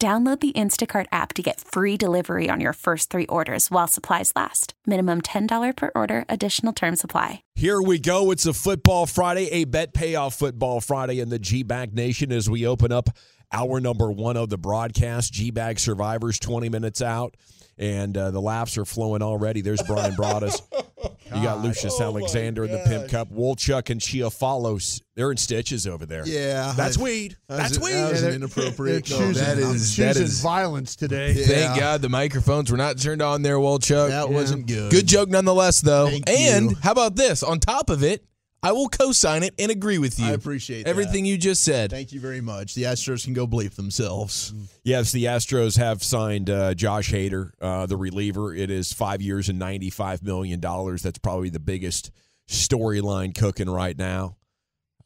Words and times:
Download 0.00 0.40
the 0.40 0.52
Instacart 0.52 1.04
app 1.12 1.34
to 1.34 1.42
get 1.42 1.60
free 1.60 1.98
delivery 1.98 2.48
on 2.48 2.58
your 2.58 2.72
first 2.72 3.10
three 3.10 3.26
orders 3.26 3.70
while 3.70 3.86
supplies 3.86 4.32
last. 4.34 4.72
Minimum 4.86 5.20
$10 5.20 5.76
per 5.76 5.90
order, 5.94 6.24
additional 6.26 6.72
term 6.72 6.96
supply. 6.96 7.42
Here 7.54 7.82
we 7.82 7.98
go. 7.98 8.30
It's 8.30 8.46
a 8.46 8.54
football 8.54 9.04
Friday, 9.04 9.50
a 9.50 9.64
bet 9.64 9.92
payoff 9.92 10.36
football 10.36 10.80
Friday 10.80 11.20
in 11.20 11.28
the 11.28 11.38
G 11.38 11.62
Bag 11.62 11.94
Nation 11.94 12.32
as 12.32 12.48
we 12.48 12.66
open 12.66 12.92
up 12.92 13.10
hour 13.52 13.78
number 13.78 14.10
one 14.10 14.38
of 14.38 14.48
the 14.48 14.56
broadcast. 14.56 15.34
G 15.34 15.50
Bag 15.50 15.78
Survivors 15.78 16.38
20 16.38 16.70
minutes 16.70 17.02
out, 17.02 17.36
and 17.80 18.16
uh, 18.16 18.30
the 18.30 18.40
laughs 18.40 18.78
are 18.78 18.84
flowing 18.84 19.22
already. 19.22 19.60
There's 19.62 19.82
Bryan 19.82 20.12
Broaddus. 20.14 20.60
You 21.32 21.44
got 21.44 21.60
Lucius 21.62 21.94
Oh, 22.00 22.04
Alexander 22.06 22.64
in 22.64 22.72
the 22.72 22.82
Pimp 22.84 23.08
Cup. 23.08 23.30
Wolchuk 23.30 23.88
and 23.88 24.00
Chia 24.00 24.30
follows. 24.30 25.00
They're 25.14 25.30
in 25.30 25.36
stitches 25.36 25.86
over 25.86 26.04
there. 26.04 26.26
Yeah, 26.26 26.74
That's 26.76 26.98
I- 26.98 27.02
weed. 27.02 27.36
that 27.48 27.56
That's 27.58 27.78
was- 27.78 27.88
weed. 27.88 27.94
that 27.94 28.10
was 28.12 28.22
an 28.24 28.34
inappropriate. 28.34 29.04
They're 29.06 29.18
choosing, 29.18 29.44
that 29.44 29.56
I'm 29.58 29.76
is 29.76 29.94
choosing 29.94 30.06
that 30.06 30.16
is 30.16 30.40
violence 30.40 30.96
today. 30.96 31.32
Yeah. 31.34 31.46
Thank 31.46 31.78
God 31.80 32.02
the 32.02 32.08
microphones 32.08 32.72
were 32.72 32.76
not 32.76 32.98
turned 32.98 33.22
on 33.22 33.42
there, 33.42 33.58
Wolchuk. 33.58 34.08
that 34.08 34.28
wasn't 34.28 34.66
good. 34.66 34.90
Good 34.90 35.06
joke 35.06 35.28
nonetheless, 35.28 35.80
though. 35.80 36.08
Thank 36.08 36.28
and 36.28 36.70
you. 36.72 36.76
how 36.82 36.90
about 36.90 37.14
this? 37.14 37.44
On 37.44 37.60
top 37.60 37.90
of 37.90 38.02
it, 38.02 38.24
I 38.62 38.72
will 38.72 38.88
co-sign 38.88 39.42
it 39.42 39.54
and 39.58 39.70
agree 39.70 39.98
with 39.98 40.18
you. 40.18 40.26
I 40.26 40.32
appreciate 40.32 40.84
that. 40.84 40.90
everything 40.90 41.24
you 41.24 41.38
just 41.38 41.62
said. 41.62 41.90
Thank 41.90 42.12
you 42.12 42.20
very 42.20 42.42
much. 42.42 42.74
The 42.74 42.82
Astros 42.82 43.24
can 43.24 43.32
go 43.32 43.46
bleep 43.46 43.74
themselves. 43.74 44.52
Yes, 44.84 45.12
the 45.12 45.24
Astros 45.24 45.78
have 45.78 46.02
signed 46.02 46.50
uh, 46.50 46.74
Josh 46.74 47.10
Hader, 47.10 47.52
uh, 47.60 47.86
the 47.86 47.96
reliever. 47.96 48.54
It 48.54 48.70
is 48.70 48.92
five 48.92 49.22
years 49.22 49.48
and 49.48 49.60
$95 49.60 50.22
million. 50.22 50.60
That's 50.60 51.18
probably 51.18 51.48
the 51.48 51.60
biggest 51.60 52.10
storyline 52.48 53.34
cooking 53.34 53.70
right 53.70 53.96
now. 53.96 54.36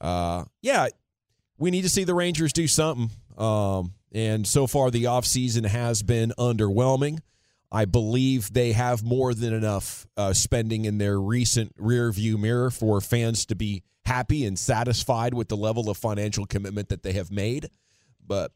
Uh, 0.01 0.45
yeah, 0.61 0.89
we 1.57 1.71
need 1.71 1.83
to 1.83 1.89
see 1.89 2.03
the 2.05 2.15
Rangers 2.15 2.53
do 2.53 2.67
something. 2.67 3.11
Um, 3.39 3.95
and 4.13 4.47
so 4.47 4.67
far, 4.67 4.91
the 4.91 5.05
offseason 5.05 5.67
has 5.67 6.03
been 6.03 6.33
underwhelming. 6.39 7.21
I 7.75 7.87
believe 7.87 8.53
they 8.53 8.71
have 8.71 9.03
more 9.03 9.35
than 9.35 9.53
enough 9.53 10.07
uh, 10.17 10.33
spending 10.33 10.85
in 10.85 10.99
their 10.99 11.21
recent 11.21 11.73
rear 11.77 12.13
view 12.13 12.39
mirror 12.39 12.71
for 12.71 13.01
fans 13.01 13.47
to 13.47 13.57
be 13.57 13.83
happy 14.05 14.47
and 14.47 14.57
satisfied 14.57 15.35
with 15.35 15.49
the 15.49 15.57
level 15.57 15.91
of 15.91 15.97
financial 15.97 16.47
commitment 16.47 16.89
that 16.91 17.03
they 17.03 17.15
have 17.15 17.33
made. 17.33 17.69
But 18.25 18.53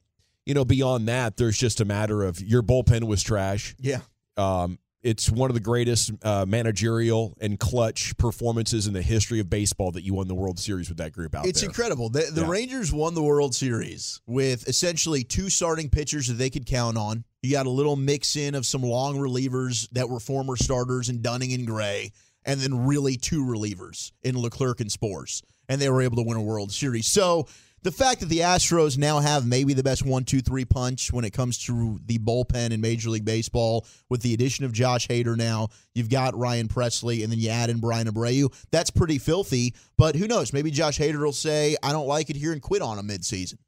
you 0.47 0.55
know, 0.55 0.65
beyond 0.65 1.09
that, 1.09 1.37
there's 1.37 1.59
just 1.59 1.81
a 1.81 1.85
matter 1.85 2.23
of 2.23 2.41
your 2.41 2.63
bullpen 2.63 3.09
was 3.09 3.21
trash. 3.23 3.75
Yeah. 3.81 4.03
Um, 4.37 4.79
it's 5.03 5.31
one 5.31 5.49
of 5.51 5.55
the 5.55 5.61
greatest 5.61 6.11
uh, 6.23 6.45
managerial 6.47 7.37
and 7.41 7.59
clutch 7.59 8.17
performances 8.17 8.87
in 8.87 8.93
the 8.95 9.03
history 9.03 9.39
of 9.39 9.49
baseball 9.49 9.93
that 9.93 10.03
you 10.03 10.15
won 10.15 10.27
the 10.29 10.35
World 10.35 10.59
Series 10.59 10.89
with 10.89 10.99
that 10.99 11.13
group 11.13 11.35
out 11.35 11.43
there. 11.43 11.51
It's 11.51 11.61
there. 11.61 11.71
incredible. 11.71 12.09
The, 12.09 12.31
the 12.33 12.43
Yeah. 12.43 12.51
Rangers 12.51 12.93
won 12.93 13.15
the 13.15 13.23
World 13.23 13.55
Series 13.55 14.21
with 14.27 14.69
essentially 14.69 15.23
two 15.23 15.51
starting 15.51 15.89
pitchers 15.89 16.27
that 16.27 16.35
they 16.35 16.51
could 16.51 16.67
count 16.67 16.97
on. 16.99 17.25
You 17.43 17.53
got 17.53 17.67
a 17.67 17.71
little 17.71 17.95
mix 17.97 18.35
in 18.35 18.55
of 18.57 18.67
some 18.67 18.83
long 18.83 19.17
relievers 19.17 19.89
that 19.93 20.09
were 20.09 20.21
former 20.21 20.57
starters 20.57 21.09
in 21.09 21.23
Dunning 21.23 21.53
and 21.53 21.67
Gray, 21.67 22.11
and 22.45 22.61
then 22.61 22.87
really 22.87 23.17
two 23.17 23.45
relievers 23.45 24.11
in 24.23 24.37
Leclerc 24.41 24.81
and 24.81 24.91
Sborz. 24.91 25.43
And 25.69 25.81
they 25.81 25.91
were 25.91 26.03
able 26.03 26.17
to 26.17 26.23
win 26.23 26.37
a 26.37 26.43
World 26.43 26.73
Series. 26.73 27.07
So 27.07 27.47
the 27.83 27.93
fact 27.93 28.21
that 28.21 28.29
the 28.29 28.41
Astros 28.41 28.99
now 28.99 29.21
have 29.21 29.47
maybe 29.47 29.73
the 29.75 29.83
best 29.83 30.05
one, 30.05 30.25
two, 30.25 30.41
three 30.41 30.65
punch 30.65 31.13
when 31.13 31.25
it 31.25 31.33
comes 31.33 31.59
to 31.67 32.01
the 32.07 32.19
bullpen 32.19 32.73
in 32.73 32.81
Major 32.81 33.11
League 33.11 33.25
Baseball, 33.25 33.87
with 34.09 34.23
the 34.23 34.35
addition 34.35 34.65
of 34.65 34.73
Josh 34.73 35.07
Hader 35.09 35.37
now, 35.37 35.69
you've 35.95 36.11
got 36.11 36.37
Ryan 36.37 36.69
Pressly, 36.69 37.23
and 37.23 37.33
then 37.33 37.39
you 37.39 37.51
add 37.51 37.71
in 37.71 37.79
Bryan 37.79 38.09
Abreu. 38.09 38.53
That's 38.71 38.91
pretty 38.91 39.19
filthy. 39.19 39.75
But 39.97 40.17
who 40.17 40.27
knows? 40.27 40.53
Maybe 40.53 40.71
Josh 40.71 40.99
Hader 40.99 41.21
will 41.21 41.33
say, 41.33 41.77
"I 41.83 41.93
don't 41.93 42.07
like 42.07 42.31
it 42.31 42.37
here" 42.37 42.53
and 42.53 42.61
quit 42.63 42.83
on 42.83 42.99
a 42.99 43.03
midseason. 43.03 43.59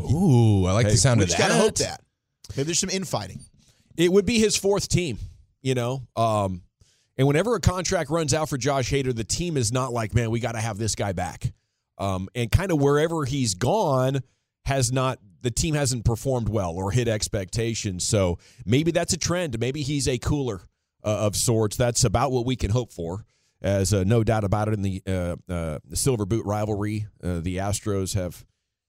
Ooh, 0.00 0.66
I 0.66 0.72
like 0.72 0.86
the 0.88 0.96
sound 0.96 1.20
of 1.20 1.28
just 1.28 1.38
that. 1.38 1.48
gotta 1.48 1.60
hope 1.60 1.76
that. 1.76 2.02
Maybe 2.56 2.64
there's 2.64 2.78
some 2.78 2.90
infighting. 2.90 3.40
it 3.96 4.10
would 4.10 4.26
be 4.26 4.38
his 4.38 4.56
fourth 4.56 4.88
team, 4.88 5.18
you 5.60 5.74
know. 5.74 6.06
Um, 6.16 6.62
and 7.18 7.26
whenever 7.26 7.54
a 7.54 7.60
contract 7.60 8.10
runs 8.10 8.32
out 8.32 8.48
for 8.48 8.56
Josh 8.56 8.90
Hader, 8.90 9.14
the 9.14 9.24
team 9.24 9.56
is 9.56 9.70
not 9.70 9.92
like, 9.92 10.14
man, 10.14 10.30
we 10.30 10.40
got 10.40 10.52
to 10.52 10.60
have 10.60 10.78
this 10.78 10.94
guy 10.94 11.12
back. 11.12 11.52
Um, 12.02 12.28
and 12.34 12.50
kind 12.50 12.72
of 12.72 12.80
wherever 12.80 13.24
he's 13.24 13.54
gone 13.54 14.20
has 14.64 14.90
not 14.92 15.18
the 15.42 15.50
team 15.50 15.74
hasn't 15.74 16.04
performed 16.04 16.48
well 16.48 16.72
or 16.72 16.90
hit 16.92 17.08
expectations. 17.08 18.04
So 18.04 18.38
maybe 18.64 18.90
that's 18.92 19.12
a 19.12 19.16
trend. 19.16 19.58
Maybe 19.58 19.82
he's 19.82 20.06
a 20.08 20.18
cooler 20.18 20.60
uh, 21.04 21.26
of 21.26 21.36
sorts. 21.36 21.76
That's 21.76 22.04
about 22.04 22.30
what 22.32 22.46
we 22.46 22.56
can 22.56 22.70
hope 22.70 22.92
for. 22.92 23.24
As 23.60 23.92
uh, 23.94 24.02
no 24.04 24.24
doubt 24.24 24.44
about 24.44 24.68
it, 24.68 24.74
in 24.74 24.82
the 24.82 25.02
uh, 25.06 25.36
uh, 25.52 25.78
the 25.84 25.96
Silver 25.96 26.26
Boot 26.26 26.44
rivalry, 26.44 27.06
uh, 27.22 27.38
the 27.40 27.58
Astros 27.58 28.14
have 28.14 28.44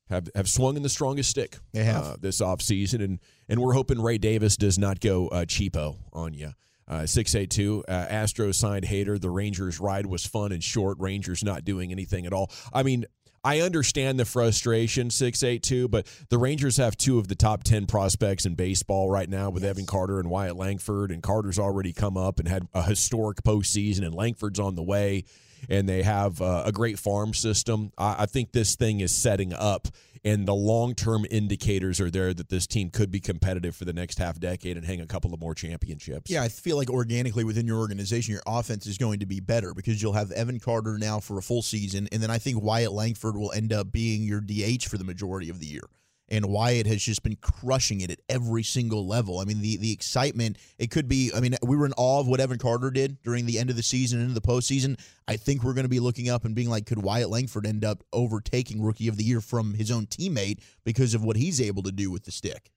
have 0.09 0.29
have 0.35 0.47
swung 0.49 0.75
in 0.77 0.83
the 0.83 0.89
strongest 0.89 1.29
stick 1.29 1.57
They 1.73 1.83
have. 1.83 2.03
uh, 2.03 2.17
this 2.19 2.41
offseason. 2.41 3.03
and 3.03 3.19
and 3.47 3.59
we're 3.59 3.73
hoping 3.73 4.01
Ray 4.01 4.17
Davis 4.17 4.57
does 4.57 4.79
not 4.79 4.99
go 4.99 5.27
uh, 5.27 5.45
cheapo 5.45 5.97
on 6.11 6.33
you. 6.33 6.53
Uh, 6.87 7.05
Six 7.05 7.35
eight 7.35 7.49
two 7.49 7.83
uh, 7.87 8.07
Astros 8.07 8.55
signed 8.55 8.85
Hader. 8.85 9.19
The 9.19 9.29
Rangers 9.29 9.79
ride 9.79 10.05
was 10.05 10.25
fun 10.25 10.51
and 10.51 10.63
short. 10.63 10.97
Rangers 10.99 11.43
not 11.43 11.63
doing 11.63 11.91
anything 11.91 12.25
at 12.25 12.33
all. 12.33 12.51
I 12.73 12.83
mean, 12.83 13.05
I 13.45 13.59
understand 13.59 14.19
the 14.19 14.25
frustration. 14.25 15.09
Six 15.09 15.43
eight 15.43 15.63
two, 15.63 15.87
but 15.87 16.07
the 16.29 16.37
Rangers 16.37 16.77
have 16.77 16.95
two 16.95 17.19
of 17.19 17.27
the 17.27 17.35
top 17.35 17.63
ten 17.63 17.85
prospects 17.85 18.45
in 18.45 18.55
baseball 18.55 19.09
right 19.09 19.29
now 19.29 19.49
with 19.49 19.63
Evan 19.63 19.85
Carter 19.85 20.19
and 20.19 20.29
Wyatt 20.29 20.55
Langford. 20.55 21.11
And 21.11 21.21
Carter's 21.21 21.59
already 21.59 21.93
come 21.93 22.17
up 22.17 22.39
and 22.39 22.47
had 22.47 22.67
a 22.73 22.83
historic 22.83 23.43
postseason, 23.43 24.05
and 24.05 24.13
Langford's 24.13 24.59
on 24.59 24.75
the 24.75 24.83
way. 24.83 25.25
And 25.69 25.87
they 25.87 26.03
have 26.03 26.41
uh, 26.41 26.63
a 26.65 26.73
great 26.73 26.99
farm 26.99 27.33
system. 27.33 27.93
I, 27.97 28.23
I 28.23 28.25
think 28.25 28.51
this 28.51 28.75
thing 28.75 28.99
is 28.99 29.15
setting 29.15 29.53
up 29.53 29.87
and 30.23 30.47
the 30.47 30.53
long 30.53 30.95
term 30.95 31.25
indicators 31.29 31.99
are 31.99 32.09
there 32.09 32.33
that 32.33 32.49
this 32.49 32.65
team 32.67 32.89
could 32.89 33.11
be 33.11 33.19
competitive 33.19 33.75
for 33.75 33.85
the 33.85 33.93
next 33.93 34.17
half 34.17 34.39
decade 34.39 34.77
and 34.77 34.85
hang 34.85 35.01
a 35.01 35.05
couple 35.05 35.33
of 35.33 35.39
more 35.39 35.53
championships. 35.53 36.31
Yeah, 36.31 36.43
I 36.43 36.49
feel 36.49 36.77
like 36.77 36.89
organically 36.89 37.43
within 37.43 37.67
your 37.67 37.79
organization, 37.79 38.33
your 38.33 38.43
offense 38.47 38.87
is 38.87 38.97
going 38.97 39.19
to 39.19 39.25
be 39.25 39.39
better 39.39 39.73
because 39.73 40.01
you'll 40.01 40.13
have 40.13 40.31
Evan 40.31 40.59
Carter 40.59 40.97
now 40.97 41.19
for 41.19 41.37
a 41.37 41.41
full 41.41 41.61
season, 41.61 42.07
and 42.11 42.21
then 42.21 42.31
I 42.31 42.37
think 42.37 42.61
Wyatt 42.61 42.91
Langford 42.91 43.37
will 43.37 43.51
end 43.51 43.73
up 43.73 43.91
being 43.91 44.23
your 44.23 44.41
DH 44.41 44.85
for 44.85 44.97
the 44.97 45.03
majority 45.03 45.49
of 45.49 45.59
the 45.59 45.67
year. 45.67 45.89
And 46.29 46.45
Wyatt 46.45 46.87
has 46.87 47.03
just 47.03 47.21
been 47.21 47.35
crushing 47.35 48.01
it 48.01 48.09
at 48.09 48.19
every 48.29 48.63
single 48.63 49.05
level. 49.05 49.39
I 49.39 49.45
mean, 49.45 49.61
the 49.61 49.77
the 49.77 49.91
excitement. 49.91 50.57
It 50.79 50.89
could 50.89 51.07
be. 51.07 51.31
I 51.35 51.39
mean, 51.39 51.55
we 51.61 51.75
were 51.75 51.85
in 51.85 51.93
awe 51.97 52.19
of 52.19 52.27
what 52.27 52.39
Evan 52.39 52.57
Carter 52.57 52.91
did 52.91 53.21
during 53.23 53.45
the 53.45 53.59
end 53.59 53.69
of 53.69 53.75
the 53.75 53.83
season 53.83 54.21
into 54.21 54.33
the 54.33 54.41
postseason. 54.41 54.99
I 55.27 55.35
think 55.35 55.63
we're 55.63 55.73
going 55.73 55.85
to 55.85 55.89
be 55.89 55.99
looking 55.99 56.29
up 56.29 56.45
and 56.45 56.55
being 56.55 56.69
like, 56.69 56.85
could 56.85 57.03
Wyatt 57.03 57.29
Langford 57.29 57.67
end 57.67 57.85
up 57.85 58.03
overtaking 58.13 58.81
Rookie 58.81 59.07
of 59.07 59.17
the 59.17 59.23
Year 59.23 59.41
from 59.41 59.73
his 59.73 59.91
own 59.91 60.05
teammate 60.05 60.59
because 60.83 61.13
of 61.13 61.23
what 61.23 61.35
he's 61.35 61.61
able 61.61 61.83
to 61.83 61.91
do 61.91 62.09
with 62.09 62.23
the 62.23 62.31
stick? 62.31 62.71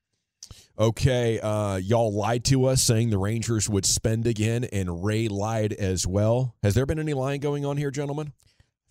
Okay, 0.78 1.40
uh, 1.40 1.76
y'all 1.76 2.12
lied 2.12 2.44
to 2.46 2.66
us 2.66 2.82
saying 2.82 3.10
the 3.10 3.18
Rangers 3.18 3.68
would 3.68 3.86
spend 3.86 4.26
again, 4.26 4.64
and 4.64 5.02
Ray 5.02 5.26
lied 5.28 5.72
as 5.72 6.06
well. 6.06 6.54
Has 6.62 6.74
there 6.74 6.84
been 6.84 6.98
any 6.98 7.14
lying 7.14 7.40
going 7.40 7.64
on 7.64 7.78
here, 7.78 7.90
gentlemen? 7.90 8.32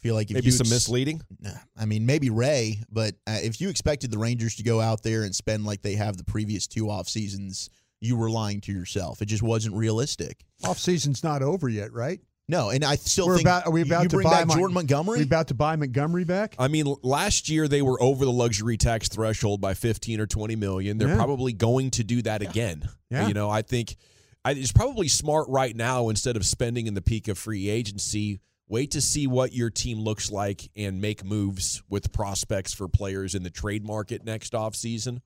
I 0.06 0.08
feel 0.08 0.16
like 0.16 0.30
if 0.30 0.36
Maybe 0.36 0.46
you 0.46 0.52
some 0.52 0.66
ex- 0.66 0.72
misleading. 0.72 1.22
Nah, 1.42 1.50
I 1.76 1.86
mean, 1.86 2.06
maybe 2.06 2.30
Ray, 2.30 2.84
but 2.92 3.16
uh, 3.26 3.40
if 3.42 3.60
you 3.60 3.70
expected 3.70 4.12
the 4.12 4.20
Rangers 4.20 4.56
to 4.58 4.64
go 4.64 4.80
out 4.80 5.02
there 5.02 5.24
and 5.24 5.34
spend 5.36 5.66
like 5.66 5.82
they 5.82 5.96
have 5.96 6.16
the 6.16 6.24
previous 6.24 6.68
two 6.68 6.92
off 6.92 7.10
seasons, 7.10 7.72
you 8.02 8.16
were 8.16 8.30
lying 8.30 8.62
to 8.62 8.72
yourself. 8.72 9.24
It 9.24 9.26
just 9.26 9.42
wasn't 9.42 9.76
realistic. 9.76 10.46
Off 10.64 10.78
season's 10.78 11.24
not 11.24 11.42
over 11.42 11.68
yet, 11.70 11.92
right? 11.92 12.20
No, 12.48 12.70
and 12.70 12.86
I 12.86 12.98
still 12.98 13.26
We're 13.26 13.38
think 13.38 13.48
about. 13.48 13.66
Are 13.66 13.72
we 13.72 13.82
about 13.82 14.04
you 14.04 14.10
to 14.10 14.16
bring 14.18 14.26
buy 14.26 14.42
back 14.42 14.48
Mon- 14.48 14.58
Jordan 14.60 14.74
Montgomery. 14.76 15.18
We 15.18 15.24
about 15.26 15.48
to 15.48 15.56
buy 15.56 15.76
Montgomery 15.76 16.24
back? 16.26 16.54
I 16.60 16.68
mean, 16.68 16.86
last 17.02 17.50
year 17.50 17.68
they 17.68 17.82
were 17.82 18.00
over 18.00 18.26
the 18.26 18.32
luxury 18.32 18.78
tax 18.78 19.10
threshold 19.10 19.60
by 19.60 19.74
15 19.74 20.20
or 20.20 20.28
20 20.28 20.56
million. 20.56 21.00
They're 21.00 21.08
Yeah. 21.08 21.16
probably 21.16 21.54
going 21.54 21.90
to 21.92 22.04
do 22.04 22.22
that 22.22 22.44
again. 22.44 22.88
Yeah. 23.10 23.28
You 23.28 23.34
know, 23.34 23.50
I 23.50 23.64
think 23.64 23.96
I, 24.44 24.52
it's 24.52 24.72
probably 24.72 25.08
smart 25.08 25.48
right 25.50 25.76
now 25.76 26.10
instead 26.10 26.36
of 26.36 26.46
spending 26.46 26.86
in 26.86 26.94
the 26.94 27.02
peak 27.02 27.28
of 27.28 27.40
free 27.40 27.70
agency, 27.70 28.42
wait 28.68 28.92
to 28.92 29.02
see 29.02 29.28
what 29.28 29.54
your 29.54 29.70
team 29.70 30.00
looks 30.00 30.32
like 30.32 30.70
and 30.76 31.02
make 31.02 31.24
moves 31.24 31.84
with 31.90 32.12
prospects 32.12 32.74
for 32.74 32.88
players 32.88 33.36
in 33.36 33.44
the 33.44 33.50
trade 33.50 33.86
market 33.86 34.24
next 34.24 34.54
offseason. 34.54 35.20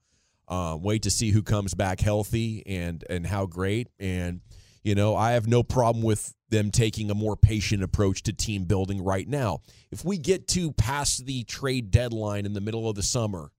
Um, 0.48 0.82
wait 0.82 1.02
to 1.02 1.10
see 1.10 1.30
who 1.30 1.42
comes 1.42 1.74
back 1.74 2.00
healthy 2.00 2.64
and 2.66 3.04
and 3.08 3.26
how 3.26 3.46
great. 3.46 3.88
And 3.98 4.40
you 4.82 4.94
know, 4.94 5.14
I 5.14 5.32
have 5.32 5.46
no 5.46 5.62
problem 5.62 6.02
with 6.02 6.34
them 6.48 6.70
taking 6.70 7.10
a 7.10 7.14
more 7.14 7.36
patient 7.36 7.82
approach 7.82 8.24
to 8.24 8.32
team 8.32 8.64
building 8.64 9.02
right 9.02 9.28
now. 9.28 9.60
If 9.90 10.04
we 10.04 10.18
get 10.18 10.48
to 10.48 10.72
past 10.72 11.26
the 11.26 11.44
trade 11.44 11.90
deadline 11.90 12.46
in 12.46 12.54
the 12.54 12.60
middle 12.60 12.88
of 12.88 12.96
the 12.96 13.02
summer 13.02 13.52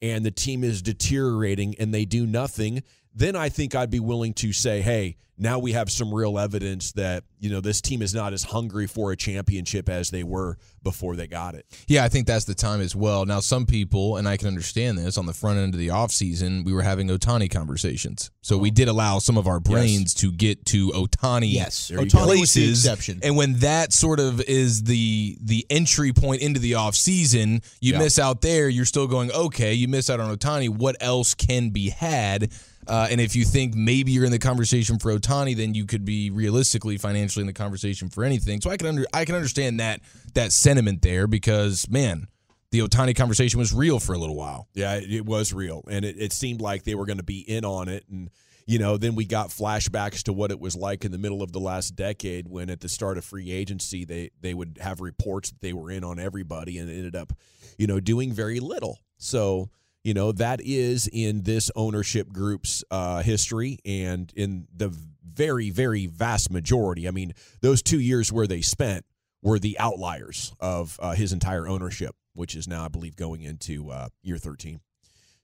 and 0.00 0.24
the 0.24 0.30
team 0.30 0.64
is 0.64 0.80
deteriorating 0.80 1.74
and 1.78 1.92
they 1.92 2.04
do 2.04 2.26
nothing, 2.26 2.82
then 3.14 3.36
I 3.36 3.48
think 3.48 3.74
I'd 3.74 3.90
be 3.90 4.00
willing 4.00 4.34
to 4.34 4.52
say, 4.52 4.80
hey, 4.80 5.16
now 5.40 5.60
we 5.60 5.70
have 5.70 5.88
some 5.88 6.12
real 6.12 6.36
evidence 6.36 6.90
that, 6.92 7.22
you 7.38 7.48
know, 7.48 7.60
this 7.60 7.80
team 7.80 8.02
is 8.02 8.12
not 8.12 8.32
as 8.32 8.42
hungry 8.42 8.88
for 8.88 9.12
a 9.12 9.16
championship 9.16 9.88
as 9.88 10.10
they 10.10 10.24
were 10.24 10.56
before 10.82 11.14
they 11.14 11.28
got 11.28 11.54
it. 11.54 11.64
Yeah, 11.86 12.02
I 12.02 12.08
think 12.08 12.26
that's 12.26 12.44
the 12.44 12.56
time 12.56 12.80
as 12.80 12.96
well. 12.96 13.24
Now, 13.24 13.38
some 13.38 13.64
people, 13.64 14.16
and 14.16 14.26
I 14.28 14.36
can 14.36 14.48
understand 14.48 14.98
this, 14.98 15.16
on 15.16 15.26
the 15.26 15.32
front 15.32 15.60
end 15.60 15.74
of 15.74 15.78
the 15.78 15.88
offseason, 15.88 16.64
we 16.64 16.72
were 16.72 16.82
having 16.82 17.06
Ohtani 17.06 17.48
conversations. 17.48 18.32
So 18.40 18.58
we 18.58 18.72
did 18.72 18.88
allow 18.88 19.20
some 19.20 19.38
of 19.38 19.46
our 19.46 19.60
brains 19.60 20.12
to 20.14 20.32
get 20.32 20.64
to 20.66 20.88
Ohtani 20.88 21.52
Yes, 21.52 21.86
There 21.86 22.00
you 22.00 22.06
Ohtani 22.06 22.12
go. 22.12 22.18
was 22.40 22.54
the 22.54 22.60
places. 22.62 22.84
exception. 22.84 23.20
And 23.22 23.36
when 23.36 23.60
that 23.60 23.92
sort 23.92 24.18
of 24.18 24.40
is 24.40 24.82
the 24.82 25.38
the 25.40 25.64
entry 25.70 26.12
point 26.12 26.42
into 26.42 26.58
the 26.58 26.72
offseason, 26.72 27.62
you 27.80 27.92
Yeah. 27.92 27.98
miss 28.00 28.18
out 28.18 28.40
there, 28.40 28.68
you're 28.68 28.84
still 28.86 29.06
going, 29.06 29.30
okay, 29.30 29.72
you 29.74 29.86
miss 29.86 30.10
out 30.10 30.18
on 30.18 30.36
Ohtani. 30.36 30.68
What 30.68 30.96
else 31.00 31.34
can 31.34 31.70
be 31.70 31.90
had? 31.90 32.50
Uh, 32.88 33.06
and 33.10 33.20
if 33.20 33.36
you 33.36 33.44
think 33.44 33.74
maybe 33.74 34.12
you're 34.12 34.24
in 34.24 34.32
the 34.32 34.38
conversation 34.38 34.98
for 34.98 35.12
Ohtani, 35.12 35.54
then 35.54 35.74
you 35.74 35.84
could 35.84 36.04
be 36.04 36.30
realistically 36.30 36.96
financially 36.96 37.42
in 37.42 37.46
the 37.46 37.52
conversation 37.52 38.08
for 38.08 38.24
anything. 38.24 38.60
So 38.60 38.70
I 38.70 38.76
can 38.78 38.86
under 38.86 39.06
I 39.12 39.24
can 39.24 39.34
understand 39.34 39.78
that 39.80 40.00
that 40.34 40.52
sentiment 40.52 41.02
there 41.02 41.26
because 41.26 41.88
man, 41.90 42.28
the 42.70 42.80
Ohtani 42.80 43.14
conversation 43.14 43.58
was 43.58 43.72
real 43.74 43.98
for 43.98 44.14
a 44.14 44.18
little 44.18 44.36
while. 44.36 44.68
Yeah, 44.74 44.94
it, 45.02 45.24
was 45.24 45.52
real, 45.52 45.84
and 45.90 46.04
it, 46.04 46.16
it 46.18 46.32
seemed 46.32 46.60
like 46.60 46.84
they 46.84 46.94
were 46.94 47.06
going 47.06 47.18
to 47.18 47.24
be 47.24 47.40
in 47.40 47.64
on 47.64 47.88
it. 47.88 48.04
And 48.10 48.30
you 48.66 48.78
know, 48.78 48.96
then 48.96 49.14
we 49.14 49.24
got 49.24 49.48
flashbacks 49.48 50.22
to 50.24 50.32
what 50.32 50.50
it 50.50 50.60
was 50.60 50.76
like 50.76 51.04
in 51.04 51.12
the 51.12 51.18
middle 51.18 51.42
of 51.42 51.52
the 51.52 51.60
last 51.60 51.96
decade, 51.96 52.48
when 52.48 52.68
at 52.68 52.80
the 52.80 52.88
start 52.88 53.16
of 53.18 53.24
free 53.24 53.50
agency, 53.50 54.04
they 54.04 54.30
they 54.40 54.54
would 54.54 54.78
have 54.80 55.00
reports 55.00 55.50
that 55.50 55.60
they 55.60 55.72
were 55.72 55.90
in 55.90 56.04
on 56.04 56.18
everybody, 56.18 56.78
and 56.78 56.90
ended 56.90 57.16
up, 57.16 57.32
you 57.76 57.86
know, 57.86 58.00
doing 58.00 58.32
very 58.32 58.60
little. 58.60 58.98
So. 59.18 59.68
You 60.04 60.14
know 60.14 60.32
that 60.32 60.60
is 60.62 61.08
in 61.12 61.42
this 61.42 61.70
ownership 61.74 62.32
group's 62.32 62.84
uh, 62.90 63.22
history, 63.22 63.78
and 63.84 64.32
in 64.36 64.66
the 64.74 64.94
very, 65.38 65.70
very 65.70 66.06
vast 66.06 66.50
majority. 66.50 67.06
I 67.06 67.12
mean, 67.12 67.32
those 67.60 67.82
two 67.82 68.00
years 68.00 68.32
where 68.32 68.46
they 68.46 68.60
spent 68.60 69.04
were 69.42 69.58
the 69.58 69.78
outliers 69.78 70.52
of 70.58 70.98
uh, 71.00 71.12
his 71.12 71.32
entire 71.32 71.68
ownership, 71.68 72.16
which 72.34 72.56
is 72.56 72.66
now, 72.66 72.84
I 72.84 72.88
believe, 72.88 73.14
going 73.14 73.42
into 73.42 73.90
uh, 73.90 74.08
year 74.22 74.36
13. 74.36 74.80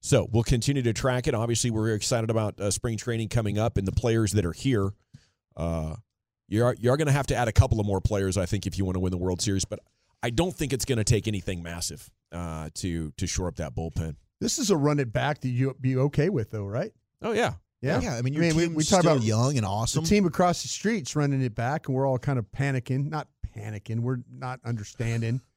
So 0.00 0.28
we'll 0.30 0.42
continue 0.42 0.82
to 0.82 0.92
track 0.92 1.26
it. 1.26 1.34
Obviously, 1.34 1.70
we're 1.70 1.94
excited 1.94 2.28
about 2.28 2.60
uh, 2.60 2.70
spring 2.70 2.96
training 2.96 3.28
coming 3.28 3.58
up 3.58 3.78
and 3.78 3.86
the 3.86 3.92
players 3.92 4.32
that 4.32 4.44
are 4.44 4.52
here. 4.52 4.90
Uh, 5.56 5.94
you're 6.48 6.74
you're 6.78 6.96
going 6.96 7.06
to 7.06 7.12
have 7.12 7.28
to 7.28 7.36
add 7.36 7.48
a 7.48 7.52
couple 7.52 7.80
of 7.80 7.86
more 7.86 8.00
players, 8.00 8.36
I 8.36 8.44
think, 8.46 8.66
if 8.66 8.76
you 8.76 8.84
want 8.84 8.96
to 8.96 9.00
win 9.00 9.12
the 9.12 9.16
World 9.16 9.40
Series. 9.40 9.64
But 9.64 9.80
I 10.22 10.30
don't 10.30 10.54
think 10.54 10.72
it's 10.72 10.84
going 10.84 10.98
to 10.98 11.04
take 11.04 11.26
anything 11.26 11.62
massive 11.62 12.10
uh, 12.32 12.68
to 12.74 13.12
to 13.12 13.26
shore 13.26 13.48
up 13.48 13.56
that 13.56 13.74
bullpen. 13.74 14.16
This 14.44 14.58
is 14.58 14.70
a 14.70 14.76
run 14.76 14.98
it 15.00 15.10
back 15.12 15.40
that 15.40 15.48
you'd 15.48 15.80
be 15.80 15.96
okay 15.96 16.28
with, 16.28 16.50
though, 16.50 16.66
right? 16.66 16.92
Oh 17.22 17.32
yeah, 17.32 17.54
Yeah. 17.80 18.00
yeah, 18.00 18.14
I 18.16 18.22
mean, 18.22 18.34
your 18.34 18.44
I 18.44 18.48
mean, 18.48 18.56
we- 18.56 18.62
team's 18.64 18.76
we 18.76 18.84
talk 18.84 19.00
still 19.00 19.12
about 19.14 19.24
young 19.24 19.56
and 19.56 19.64
awesome. 19.64 20.04
The 20.04 20.10
team 20.10 20.26
across 20.26 20.60
the 20.62 20.68
street's 20.68 21.16
running 21.16 21.40
it 21.40 21.54
back, 21.54 21.88
and 21.88 21.96
we're 21.96 22.06
all 22.06 22.18
kind 22.18 22.38
of 22.38 22.44
panicking. 22.52 23.08
Not 23.08 23.28
panicking. 23.56 24.00
We're 24.00 24.18
not 24.30 24.60
understanding. 24.64 25.40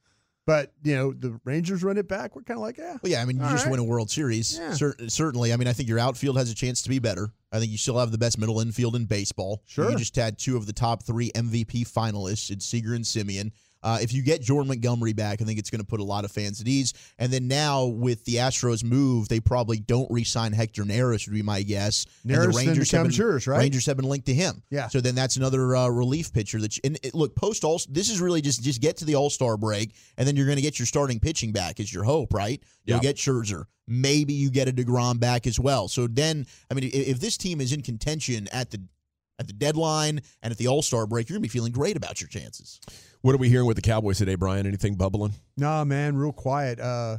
But, 0.46 0.72
you 0.82 0.94
know, 0.96 1.12
the 1.12 1.38
Rangers 1.44 1.82
run 1.84 1.98
it 1.98 2.08
back. 2.08 2.34
We're 2.34 2.40
kind 2.40 2.56
of 2.56 2.62
like, 2.62 2.78
yeah. 2.78 2.96
Well, 3.02 3.12
yeah, 3.12 3.20
I 3.20 3.26
mean, 3.26 3.36
you 3.36 3.42
All 3.44 3.50
just 3.50 3.66
right. 3.66 3.70
win 3.72 3.80
a 3.80 3.84
World 3.84 4.10
Series. 4.10 4.56
Yeah. 4.58 4.72
Cer- 4.72 4.96
certainly. 5.08 5.52
I 5.52 5.56
mean, 5.58 5.68
I 5.68 5.74
think 5.74 5.90
your 5.90 5.98
outfield 5.98 6.38
has 6.38 6.50
a 6.50 6.54
chance 6.54 6.80
to 6.84 6.88
be 6.88 6.98
better. 6.98 7.28
I 7.52 7.58
think 7.58 7.70
you 7.70 7.76
still 7.76 7.98
have 7.98 8.12
the 8.12 8.16
best 8.16 8.38
middle 8.38 8.58
infield 8.60 8.96
in 8.96 9.04
baseball. 9.04 9.60
Sure. 9.66 9.90
You 9.90 9.98
just 9.98 10.16
had 10.16 10.38
two 10.38 10.56
of 10.56 10.64
the 10.64 10.72
top 10.72 11.02
three 11.02 11.30
MVP 11.32 11.86
finalists 11.86 12.50
in 12.50 12.60
Seager 12.60 12.94
and 12.94 13.04
Semien. 13.04 13.50
Uh, 13.82 13.98
if 14.00 14.12
you 14.12 14.22
get 14.22 14.40
Jordan 14.42 14.68
Montgomery 14.68 15.12
back, 15.12 15.40
I 15.40 15.44
think 15.44 15.58
it's 15.58 15.70
going 15.70 15.80
to 15.80 15.86
put 15.86 16.00
a 16.00 16.04
lot 16.04 16.24
of 16.24 16.32
fans 16.32 16.60
at 16.60 16.66
ease. 16.66 16.94
And 17.18 17.32
then 17.32 17.46
now 17.48 17.86
with 17.86 18.24
the 18.24 18.36
Astros 18.36 18.82
move, 18.82 19.28
they 19.28 19.40
probably 19.40 19.78
don't 19.78 20.10
re-sign 20.10 20.52
Hector 20.52 20.82
Neris, 20.84 21.26
would 21.26 21.34
be 21.34 21.42
my 21.42 21.62
guess. 21.62 22.06
and 22.24 22.32
Neris 22.32 22.52
the 22.52 22.66
Rangers 22.66 22.90
have 22.90 23.02
been, 23.04 23.12
yours, 23.12 23.46
right? 23.46 23.58
Rangers 23.58 23.86
have 23.86 23.96
been 23.96 24.08
linked 24.08 24.26
to 24.26 24.34
him. 24.34 24.62
Yeah. 24.70 24.88
So 24.88 25.00
then 25.00 25.14
that's 25.14 25.36
another 25.36 25.76
uh, 25.76 25.88
relief 25.88 26.32
pitcher. 26.32 26.60
That 26.60 26.76
you, 26.76 26.80
and 26.84 26.98
it, 27.02 27.14
look 27.14 27.36
post 27.36 27.64
all. 27.64 27.80
This 27.88 28.10
is 28.10 28.20
really 28.20 28.40
just 28.40 28.62
just 28.62 28.80
get 28.80 28.96
to 28.98 29.04
the 29.04 29.14
All 29.14 29.30
Star 29.30 29.56
break, 29.56 29.94
and 30.16 30.26
then 30.26 30.34
you're 30.36 30.46
going 30.46 30.56
to 30.56 30.62
get 30.62 30.78
your 30.78 30.86
starting 30.86 31.20
pitching 31.20 31.52
back. 31.52 31.78
Is 31.80 31.92
your 31.92 32.04
hope, 32.04 32.34
right? 32.34 32.62
You'll 32.84 32.96
Yeah. 32.96 33.02
get 33.02 33.16
Scherzer. 33.16 33.64
Maybe 33.86 34.34
you 34.34 34.50
get 34.50 34.68
a 34.68 34.72
Degrom 34.72 35.18
back 35.18 35.46
as 35.46 35.58
well. 35.58 35.88
So 35.88 36.06
then, 36.06 36.46
I 36.70 36.74
mean, 36.74 36.84
if, 36.84 36.94
if 36.94 37.20
this 37.20 37.38
team 37.38 37.60
is 37.60 37.72
in 37.72 37.80
contention 37.82 38.46
at 38.52 38.70
the 38.70 38.82
at 39.38 39.46
the 39.46 39.52
deadline 39.52 40.20
and 40.42 40.50
at 40.50 40.58
the 40.58 40.66
All 40.68 40.82
Star 40.82 41.06
break, 41.06 41.28
you're 41.28 41.34
going 41.36 41.42
to 41.42 41.48
be 41.48 41.52
feeling 41.52 41.72
great 41.72 41.96
about 41.96 42.20
your 42.20 42.28
chances. 42.28 42.80
What 43.22 43.34
are 43.34 43.38
we 43.38 43.48
hearing 43.48 43.66
with 43.66 43.76
the 43.76 43.82
Cowboys 43.82 44.18
today, 44.18 44.34
Brian? 44.34 44.66
Anything 44.66 44.94
bubbling? 44.96 45.34
Nah, 45.56 45.84
man, 45.84 46.16
real 46.16 46.32
quiet. 46.32 46.78
Uh, 46.80 47.18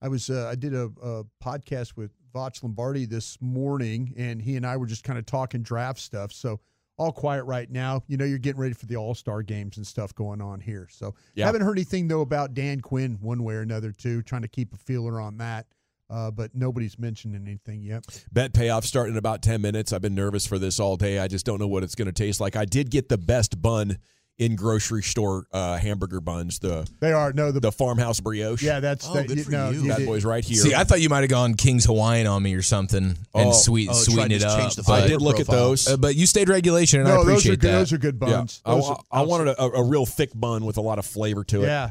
I 0.00 0.08
was 0.08 0.30
uh, 0.30 0.48
I 0.50 0.54
did 0.54 0.74
a, 0.74 0.90
a 1.02 1.24
podcast 1.42 1.96
with 1.96 2.10
Voch 2.34 2.62
Lombardi 2.62 3.06
this 3.06 3.38
morning, 3.40 4.14
and 4.16 4.40
he 4.42 4.56
and 4.56 4.66
I 4.66 4.76
were 4.76 4.86
just 4.86 5.04
kind 5.04 5.18
of 5.18 5.26
talking 5.26 5.62
draft 5.62 6.00
stuff. 6.00 6.32
So 6.32 6.60
all 6.98 7.12
quiet 7.12 7.44
right 7.44 7.70
now. 7.70 8.02
You 8.06 8.16
know, 8.16 8.24
you're 8.24 8.38
getting 8.38 8.60
ready 8.60 8.74
for 8.74 8.86
the 8.86 8.96
All 8.96 9.14
Star 9.14 9.42
games 9.42 9.76
and 9.76 9.86
stuff 9.86 10.14
going 10.14 10.40
on 10.40 10.60
here. 10.60 10.88
So 10.90 11.14
Yeah. 11.34 11.46
haven't 11.46 11.62
heard 11.62 11.78
anything 11.78 12.08
though 12.08 12.20
about 12.20 12.54
Dan 12.54 12.80
Quinn 12.80 13.18
one 13.20 13.44
way 13.44 13.54
or 13.54 13.60
another 13.60 13.92
too. 13.92 14.22
Trying 14.22 14.42
to 14.42 14.48
keep 14.48 14.72
a 14.74 14.78
feeler 14.78 15.20
on 15.20 15.36
that. 15.38 15.66
Uh, 16.12 16.30
but 16.30 16.54
nobody's 16.54 16.98
mentioned 16.98 17.34
anything 17.34 17.82
yet. 17.82 18.04
Bet 18.32 18.52
payoff 18.52 18.84
starting 18.84 19.14
in 19.14 19.18
about 19.18 19.42
10 19.42 19.62
minutes. 19.62 19.92
I've 19.94 20.02
been 20.02 20.14
nervous 20.14 20.46
for 20.46 20.58
this 20.58 20.78
all 20.78 20.96
day. 20.98 21.18
I 21.18 21.26
just 21.26 21.46
don't 21.46 21.58
know 21.58 21.68
what 21.68 21.82
it's 21.82 21.94
going 21.94 22.06
to 22.06 22.12
taste 22.12 22.38
like. 22.40 22.54
I 22.54 22.66
did 22.66 22.90
get 22.90 23.08
the 23.08 23.16
best 23.18 23.62
bun 23.62 23.96
in 24.38 24.56
grocery 24.56 25.02
store 25.02 25.46
uh, 25.52 25.76
hamburger 25.76 26.20
buns, 26.20 26.58
the 26.58 26.88
They 27.00 27.12
are 27.12 27.32
no 27.34 27.52
the, 27.52 27.60
the 27.60 27.70
farmhouse 27.70 28.18
brioche. 28.18 28.62
yeah 28.62 28.80
that's 28.80 29.06
Oh, 29.08 29.12
that, 29.14 29.28
good 29.28 29.44
for 29.44 29.50
no, 29.52 29.70
you. 29.70 29.86
That 29.88 29.98
did- 29.98 30.06
boy's 30.06 30.24
right 30.24 30.42
here. 30.42 30.56
See, 30.62 30.74
I 30.74 30.84
thought 30.84 31.00
you 31.02 31.10
might 31.10 31.20
have 31.20 31.28
gone 31.30 31.54
King's 31.54 31.84
Hawaiian 31.84 32.26
on 32.26 32.42
me 32.42 32.54
or 32.54 32.62
something 32.62 33.04
and 33.04 33.16
Oh. 33.34 33.52
sweet 33.52 33.90
Oh, 33.90 33.94
sweeten 33.94 34.32
it 34.32 34.42
up. 34.42 34.72
but- 34.86 34.88
I 35.04 35.06
did 35.06 35.20
look 35.22 35.38
at 35.38 35.46
those. 35.46 35.86
Uh, 35.86 35.96
but 35.98 36.16
you 36.16 36.26
stayed 36.26 36.48
regulation, 36.48 37.00
and 37.00 37.08
I 37.08 37.12
No, 37.12 37.16
those 37.18 37.26
are 37.26 37.30
appreciate 37.32 37.60
good. 37.60 37.70
that. 37.70 37.78
Those 37.78 37.92
are 37.92 37.98
good 37.98 38.18
yeah. 38.22 38.26
buns. 38.28 38.62
I, 38.64 38.74
Those 38.74 38.84
I, 38.88 38.92
are- 38.92 39.02
I 39.12 39.20
wanted 39.22 39.48
a, 39.48 39.62
a 39.62 39.84
real 39.84 40.06
thick 40.06 40.30
bun 40.34 40.64
with 40.64 40.76
a 40.78 40.82
lot 40.82 40.98
of 40.98 41.04
flavor 41.06 41.44
to 41.44 41.62
it. 41.62 41.66
Yeah, 41.66 41.90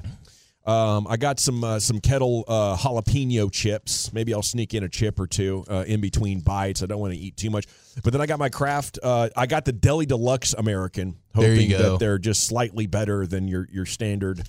Um, 0.63 1.07
I 1.09 1.17
got 1.17 1.39
some 1.39 1.63
uh, 1.63 1.79
some 1.79 1.99
kettle 1.99 2.43
uh, 2.47 2.77
jalapeno 2.77 3.51
chips. 3.51 4.13
Maybe 4.13 4.31
I'll 4.33 4.43
sneak 4.43 4.75
in 4.75 4.83
a 4.83 4.89
chip 4.89 5.19
or 5.19 5.25
two 5.25 5.65
uh, 5.67 5.85
in 5.87 6.01
between 6.01 6.39
bites. 6.41 6.83
I 6.83 6.85
don't 6.85 6.99
want 6.99 7.13
to 7.13 7.19
eat 7.19 7.35
too 7.35 7.49
much. 7.49 7.65
But 8.03 8.13
then 8.13 8.21
I 8.21 8.27
got 8.27 8.37
my 8.37 8.49
Kraft. 8.49 8.99
Uh, 9.01 9.29
I 9.35 9.47
got 9.47 9.65
the 9.65 9.71
Deli 9.71 10.05
Deluxe 10.05 10.53
American, 10.53 11.17
hoping 11.33 11.71
that 11.71 11.97
they're 11.99 12.19
just 12.19 12.45
slightly 12.45 12.85
better 12.85 13.25
than 13.25 13.47
your 13.47 13.67
your 13.71 13.87
standard, 13.87 14.43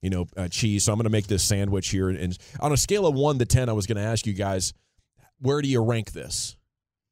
you 0.00 0.10
know, 0.10 0.26
uh, 0.36 0.48
cheese. 0.48 0.84
So 0.84 0.92
I'm 0.92 0.98
going 0.98 1.04
to 1.04 1.10
make 1.10 1.28
this 1.28 1.44
sandwich 1.44 1.90
here. 1.90 2.08
And 2.08 2.36
on 2.58 2.72
a 2.72 2.76
scale 2.76 3.06
of 3.06 3.14
one 3.14 3.38
to 3.38 3.44
ten, 3.44 3.68
I 3.68 3.72
was 3.72 3.86
going 3.86 3.98
to 3.98 4.02
ask 4.02 4.26
you 4.26 4.32
guys, 4.32 4.74
where 5.40 5.62
do 5.62 5.68
you 5.68 5.80
rank 5.80 6.10
this? 6.10 6.56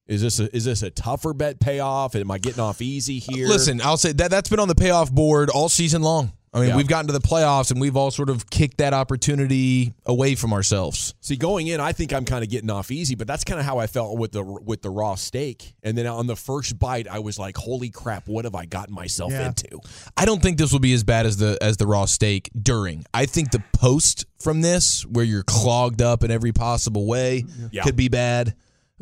Is 0.09 0.23
this 0.23 0.41
a, 0.41 0.55
is 0.55 0.65
this 0.65 0.83
a 0.83 0.91
tougher 0.91 1.33
bet 1.33 1.61
payoff? 1.61 2.17
Am 2.17 2.33
I 2.33 2.39
getting 2.39 2.59
off 2.59 2.83
easy 2.83 3.21
here? 3.21 3.47
Listen, 3.47 3.81
I'll 3.81 3.97
say 3.97 4.11
that 4.11 4.33
that's 4.33 4.49
been 4.49 4.59
on 4.59 4.67
the 4.67 4.75
payoff 4.75 5.13
board 5.13 5.51
all 5.51 5.69
season 5.69 6.03
long. 6.03 6.33
I 6.53 6.59
mean, 6.61 6.69
Yeah. 6.71 6.77
we've 6.77 6.89
gotten 6.89 7.07
to 7.07 7.13
the 7.13 7.21
playoffs 7.21 7.71
and 7.71 7.81
we've 7.81 7.97
all 7.97 8.11
sort 8.11 8.29
of 8.29 8.51
kicked 8.51 8.79
that 8.79 8.93
opportunity 8.93 9.95
away 10.05 10.35
from 10.35 10.53
ourselves. 10.53 11.15
See, 11.21 11.37
going 11.37 11.69
in, 11.69 11.79
I 11.79 11.93
think 11.93 12.13
I'm 12.13 12.25
kind 12.25 12.43
of 12.43 12.51
getting 12.51 12.71
off 12.71 12.91
easy, 12.91 13.15
but 13.15 13.29
that's 13.29 13.45
kind 13.45 13.61
of 13.61 13.67
how 13.67 13.79
I 13.79 13.87
felt 13.87 14.19
with 14.19 14.33
the 14.33 14.43
with 14.43 14.83
the 14.83 14.91
raw 14.91 15.15
steak. 15.15 15.75
And 15.85 15.97
then 15.97 16.07
on 16.09 16.27
the 16.27 16.35
first 16.35 16.77
bite, 16.79 17.07
I 17.07 17.21
was 17.21 17.39
like, 17.39 17.57
"Holy 17.57 17.89
crap! 17.91 18.27
What 18.27 18.45
have 18.47 18.57
I 18.57 18.67
gotten 18.67 18.93
myself 18.95 19.31
Yeah. 19.31 19.47
into?" 19.47 19.79
I 20.17 20.25
don't 20.25 20.43
think 20.43 20.59
this 20.59 20.73
will 20.73 20.81
be 20.81 20.93
as 20.93 21.05
bad 21.05 21.25
as 21.25 21.37
the 21.37 21.57
as 21.63 21.77
the 21.77 21.87
raw 21.87 22.05
steak 22.07 22.51
during. 22.61 23.05
I 23.15 23.27
think 23.27 23.53
the 23.53 23.63
post 23.73 24.25
from 24.41 24.61
this, 24.61 25.07
where 25.07 25.25
you're 25.25 25.45
clogged 25.45 26.03
up 26.03 26.25
in 26.25 26.33
every 26.33 26.53
possible 26.53 27.07
way, 27.07 27.45
Yeah. 27.71 27.85
could 27.85 27.95
be 27.97 28.09
bad. 28.09 28.55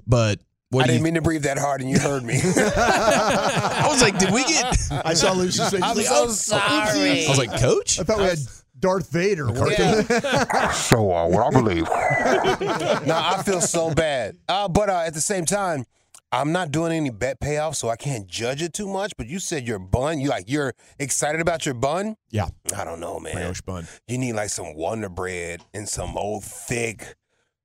But 0.06 0.40
what 0.70 0.84
I 0.84 0.86
do 0.86 0.92
you? 0.92 0.98
didn't 0.98 1.04
mean 1.04 1.14
to 1.14 1.22
breathe 1.22 1.44
that 1.44 1.58
hard, 1.58 1.80
and 1.80 1.90
you 1.90 1.98
heard 1.98 2.22
me. 2.22 2.34
I 2.44 3.86
was 3.88 4.02
like, 4.02 4.18
did 4.18 4.30
we 4.30 4.44
get? 4.44 4.76
I 4.90 5.14
saw 5.14 5.32
Lucy's 5.32 5.70
face. 5.70 5.82
I'm 5.82 5.96
Like, 5.96 6.06
so 6.06 6.24
oh, 6.24 6.28
sorry. 6.28 7.26
I 7.26 7.28
was 7.28 7.38
like, 7.38 7.58
Coach. 7.60 7.98
I 7.98 8.02
thought 8.02 8.18
we 8.18 8.24
had 8.24 8.38
Darth 8.78 9.10
Vader. 9.10 9.48
Yeah. 9.70 10.70
So, 10.72 11.12
uh, 11.12 11.26
what 11.28 11.46
I 11.46 11.50
believe. 11.50 11.84
no, 13.06 13.14
I 13.14 13.42
feel 13.44 13.60
so 13.60 13.92
bad. 13.94 14.36
Uh, 14.48 14.68
but 14.68 14.90
uh, 14.90 15.02
at 15.06 15.14
the 15.14 15.20
same 15.20 15.44
time, 15.44 15.84
I'm 16.30 16.52
not 16.52 16.70
doing 16.70 16.92
any 16.92 17.10
bet 17.10 17.40
payoff, 17.40 17.74
so 17.74 17.88
I 17.88 17.96
can't 17.96 18.26
judge 18.26 18.62
it 18.62 18.74
too 18.74 18.86
much. 18.86 19.12
But 19.16 19.26
you 19.28 19.38
said 19.38 19.66
your 19.66 19.78
bun, 19.78 20.20
you 20.20 20.28
like 20.28 20.44
you're 20.48 20.74
excited 20.98 21.40
about 21.40 21.64
your 21.64 21.74
bun. 21.74 22.16
Yeah, 22.30 22.48
I 22.76 22.84
don't 22.84 23.00
know, 23.00 23.18
man. 23.18 23.32
brioche 23.34 23.62
bun. 23.62 23.88
You 24.06 24.18
need 24.18 24.34
like 24.34 24.50
some 24.50 24.74
Wonder 24.74 25.08
Bread 25.08 25.64
and 25.72 25.88
some 25.88 26.16
old 26.18 26.44
thick 26.44 27.16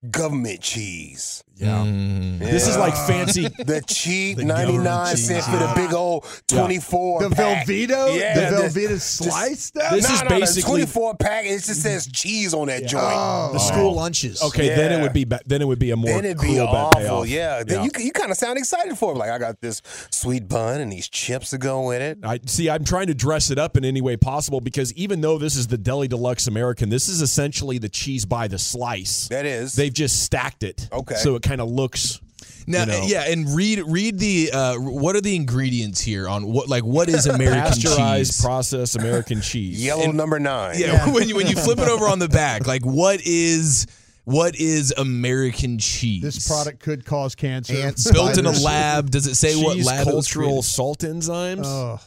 government 0.09 0.61
cheese. 0.61 1.43
Yeah. 1.55 1.83
Mm. 1.85 2.39
This 2.39 2.67
is 2.67 2.77
like 2.77 2.95
fancy. 2.95 3.43
The 3.63 3.81
cheap 3.87 4.37
The 4.37 4.45
99 4.45 5.15
cent 5.17 5.45
for 5.45 5.51
the 5.57 5.71
big 5.75 5.93
old 5.93 6.25
24 6.47 7.23
The 7.23 7.29
pack. 7.29 7.67
Velveeta, 7.67 8.17
Yeah, 8.19 8.49
the 8.49 8.55
this- 8.67 8.73
Velveeta 8.75 8.99
slice 8.99 9.59
stuff. 9.65 9.91
This 9.91 10.07
no, 10.09 10.13
is 10.15 10.21
no, 10.23 10.27
no, 10.29 10.39
basically- 10.39 10.69
24 10.81 11.15
pack. 11.17 11.45
It 11.45 11.61
just 11.63 11.81
says 11.81 12.07
cheese 12.07 12.53
on 12.53 12.67
that 12.67 12.85
joint. 12.87 13.03
Oh. 13.05 13.51
The 13.53 13.59
school 13.59 13.93
lunches. 13.93 14.41
Okay, 14.41 14.69
then 14.69 14.91
it 14.99 15.01
would 15.01 15.13
be 15.13 15.25
ba- 15.25 15.39
then 15.45 15.61
it 15.61 15.65
would 15.65 15.79
be 15.79 15.91
a 15.91 15.95
more 15.95 16.09
Then 16.09 16.25
it'd 16.25 16.39
be 16.39 16.55
cruel 16.55 16.67
awful. 16.67 16.99
payoff. 16.99 17.27
Yeah. 17.27 17.63
Then 17.63 17.83
you 17.85 17.91
you 17.99 18.11
kind 18.11 18.31
of 18.31 18.37
sound 18.37 18.57
excited 18.57 18.97
for 18.97 19.11
it. 19.13 19.17
Like 19.17 19.29
I 19.29 19.37
got 19.37 19.61
this 19.61 19.81
sweet 20.11 20.47
bun 20.49 20.81
and 20.81 20.91
these 20.91 21.07
chips 21.07 21.51
to 21.51 21.57
go 21.57 21.87
with 21.87 22.01
it. 22.01 22.17
I 22.23 22.39
see. 22.45 22.69
I'm 22.69 22.83
trying 22.83 23.07
to 23.07 23.13
dress 23.15 23.51
it 23.51 23.59
up 23.59 23.77
in 23.77 23.85
any 23.85 24.01
way 24.01 24.17
possible 24.17 24.59
because 24.59 24.91
even 24.93 25.21
though 25.21 25.37
this 25.37 25.55
is 25.55 25.67
the 25.67 25.77
Deli 25.77 26.07
Deluxe 26.07 26.47
American, 26.47 26.89
this 26.89 27.07
is 27.07 27.21
essentially 27.21 27.77
the 27.77 27.89
cheese 27.89 28.25
by 28.25 28.47
the 28.47 28.57
slice. 28.59 29.27
That 29.29 29.45
is. 29.45 29.73
They've 29.73 29.93
just 29.93 30.23
stacked 30.23 30.63
it. 30.63 30.89
Okay. 30.91 31.15
So 31.15 31.35
it 31.35 31.42
kind 31.43 31.61
of 31.61 31.69
looks. 31.69 32.19
Now, 32.65 32.81
you 32.81 32.85
know. 32.87 33.03
yeah, 33.05 33.29
and 33.29 33.53
read 33.55 33.79
read 33.85 34.19
the 34.19 34.51
uh, 34.53 34.75
what 34.77 35.15
are 35.17 35.21
the 35.21 35.35
ingredients 35.35 35.99
here 35.99 36.29
on 36.29 36.45
what 36.45 36.69
like 36.69 36.83
what 36.83 37.09
is 37.09 37.25
American 37.27 37.61
Pasteurized, 37.61 38.31
cheese? 38.31 38.41
processed 38.41 38.95
American 38.95 39.41
cheese. 39.49 39.83
Yellow 39.83 40.11
number 40.11 40.39
nine. 40.39 40.75
yeah, 40.77 41.09
when 41.11 41.27
you 41.27 41.35
when 41.35 41.47
you 41.47 41.55
flip 41.57 41.79
it 41.79 41.89
over 41.89 42.05
on 42.07 42.19
the 42.19 42.29
back, 42.29 42.65
like 42.73 42.83
what 42.83 43.19
is 43.25 43.85
what 44.23 44.55
is 44.55 44.93
American 44.97 45.77
cheese? 45.77 46.21
This 46.21 46.47
product 46.47 46.79
could 46.79 47.03
cause 47.03 47.35
cancer. 47.35 47.73
Ants, 47.75 48.09
built 48.09 48.37
in 48.37 48.45
a 48.45 48.51
lab. 48.51 49.11
Does 49.11 49.27
it 49.27 49.35
say 49.35 49.61
what 49.61 49.77
lab 49.79 50.05
cultural 50.05 50.47
created? 50.47 50.63
salt 50.63 50.99
enzymes, 50.99 51.65
Oh, 51.65 51.99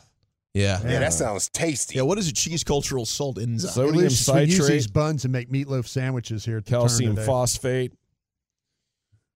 Yeah. 0.54 0.80
Yeah, 0.82 1.00
that 1.00 1.12
sounds 1.12 1.50
tasty. 1.50 1.96
Yeah, 1.96 2.02
what 2.02 2.16
is 2.16 2.28
a 2.28 2.32
cheese 2.32 2.64
cultural 2.64 3.04
salt 3.04 3.38
enzyme? 3.38 3.70
Sodium 3.70 3.94
delicious. 3.96 4.28
We 4.30 4.40
use 4.44 4.66
these 4.68 4.86
buns 4.86 5.24
and 5.24 5.32
make 5.32 5.50
meatloaf 5.50 5.86
sandwiches 5.86 6.46
here. 6.46 6.56
At 6.56 6.64
the 6.64 6.70
turn 6.70 6.80
calcium 6.80 7.14
today. 7.16 7.26
phosphate. 7.26 7.92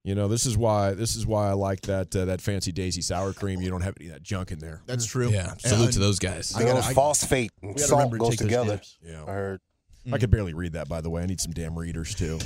You 0.02 0.14
know, 0.14 0.28
this 0.28 0.47
is 0.47 0.57
why 0.57 0.95
this 0.95 1.14
is 1.14 1.26
why 1.26 1.50
I 1.50 1.52
like 1.52 1.83
that 1.83 2.16
uh, 2.16 2.25
that 2.25 2.40
fancy 2.40 2.73
daisy 2.73 3.02
sour 3.02 3.35
cream. 3.35 3.61
You 3.61 3.69
don't 3.71 3.83
have 3.83 3.95
any 4.00 4.09
of 4.09 4.14
that 4.14 4.23
junk 4.23 4.50
in 4.50 4.59
there. 4.59 4.83
That's 4.87 5.04
true. 5.04 5.28
Yeah. 5.28 5.54
Salute 5.59 5.85
And 5.85 5.92
to 5.95 5.99
those 5.99 6.19
guys. 6.19 6.54
I 6.57 6.61
gotta- 6.61 6.76
old 6.76 6.85
I- 6.85 6.95
phosphate 6.95 7.52
and 7.62 7.78
salt 7.78 8.16
goes 8.16 8.37
together. 8.37 8.80
Yeah, 9.02 9.25
I 9.25 9.33
heard. 9.33 9.61
I 10.12 10.19
could 10.19 10.30
barely 10.30 10.54
read 10.54 10.73
that. 10.75 10.88
By 10.88 11.00
the 11.00 11.11
way, 11.11 11.23
I 11.23 11.26
need 11.26 11.40
some 11.40 11.52
damn 11.52 11.78
readers 11.78 12.14
too. 12.14 12.38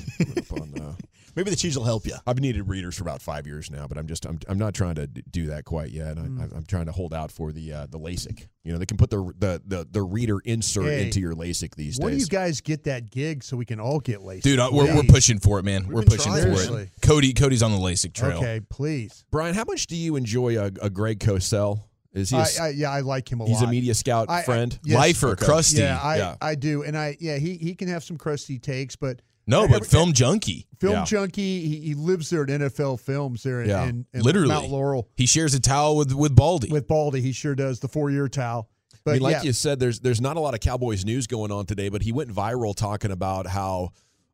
On, 0.50 0.80
uh, 0.80 0.94
Maybe 1.37 1.50
the 1.50 1.56
cheese 1.56 1.76
will 1.76 1.84
help 1.84 2.06
you. 2.06 2.14
I've 2.28 2.38
needed 2.38 2.68
readers 2.68 2.96
for 2.96 3.02
about 3.02 3.20
five 3.20 3.44
years 3.44 3.68
now, 3.68 3.88
but 3.88 3.99
I'm 3.99 4.06
just 4.06 4.25
I'm, 4.25 4.38
I'm 4.49 4.56
not 4.58 4.73
trying 4.73 4.94
to 4.96 5.08
d- 5.08 5.25
do 5.28 5.46
that 5.46 5.64
quite 5.64 5.90
yet. 5.90 6.16
I, 6.16 6.23
Mm. 6.23 6.56
I'm 6.56 6.64
trying 6.64 6.87
to 6.87 6.92
hold 6.92 7.12
out 7.12 7.32
for 7.32 7.50
the 7.52 7.73
uh, 7.73 7.87
the 7.90 7.99
LASIK. 7.99 8.46
You 8.62 8.73
know, 8.73 8.78
they 8.78 8.87
can 8.87 8.96
put 8.96 9.11
the 9.11 9.32
the 9.38 9.61
the, 9.66 9.87
the 9.90 10.02
reader 10.02 10.38
insert 10.44 10.84
Hey, 10.87 11.06
into 11.06 11.18
your 11.20 11.34
LASIK 11.34 11.75
these 11.75 11.96
days. 11.99 12.00
Where 12.04 12.11
do 12.12 12.16
you 12.16 12.26
guys 12.26 12.61
get 12.61 12.84
that 12.84 13.11
gig 13.11 13.42
so 13.42 13.56
we 13.56 13.64
can 13.64 13.80
all 13.80 13.99
get 13.99 14.23
laced? 14.23 14.44
Dude, 14.44 14.61
I, 14.61 14.68
we're, 14.70 14.94
we're 14.94 15.02
pushing 15.02 15.40
for 15.40 15.58
it, 15.58 15.64
man. 15.64 15.88
We're 15.88 16.02
pushing 16.02 16.32
trying. 16.32 16.42
for 16.44 16.56
Seriously. 16.56 16.82
it. 16.84 16.90
Cody, 17.02 17.32
Cody's 17.32 17.62
on 17.64 17.73
the 17.73 17.78
LASIK 17.78 18.12
trail. 18.14 18.38
Okay, 18.38 18.61
please. 18.68 19.25
Brian, 19.32 19.54
how 19.56 19.64
much 19.66 19.87
do 19.88 19.96
you 19.96 20.14
enjoy 20.16 20.56
a, 20.58 20.66
a 20.82 20.90
Greg 20.90 21.18
Cosell? 21.18 21.80
Is 22.14 22.30
he? 22.30 22.37
a 22.37 22.38
I, 22.38 22.42
s- 22.42 22.61
I, 22.61 22.68
yeah, 22.71 22.90
I 22.90 23.00
like 23.00 23.30
him 23.30 23.40
a 23.40 23.44
he's 23.44 23.54
lot. 23.54 23.61
He's 23.61 23.68
a 23.68 23.71
media 23.71 23.94
scout 23.94 24.30
I- 24.30 24.38
I- 24.38 24.42
friend. 24.42 24.78
yes. 24.85 24.97
Lifer, 24.99 25.28
Okay. 25.30 25.44
crusty. 25.44 25.80
Yeah, 25.83 25.99
I, 26.00 26.16
Yeah. 26.16 26.37
I 26.40 26.54
do, 26.54 26.83
and 26.83 26.97
I 26.97 27.16
yeah 27.21 27.37
he 27.38 27.56
he 27.56 27.75
can 27.75 27.88
have 27.88 28.02
some 28.04 28.16
crusty 28.16 28.59
takes, 28.59 28.97
but 28.97 29.21
no, 29.47 29.68
but 29.68 29.85
film 29.87 30.12
junkie. 30.14 30.66
film 30.80 30.94
Yeah. 30.94 31.04
junkie 31.04 31.66
he, 31.66 31.80
he 31.80 31.94
lives 31.94 32.30
there 32.30 32.44
at 32.44 32.49
NFL 32.49 32.99
Films 33.00 33.42
there 33.42 33.61
in, 33.62 33.68
Yeah. 33.68 33.85
in, 33.85 34.06
in 34.14 34.23
Literally. 34.23 34.49
Mount 34.49 34.71
Laurel 34.71 35.09
He 35.16 35.26
shares 35.26 35.52
a 35.54 35.61
towel 35.61 35.97
with 35.97 36.12
with 36.14 36.35
Baldy. 36.35 36.68
with 36.71 36.87
Baldy. 36.87 37.21
He 37.21 37.33
sure 37.33 37.54
does 37.54 37.80
the 37.80 37.88
four 37.88 38.11
year 38.11 38.28
towel. 38.28 38.68
But 39.04 39.11
I 39.11 39.14
mean, 39.14 39.23
like 39.23 39.33
yeah, 39.33 39.42
you 39.42 39.52
said, 39.52 39.80
there's 39.80 40.00
there's 40.00 40.21
not 40.21 40.37
a 40.38 40.40
lot 40.40 40.54
of 40.54 40.61
Cowboys 40.61 41.04
news 41.04 41.26
going 41.26 41.52
on 41.52 41.66
today, 41.66 41.90
but 41.90 42.00
he 42.02 42.11
went 42.12 42.30
viral 42.30 42.75
talking 42.75 43.11
about 43.11 43.47
how, 43.47 43.90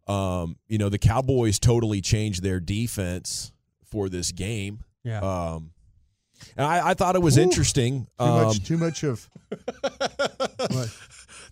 um, 0.07 0.57
you 0.69 0.79
know, 0.79 0.89
the 0.89 0.99
Cowboys 0.99 1.59
totally 1.59 2.01
changed 2.01 2.43
their 2.45 2.61
defense 2.61 3.51
for 3.85 4.09
this 4.09 4.31
game. 4.31 4.85
yeah. 5.03 5.19
Um, 5.21 5.73
and 6.57 6.67
I, 6.67 6.91
I 6.91 6.95
thought 6.95 7.15
it 7.17 7.23
was 7.23 7.39
Ooh. 7.39 7.43
interesting. 7.43 8.07
too 8.19 8.25
Um, 8.25 8.45
much 8.47 8.65
too 8.65 8.77
much 8.79 9.03
of 9.05 9.29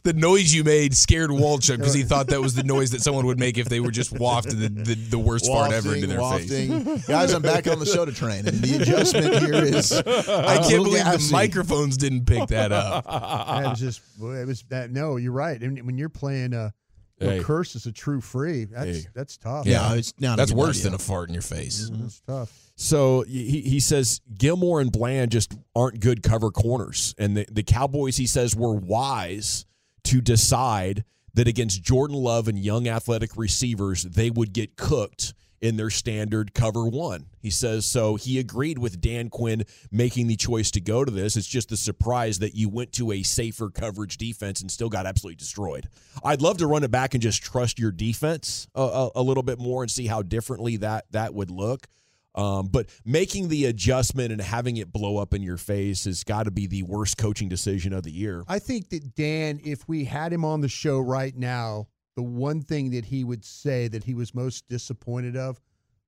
the 0.05 0.13
noise 0.13 0.55
you 0.55 0.63
made 0.65 0.95
scared 0.97 1.31
Walchuk 1.31 1.79
because 1.79 1.95
he 1.95 2.03
thought 2.05 2.29
that 2.29 2.41
was 2.41 2.55
the 2.55 2.63
noise 2.63 2.91
that 2.93 3.01
someone 3.03 3.27
would 3.27 3.39
make 3.39 3.59
if 3.59 3.69
they 3.69 3.81
were 3.81 3.91
just 3.91 4.13
wafted 4.13 4.59
the, 4.59 4.69
the, 4.69 4.95
the 4.95 5.19
worst 5.19 5.47
fart 5.47 5.73
ever 5.73 5.95
into 5.95 6.07
their 6.07 6.21
face. 6.21 7.07
Guys, 7.09 7.33
I'm 7.33 7.43
back 7.43 7.67
on 7.67 7.79
the 7.79 7.87
soda 7.87 8.13
train, 8.13 8.47
and 8.47 8.59
the 8.61 8.83
adjustment 8.83 9.39
here 9.43 9.55
is. 9.55 9.93
I 10.29 10.59
can't 10.59 10.85
believe 10.85 11.05
the 11.05 11.29
microphones 11.33 11.97
didn't 11.97 12.27
pick 12.27 12.49
that 12.49 12.73
up. 12.73 13.05
it 13.07 13.69
was 13.71 13.81
just 13.81 14.01
it 14.21 14.47
was 14.47 14.63
that 14.69 14.91
no 14.91 15.17
you're 15.17 15.33
right 15.33 15.61
and 15.61 15.85
when 15.87 15.99
you're 15.99 16.09
playing 16.09 16.55
uh 16.55 16.71
Hey. 17.21 17.39
a 17.39 17.43
curse 17.43 17.75
is 17.75 17.87
a 17.87 17.93
true 17.93 18.21
free 18.21 18.65
that's 18.67 18.87
Hey. 18.87 19.07
that's 19.15 19.37
tough 19.37 19.67
Yeah, 19.67 19.95
it's 19.95 20.13
not 20.21 20.37
That's 20.37 20.53
worse 20.53 20.77
idea. 20.79 20.85
than 20.85 20.95
a 20.95 20.99
fart 20.99 21.29
in 21.29 21.35
your 21.35 21.43
face. 21.43 21.91
Mm-hmm. 21.91 22.03
that's 22.03 22.21
tough 22.21 22.71
So 22.77 23.23
he, 23.23 23.61
he 23.63 23.81
says 23.81 24.21
Gilmore 24.37 24.81
and 24.81 24.93
Bland 24.93 25.33
just 25.33 25.55
aren't 25.75 25.99
good 26.01 26.23
cover 26.23 26.51
corners. 26.51 27.15
And 27.19 27.37
the, 27.37 27.47
the 27.51 27.63
Cowboys, 27.65 28.17
he 28.19 28.27
says, 28.27 28.55
were 28.55 28.73
wise 28.75 29.67
to 30.05 30.21
decide 30.21 31.05
that 31.35 31.49
against 31.49 31.83
Jordan 31.83 32.17
Love 32.17 32.47
and 32.49 32.57
young 32.59 32.87
athletic 32.89 33.37
receivers, 33.37 34.05
they 34.05 34.31
would 34.31 34.53
get 34.53 34.77
cooked 34.77 35.35
in 35.61 35.77
their 35.77 35.91
standard 35.91 36.55
cover 36.55 36.87
one. 36.87 37.27
He 37.41 37.51
says, 37.51 37.87
so 37.87 38.17
he 38.17 38.39
agreed 38.39 38.79
with 38.79 39.01
Dan 39.01 39.29
Quinn 39.29 39.65
making 39.91 40.27
the 40.27 40.37
choice 40.37 40.71
to 40.73 40.81
go 40.81 41.05
to 41.05 41.11
this. 41.11 41.37
It's 41.37 41.47
just 41.47 41.69
the 41.69 41.77
surprise 41.77 42.39
that 42.41 42.55
you 42.55 42.69
went 42.69 42.93
to 42.93 43.13
a 43.13 43.23
safer 43.23 43.71
coverage 43.71 44.17
defense 44.17 44.61
and 44.61 44.71
still 44.71 44.89
got 44.89 45.07
absolutely 45.07 45.37
destroyed. 45.37 45.89
I'd 46.23 46.43
love 46.43 46.59
to 46.59 46.67
run 46.67 46.85
it 46.85 46.91
back 46.91 47.15
and 47.15 47.23
just 47.23 47.43
trust 47.43 47.79
your 47.79 47.93
defense 47.93 48.69
a, 48.75 48.83
a, 48.83 49.11
a 49.17 49.23
little 49.23 49.43
bit 49.43 49.59
more 49.59 49.83
and 49.83 49.91
see 49.91 50.07
how 50.07 50.23
differently 50.23 50.77
that 50.79 51.07
that 51.13 51.35
would 51.35 51.51
look. 51.51 51.87
Um, 52.35 52.69
but 52.69 52.87
making 53.05 53.49
the 53.49 53.65
adjustment 53.65 54.31
and 54.31 54.41
having 54.41 54.77
it 54.77 54.93
blow 54.93 55.17
up 55.17 55.35
in 55.35 55.43
your 55.43 55.57
face 55.57 56.05
has 56.05 56.23
got 56.23 56.45
to 56.45 56.53
be 56.53 56.69
the 56.69 56.85
worst 56.85 57.17
coaching 57.17 57.49
decision 57.49 57.93
of 57.93 58.05
the 58.05 58.13
year. 58.13 58.45
I 58.47 58.61
think 58.61 58.91
that 58.91 59.17
Dan, 59.17 59.61
if 59.65 59.89
we 59.89 60.05
had 60.05 60.33
him 60.33 60.45
on 60.45 60.61
the 60.61 60.69
show 60.69 61.01
right 61.01 61.35
now, 61.37 61.89
the 62.19 62.23
one 62.25 62.61
thing 62.61 62.91
that 62.91 63.05
he 63.05 63.23
would 63.23 63.45
say 63.45 63.87
that 63.87 64.03
he 64.03 64.13
was 64.13 64.35
most 64.35 64.67
disappointed 64.69 65.37
of 65.37 65.61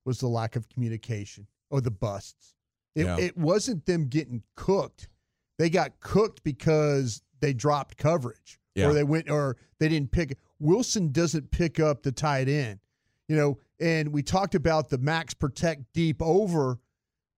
was 0.04 0.18
the 0.18 0.26
lack 0.26 0.56
of 0.56 0.68
communication 0.68 1.46
or 1.70 1.80
the 1.80 1.90
busts. 1.92 2.56
It, 2.96 3.06
Yeah. 3.06 3.16
it 3.16 3.38
wasn't 3.38 3.86
them 3.86 4.08
getting 4.08 4.42
cooked. 4.56 5.08
They 5.56 5.70
got 5.70 6.00
cooked 6.00 6.42
because 6.42 7.22
they 7.38 7.52
dropped 7.52 7.96
coverage 7.96 8.58
Yeah. 8.74 8.88
or 8.88 8.92
they 8.92 9.04
went 9.04 9.30
or 9.30 9.56
they 9.78 9.88
didn't 9.88 10.10
pick. 10.10 10.36
Wilson 10.58 11.12
doesn't 11.12 11.52
pick 11.52 11.78
up 11.78 12.02
the 12.02 12.10
tight 12.10 12.48
end, 12.48 12.80
you 13.28 13.36
know. 13.36 13.58
And 13.78 14.08
we 14.12 14.24
talked 14.24 14.56
about 14.56 14.88
the 14.88 14.98
max 14.98 15.32
protect 15.32 15.92
deep 15.92 16.20
over. 16.20 16.80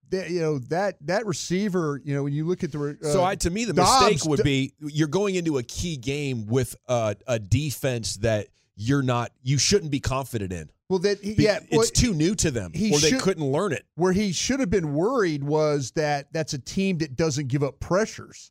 That 0.08 0.30
you 0.30 0.40
know 0.40 0.58
that 0.70 0.96
that 1.06 1.26
receiver, 1.26 2.00
you 2.04 2.14
know, 2.14 2.22
when 2.22 2.32
you 2.32 2.46
look 2.46 2.64
at 2.64 2.72
the 2.72 2.78
re- 2.78 2.96
so 3.02 3.22
uh, 3.22 3.26
I, 3.28 3.34
to 3.36 3.50
me, 3.50 3.66
the 3.66 3.74
Dobbs 3.74 4.10
mistake 4.12 4.28
would 4.30 4.42
be 4.42 4.72
you're 4.80 5.08
going 5.08 5.34
into 5.34 5.58
a 5.58 5.62
key 5.62 5.96
game 5.98 6.46
with 6.46 6.74
a, 6.86 7.16
a 7.26 7.38
defense 7.38 8.16
that 8.16 8.48
you're 8.76 9.02
not, 9.02 9.32
you 9.42 9.58
shouldn't 9.58 9.90
be 9.90 10.00
confident 10.00 10.52
in. 10.52 10.70
Well, 10.88 10.98
that 11.00 11.22
he, 11.22 11.32
yeah, 11.38 11.60
well, 11.70 11.80
it's 11.80 11.90
too 11.90 12.12
new 12.14 12.34
to 12.36 12.50
them, 12.50 12.72
he 12.74 12.92
or 12.94 12.98
they 12.98 13.10
should- 13.10 13.20
couldn't 13.20 13.44
learn 13.50 13.72
it. 13.72 13.84
where 13.94 14.12
he 14.12 14.32
should 14.32 14.60
have 14.60 14.70
been 14.70 14.92
worried 14.94 15.42
was 15.42 15.92
that 15.92 16.32
that's 16.32 16.52
a 16.52 16.58
team 16.58 16.98
that 16.98 17.16
doesn't 17.16 17.48
give 17.48 17.62
up 17.62 17.80
pressures, 17.80 18.50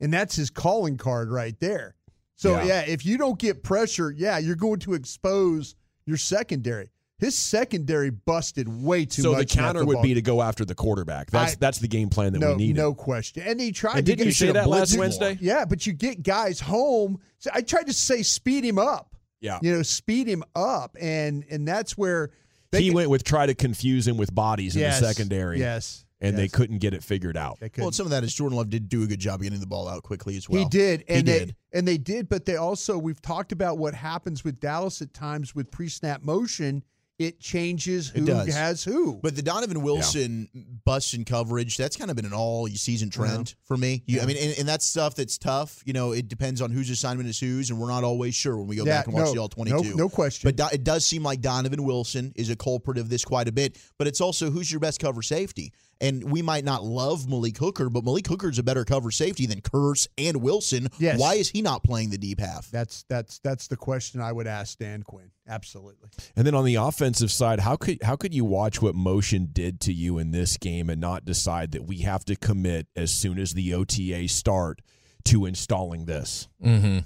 and 0.00 0.12
that's 0.12 0.34
his 0.36 0.48
calling 0.50 0.96
card 0.96 1.30
right 1.30 1.58
there. 1.60 1.94
So 2.36 2.54
Yeah. 2.56 2.64
yeah, 2.64 2.80
if 2.82 3.04
you 3.04 3.16
don't 3.18 3.38
get 3.38 3.62
pressure, 3.62 4.10
yeah, 4.10 4.38
you're 4.38 4.56
going 4.56 4.80
to 4.80 4.94
expose 4.94 5.74
your 6.06 6.16
secondary. 6.16 6.90
His 7.18 7.36
secondary 7.38 8.10
busted 8.10 8.66
way 8.82 9.04
too 9.04 9.22
so 9.22 9.32
much. 9.32 9.50
So 9.50 9.56
the 9.56 9.62
counter 9.62 9.84
would 9.84 10.02
be 10.02 10.14
to 10.14 10.22
go 10.22 10.42
after 10.42 10.64
the 10.64 10.74
quarterback. 10.74 11.30
That's 11.30 11.52
I- 11.52 11.56
that's 11.60 11.78
the 11.78 11.88
game 11.88 12.08
plan 12.08 12.32
that 12.32 12.40
no, 12.40 12.50
we 12.52 12.56
need. 12.66 12.76
no 12.76 12.92
question. 12.94 13.42
And 13.46 13.60
he 13.60 13.72
tried. 13.72 13.98
And 13.98 14.06
to 14.06 14.12
didn't 14.12 14.18
get 14.18 14.26
you 14.26 14.32
say 14.32 14.52
that 14.52 14.68
last 14.68 14.98
Wednesday? 14.98 15.38
Yeah, 15.40 15.64
but 15.64 15.86
you 15.86 15.92
get 15.92 16.22
guys 16.22 16.60
home. 16.60 17.20
So 17.38 17.50
I 17.54 17.60
tried 17.60 17.86
to 17.86 17.92
say 17.92 18.22
speed 18.22 18.64
him 18.64 18.78
up. 18.78 19.13
Yeah. 19.44 19.58
You 19.60 19.76
know, 19.76 19.82
speed 19.82 20.26
him 20.26 20.42
up, 20.56 20.96
and 20.98 21.44
and 21.50 21.68
that's 21.68 21.98
where 21.98 22.30
they 22.70 22.80
he 22.80 22.88
can- 22.88 22.94
went 22.94 23.10
with 23.10 23.24
try 23.24 23.44
to 23.44 23.54
confuse 23.54 24.08
him 24.08 24.16
with 24.16 24.34
bodies 24.34 24.74
yes, 24.74 24.96
in 24.98 25.02
the 25.04 25.12
secondary. 25.12 25.58
Yes, 25.58 26.06
and 26.20 26.38
they 26.38 26.48
couldn't 26.48 26.78
get 26.78 26.94
it 26.94 27.04
figured 27.04 27.36
out. 27.36 27.60
They 27.60 27.70
Well, 27.76 27.92
some 27.92 28.06
of 28.06 28.10
that 28.10 28.24
is 28.24 28.32
Jordan 28.34 28.56
Love 28.56 28.70
did 28.70 28.88
do 28.88 29.02
a 29.02 29.06
good 29.06 29.18
job 29.20 29.42
getting 29.42 29.60
the 29.60 29.66
ball 29.66 29.86
out 29.86 30.02
quickly 30.02 30.38
as 30.38 30.48
well. 30.48 30.62
He 30.62 30.68
did, 30.70 31.04
and 31.06 31.28
He 31.28 31.32
they 31.32 31.38
did. 31.40 31.56
and 31.74 31.86
they 31.86 31.98
did, 31.98 32.30
but 32.30 32.46
they 32.46 32.56
also 32.56 32.96
we've 32.96 33.20
talked 33.20 33.52
about 33.52 33.76
what 33.76 33.92
happens 33.94 34.42
with 34.44 34.58
Dallas 34.60 35.02
at 35.02 35.12
times 35.12 35.54
with 35.54 35.70
pre-snap 35.70 36.22
motion. 36.22 36.82
It 37.24 37.40
changes 37.40 38.10
It 38.10 38.20
who 38.20 38.26
does. 38.26 38.54
has 38.54 38.84
who. 38.84 39.18
But 39.22 39.36
the 39.36 39.42
Donovan 39.42 39.82
Wilson 39.82 40.48
bust 40.84 41.14
in 41.14 41.24
coverage, 41.24 41.76
that's 41.76 41.96
kind 41.96 42.10
of 42.10 42.16
been 42.16 42.24
an 42.26 42.32
all 42.32 42.66
season 42.68 43.10
trend 43.10 43.54
for 43.64 43.76
me. 43.76 44.02
You, 44.06 44.20
I 44.20 44.26
mean, 44.26 44.36
and, 44.36 44.58
and 44.58 44.68
that's 44.68 44.84
stuff 44.84 45.14
that's 45.14 45.38
tough. 45.38 45.82
You 45.86 45.92
know, 45.92 46.12
it 46.12 46.28
depends 46.28 46.60
on 46.60 46.70
whose 46.70 46.90
assignment 46.90 47.28
is 47.28 47.38
whose, 47.40 47.70
and 47.70 47.78
we're 47.78 47.88
not 47.88 48.04
always 48.04 48.34
sure 48.34 48.56
when 48.56 48.66
we 48.66 48.76
go 48.76 48.84
Yeah, 48.84 48.98
back 48.98 49.06
and 49.06 49.14
watch 49.14 49.26
no, 49.26 49.32
the 49.34 49.40
all 49.40 49.48
22. 49.48 49.90
no- 49.90 49.96
no 49.96 50.08
question. 50.08 50.46
But 50.48 50.56
Do- 50.56 50.74
it 50.74 50.84
does 50.84 51.06
seem 51.06 51.22
like 51.22 51.40
Donovan 51.40 51.84
Wilson 51.84 52.32
is 52.36 52.50
a 52.50 52.56
culprit 52.56 52.98
of 52.98 53.08
this 53.08 53.24
quite 53.24 53.48
a 53.48 53.52
bit. 53.52 53.78
But 53.98 54.06
it's 54.06 54.20
also 54.20 54.50
who's 54.50 54.70
your 54.70 54.80
best 54.80 55.00
cover 55.00 55.22
safety. 55.22 55.72
And 56.00 56.30
we 56.30 56.42
might 56.42 56.64
not 56.64 56.82
love 56.84 57.28
Malik 57.28 57.56
Hooker, 57.56 57.88
but 57.88 58.04
Malik 58.04 58.26
Hooker's 58.26 58.58
a 58.58 58.62
better 58.64 58.84
cover 58.84 59.10
safety 59.12 59.46
than 59.46 59.60
Curse 59.60 60.08
and 60.18 60.38
Wilson. 60.38 60.88
Yes. 60.98 61.18
Why 61.20 61.34
is 61.34 61.48
he 61.48 61.62
not 61.62 61.84
playing 61.84 62.10
the 62.10 62.18
deep 62.18 62.40
half? 62.40 62.68
that's 62.70 63.04
that's 63.08 63.38
that's 63.38 63.68
the 63.68 63.76
question 63.76 64.20
I 64.20 64.32
would 64.32 64.48
ask 64.48 64.76
Dan 64.78 65.02
Quinn. 65.04 65.30
Absolutely. 65.46 66.08
And 66.36 66.46
then 66.46 66.54
on 66.54 66.64
the 66.64 66.76
offensive 66.76 67.30
side, 67.30 67.60
how 67.60 67.76
could 67.76 68.02
how 68.02 68.16
could 68.16 68.32
you 68.32 68.44
watch 68.44 68.80
what 68.80 68.94
motion 68.94 69.48
did 69.52 69.80
to 69.82 69.92
you 69.92 70.18
in 70.18 70.30
this 70.30 70.56
game 70.56 70.88
and 70.88 71.00
not 71.00 71.24
decide 71.24 71.72
that 71.72 71.84
we 71.84 71.98
have 71.98 72.24
to 72.26 72.36
commit 72.36 72.86
as 72.96 73.12
soon 73.12 73.38
as 73.38 73.52
the 73.52 73.74
OTA 73.74 74.28
start 74.28 74.80
to 75.26 75.44
installing 75.44 76.06
this? 76.06 76.48
Mm-hmm. 76.64 77.00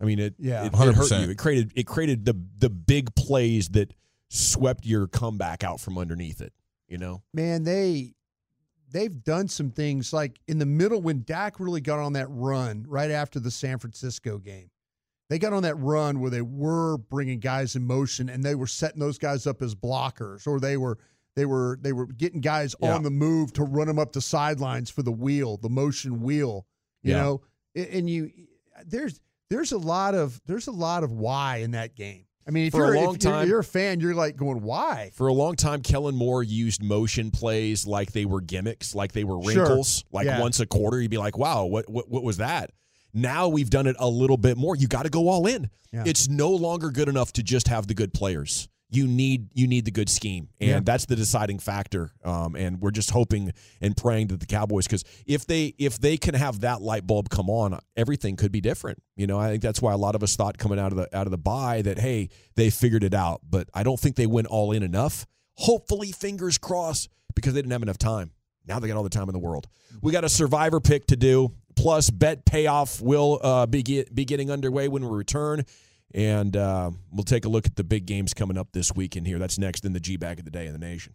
I 0.00 0.04
mean, 0.04 0.18
it 0.18 0.34
Yeah. 0.38 0.64
it, 0.64 0.66
it 0.66 0.76
hurt 0.76 0.94
100%. 0.94 1.24
you. 1.24 1.30
It 1.30 1.38
created 1.38 1.72
it 1.74 1.86
created 1.86 2.24
the 2.24 2.40
the 2.58 2.70
big 2.70 3.14
plays 3.16 3.70
that 3.70 3.92
swept 4.28 4.86
your 4.86 5.06
comeback 5.08 5.64
out 5.64 5.80
from 5.80 5.98
underneath 5.98 6.40
it. 6.40 6.52
You 6.88 6.98
know, 6.98 7.22
man, 7.34 7.64
they 7.64 8.14
they've 8.92 9.24
done 9.24 9.48
some 9.48 9.70
things 9.72 10.12
like 10.12 10.38
in 10.46 10.58
the 10.60 10.66
middle 10.66 11.00
when 11.02 11.24
Dak 11.26 11.58
really 11.58 11.80
got 11.80 11.98
on 11.98 12.12
that 12.12 12.28
run 12.30 12.84
right 12.86 13.10
after 13.10 13.40
the 13.40 13.50
San 13.50 13.78
Francisco 13.80 14.38
game. 14.38 14.70
They 15.28 15.38
got 15.38 15.52
on 15.52 15.64
that 15.64 15.74
run 15.76 16.20
where 16.20 16.30
they 16.30 16.42
were 16.42 16.98
bringing 16.98 17.40
guys 17.40 17.74
in 17.74 17.84
motion 17.86 18.28
and 18.28 18.44
they 18.44 18.54
were 18.54 18.66
setting 18.68 19.00
those 19.00 19.18
guys 19.18 19.46
up 19.46 19.60
as 19.62 19.74
blockers, 19.74 20.46
or 20.46 20.60
they 20.60 20.76
were 20.76 20.98
they 21.34 21.44
were 21.46 21.78
they 21.82 21.92
were 21.92 22.06
getting 22.06 22.40
guys 22.40 22.74
Yeah. 22.80 22.94
on 22.94 23.02
the 23.02 23.10
move 23.10 23.52
to 23.54 23.64
run 23.64 23.88
them 23.88 23.98
up 23.98 24.12
the 24.12 24.20
sidelines 24.20 24.88
for 24.90 25.02
the 25.02 25.12
wheel, 25.12 25.56
the 25.56 25.68
motion 25.68 26.20
wheel. 26.22 26.66
You 27.02 27.12
Yeah. 27.12 27.20
know, 27.22 27.40
and 27.74 28.08
you 28.08 28.30
there's 28.86 29.20
there's 29.50 29.72
a 29.72 29.78
lot 29.78 30.14
of 30.14 30.40
there's 30.46 30.66
a 30.68 30.72
lot 30.72 31.02
of 31.04 31.12
why 31.12 31.58
in 31.58 31.72
that 31.72 31.94
game. 31.96 32.24
I 32.48 32.52
mean, 32.52 32.66
if 32.68 32.72
For 32.72 32.84
a 32.84 32.86
you're, 32.96 33.04
long 33.06 33.16
if 33.16 33.24
you're- 33.24 33.32
time- 33.38 33.48
you're 33.48 33.58
a 33.58 33.64
fan, 33.64 33.98
you're 33.98 34.14
like 34.14 34.36
going, 34.36 34.62
why? 34.62 35.10
for 35.14 35.26
a 35.26 35.32
long 35.32 35.56
time, 35.56 35.82
Kellen 35.82 36.14
Moore 36.14 36.44
used 36.44 36.80
motion 36.80 37.32
plays 37.32 37.88
like 37.88 38.12
they 38.12 38.24
were 38.24 38.40
gimmicks, 38.40 38.94
like 38.94 39.10
they 39.10 39.24
were 39.24 39.42
Sure. 39.42 39.64
wrinkles. 39.64 40.04
Like 40.12 40.26
Yeah. 40.26 40.40
once 40.40 40.60
a 40.60 40.66
quarter, 40.66 41.00
you'd 41.00 41.10
be 41.10 41.18
like, 41.18 41.36
"Wow, 41.36 41.64
what 41.66 41.90
what 41.90 42.08
what 42.08 42.22
was 42.22 42.36
that?" 42.36 42.70
Now 43.16 43.48
we've 43.48 43.70
done 43.70 43.86
it 43.86 43.96
a 43.98 44.08
little 44.08 44.36
bit 44.36 44.56
more. 44.56 44.76
You 44.76 44.86
got 44.88 45.04
to 45.04 45.10
go 45.10 45.28
all 45.28 45.46
in. 45.46 45.70
Yeah. 45.92 46.04
It's 46.06 46.28
no 46.28 46.50
longer 46.50 46.90
good 46.90 47.08
enough 47.08 47.32
to 47.34 47.42
just 47.42 47.68
have 47.68 47.86
the 47.86 47.94
good 47.94 48.12
players. 48.12 48.68
You 48.90 49.08
need 49.08 49.48
you 49.52 49.66
need 49.66 49.84
the 49.84 49.90
good 49.90 50.08
scheme, 50.08 50.48
and 50.60 50.68
Yeah. 50.70 50.80
that's 50.84 51.06
the 51.06 51.16
deciding 51.16 51.58
factor. 51.58 52.10
Um, 52.24 52.54
and 52.54 52.80
we're 52.80 52.92
just 52.92 53.10
hoping 53.10 53.52
and 53.80 53.96
praying 53.96 54.28
that 54.28 54.38
the 54.38 54.46
Cowboys, 54.46 54.86
because 54.86 55.02
if 55.26 55.44
they 55.44 55.74
if 55.76 55.98
they 55.98 56.16
can 56.16 56.34
have 56.34 56.60
that 56.60 56.82
light 56.82 57.04
bulb 57.04 57.28
come 57.28 57.50
on, 57.50 57.80
everything 57.96 58.36
could 58.36 58.52
be 58.52 58.60
different. 58.60 59.02
You 59.16 59.26
know, 59.26 59.40
I 59.40 59.48
think 59.50 59.62
that's 59.62 59.82
why 59.82 59.92
a 59.92 59.96
lot 59.96 60.14
of 60.14 60.22
us 60.22 60.36
thought 60.36 60.56
coming 60.58 60.78
out 60.78 60.92
of 60.92 60.98
the 60.98 61.16
out 61.16 61.26
of 61.26 61.32
the 61.32 61.38
buy 61.38 61.82
that 61.82 61.98
hey, 61.98 62.28
they 62.54 62.70
figured 62.70 63.02
it 63.02 63.12
out, 63.14 63.40
but 63.48 63.68
I 63.74 63.82
don't 63.82 63.98
think 63.98 64.14
they 64.14 64.26
went 64.26 64.46
all 64.46 64.70
in 64.70 64.84
enough. 64.84 65.26
Hopefully, 65.54 66.12
fingers 66.12 66.56
crossed, 66.58 67.08
because 67.34 67.54
they 67.54 67.62
didn't 67.62 67.72
have 67.72 67.82
enough 67.82 67.98
time. 67.98 68.30
Now 68.68 68.78
they 68.78 68.86
got 68.88 68.96
all 68.96 69.02
the 69.02 69.08
time 69.08 69.28
in 69.28 69.32
the 69.32 69.38
world. 69.40 69.66
We 70.02 70.12
got 70.12 70.22
a 70.24 70.28
survivor 70.28 70.80
pick 70.80 71.06
to 71.08 71.16
do. 71.16 71.52
Plus, 71.76 72.10
bet 72.10 72.44
payoff 72.44 73.00
will 73.00 73.38
uh, 73.42 73.66
be, 73.66 73.82
get, 73.82 74.14
be 74.14 74.24
getting 74.24 74.50
underway 74.50 74.88
when 74.88 75.06
we 75.06 75.16
return. 75.16 75.64
And 76.14 76.56
uh, 76.56 76.90
we'll 77.12 77.24
take 77.24 77.44
a 77.44 77.48
look 77.48 77.66
at 77.66 77.76
the 77.76 77.84
big 77.84 78.06
games 78.06 78.32
coming 78.32 78.56
up 78.56 78.72
this 78.72 78.94
weekend 78.94 79.26
here. 79.26 79.38
That's 79.38 79.58
next 79.58 79.84
in 79.84 79.92
the 79.92 80.00
G 80.00 80.16
Bag 80.16 80.38
of 80.38 80.44
the 80.44 80.50
Day 80.50 80.66
in 80.66 80.72
the 80.72 80.78
Nation. 80.78 81.14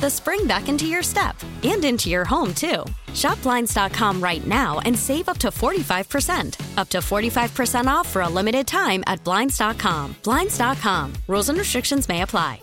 the 0.00 0.10
spring 0.10 0.46
back 0.46 0.68
into 0.68 0.86
your 0.86 1.02
step 1.02 1.36
and 1.62 1.84
into 1.84 2.08
your 2.08 2.24
home, 2.24 2.54
too. 2.54 2.84
Shop 3.14 3.40
Blinds.com 3.42 4.22
right 4.22 4.46
now 4.46 4.80
and 4.84 4.98
save 4.98 5.28
up 5.28 5.38
to 5.38 5.48
45%. 5.48 6.78
Up 6.78 6.88
to 6.90 6.98
45% 6.98 7.86
off 7.86 8.08
for 8.08 8.22
a 8.22 8.28
limited 8.28 8.66
time 8.66 9.02
at 9.06 9.22
Blinds.com. 9.24 10.16
Blinds.com. 10.22 11.12
Rules 11.26 11.48
and 11.48 11.58
restrictions 11.58 12.08
may 12.08 12.22
apply. 12.22 12.60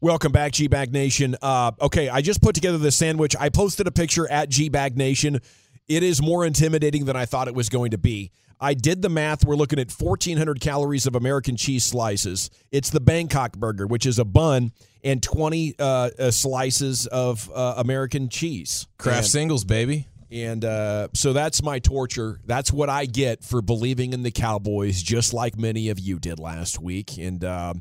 Welcome 0.00 0.32
back, 0.32 0.52
G 0.52 0.68
Bag 0.68 0.92
Nation. 0.92 1.34
Uh, 1.40 1.72
okay, 1.80 2.10
I 2.10 2.20
just 2.20 2.42
put 2.42 2.54
together 2.54 2.76
this 2.76 2.94
sandwich. 2.94 3.34
I 3.40 3.48
posted 3.48 3.86
a 3.86 3.90
picture 3.90 4.30
at 4.30 4.50
G 4.50 4.68
Bag 4.68 4.98
Nation. 4.98 5.40
It 5.88 6.02
is 6.02 6.20
more 6.20 6.44
intimidating 6.44 7.06
than 7.06 7.16
I 7.16 7.24
thought 7.24 7.48
it 7.48 7.54
was 7.54 7.70
going 7.70 7.92
to 7.92 7.98
be. 7.98 8.30
I 8.60 8.74
did 8.74 9.00
the 9.00 9.08
math. 9.08 9.46
We're 9.46 9.56
looking 9.56 9.78
at 9.78 9.90
1,400 9.90 10.60
calories 10.60 11.06
of 11.06 11.14
American 11.14 11.56
cheese 11.56 11.84
slices. 11.84 12.50
It's 12.70 12.90
the 12.90 13.00
Bangkok 13.00 13.56
burger, 13.56 13.86
which 13.86 14.04
is 14.04 14.18
a 14.18 14.26
bun 14.26 14.72
and 15.04 15.22
20 15.22 15.76
uh, 15.78 15.82
uh, 16.18 16.30
slices 16.32 17.06
of 17.06 17.48
uh, 17.54 17.74
American 17.76 18.28
cheese. 18.28 18.88
Kraft 18.98 19.18
And- 19.18 19.26
singles, 19.26 19.64
baby. 19.64 20.08
And 20.30 20.64
uh, 20.64 21.08
so 21.14 21.32
that's 21.32 21.62
my 21.62 21.78
torture. 21.78 22.40
That's 22.44 22.72
what 22.72 22.88
I 22.88 23.06
get 23.06 23.44
for 23.44 23.62
believing 23.62 24.12
in 24.14 24.24
the 24.24 24.32
Cowboys, 24.32 25.00
just 25.00 25.32
like 25.32 25.56
many 25.56 25.90
of 25.90 26.00
you 26.00 26.18
did 26.18 26.40
last 26.40 26.80
week. 26.80 27.18
And 27.18 27.44
uh, 27.44 27.74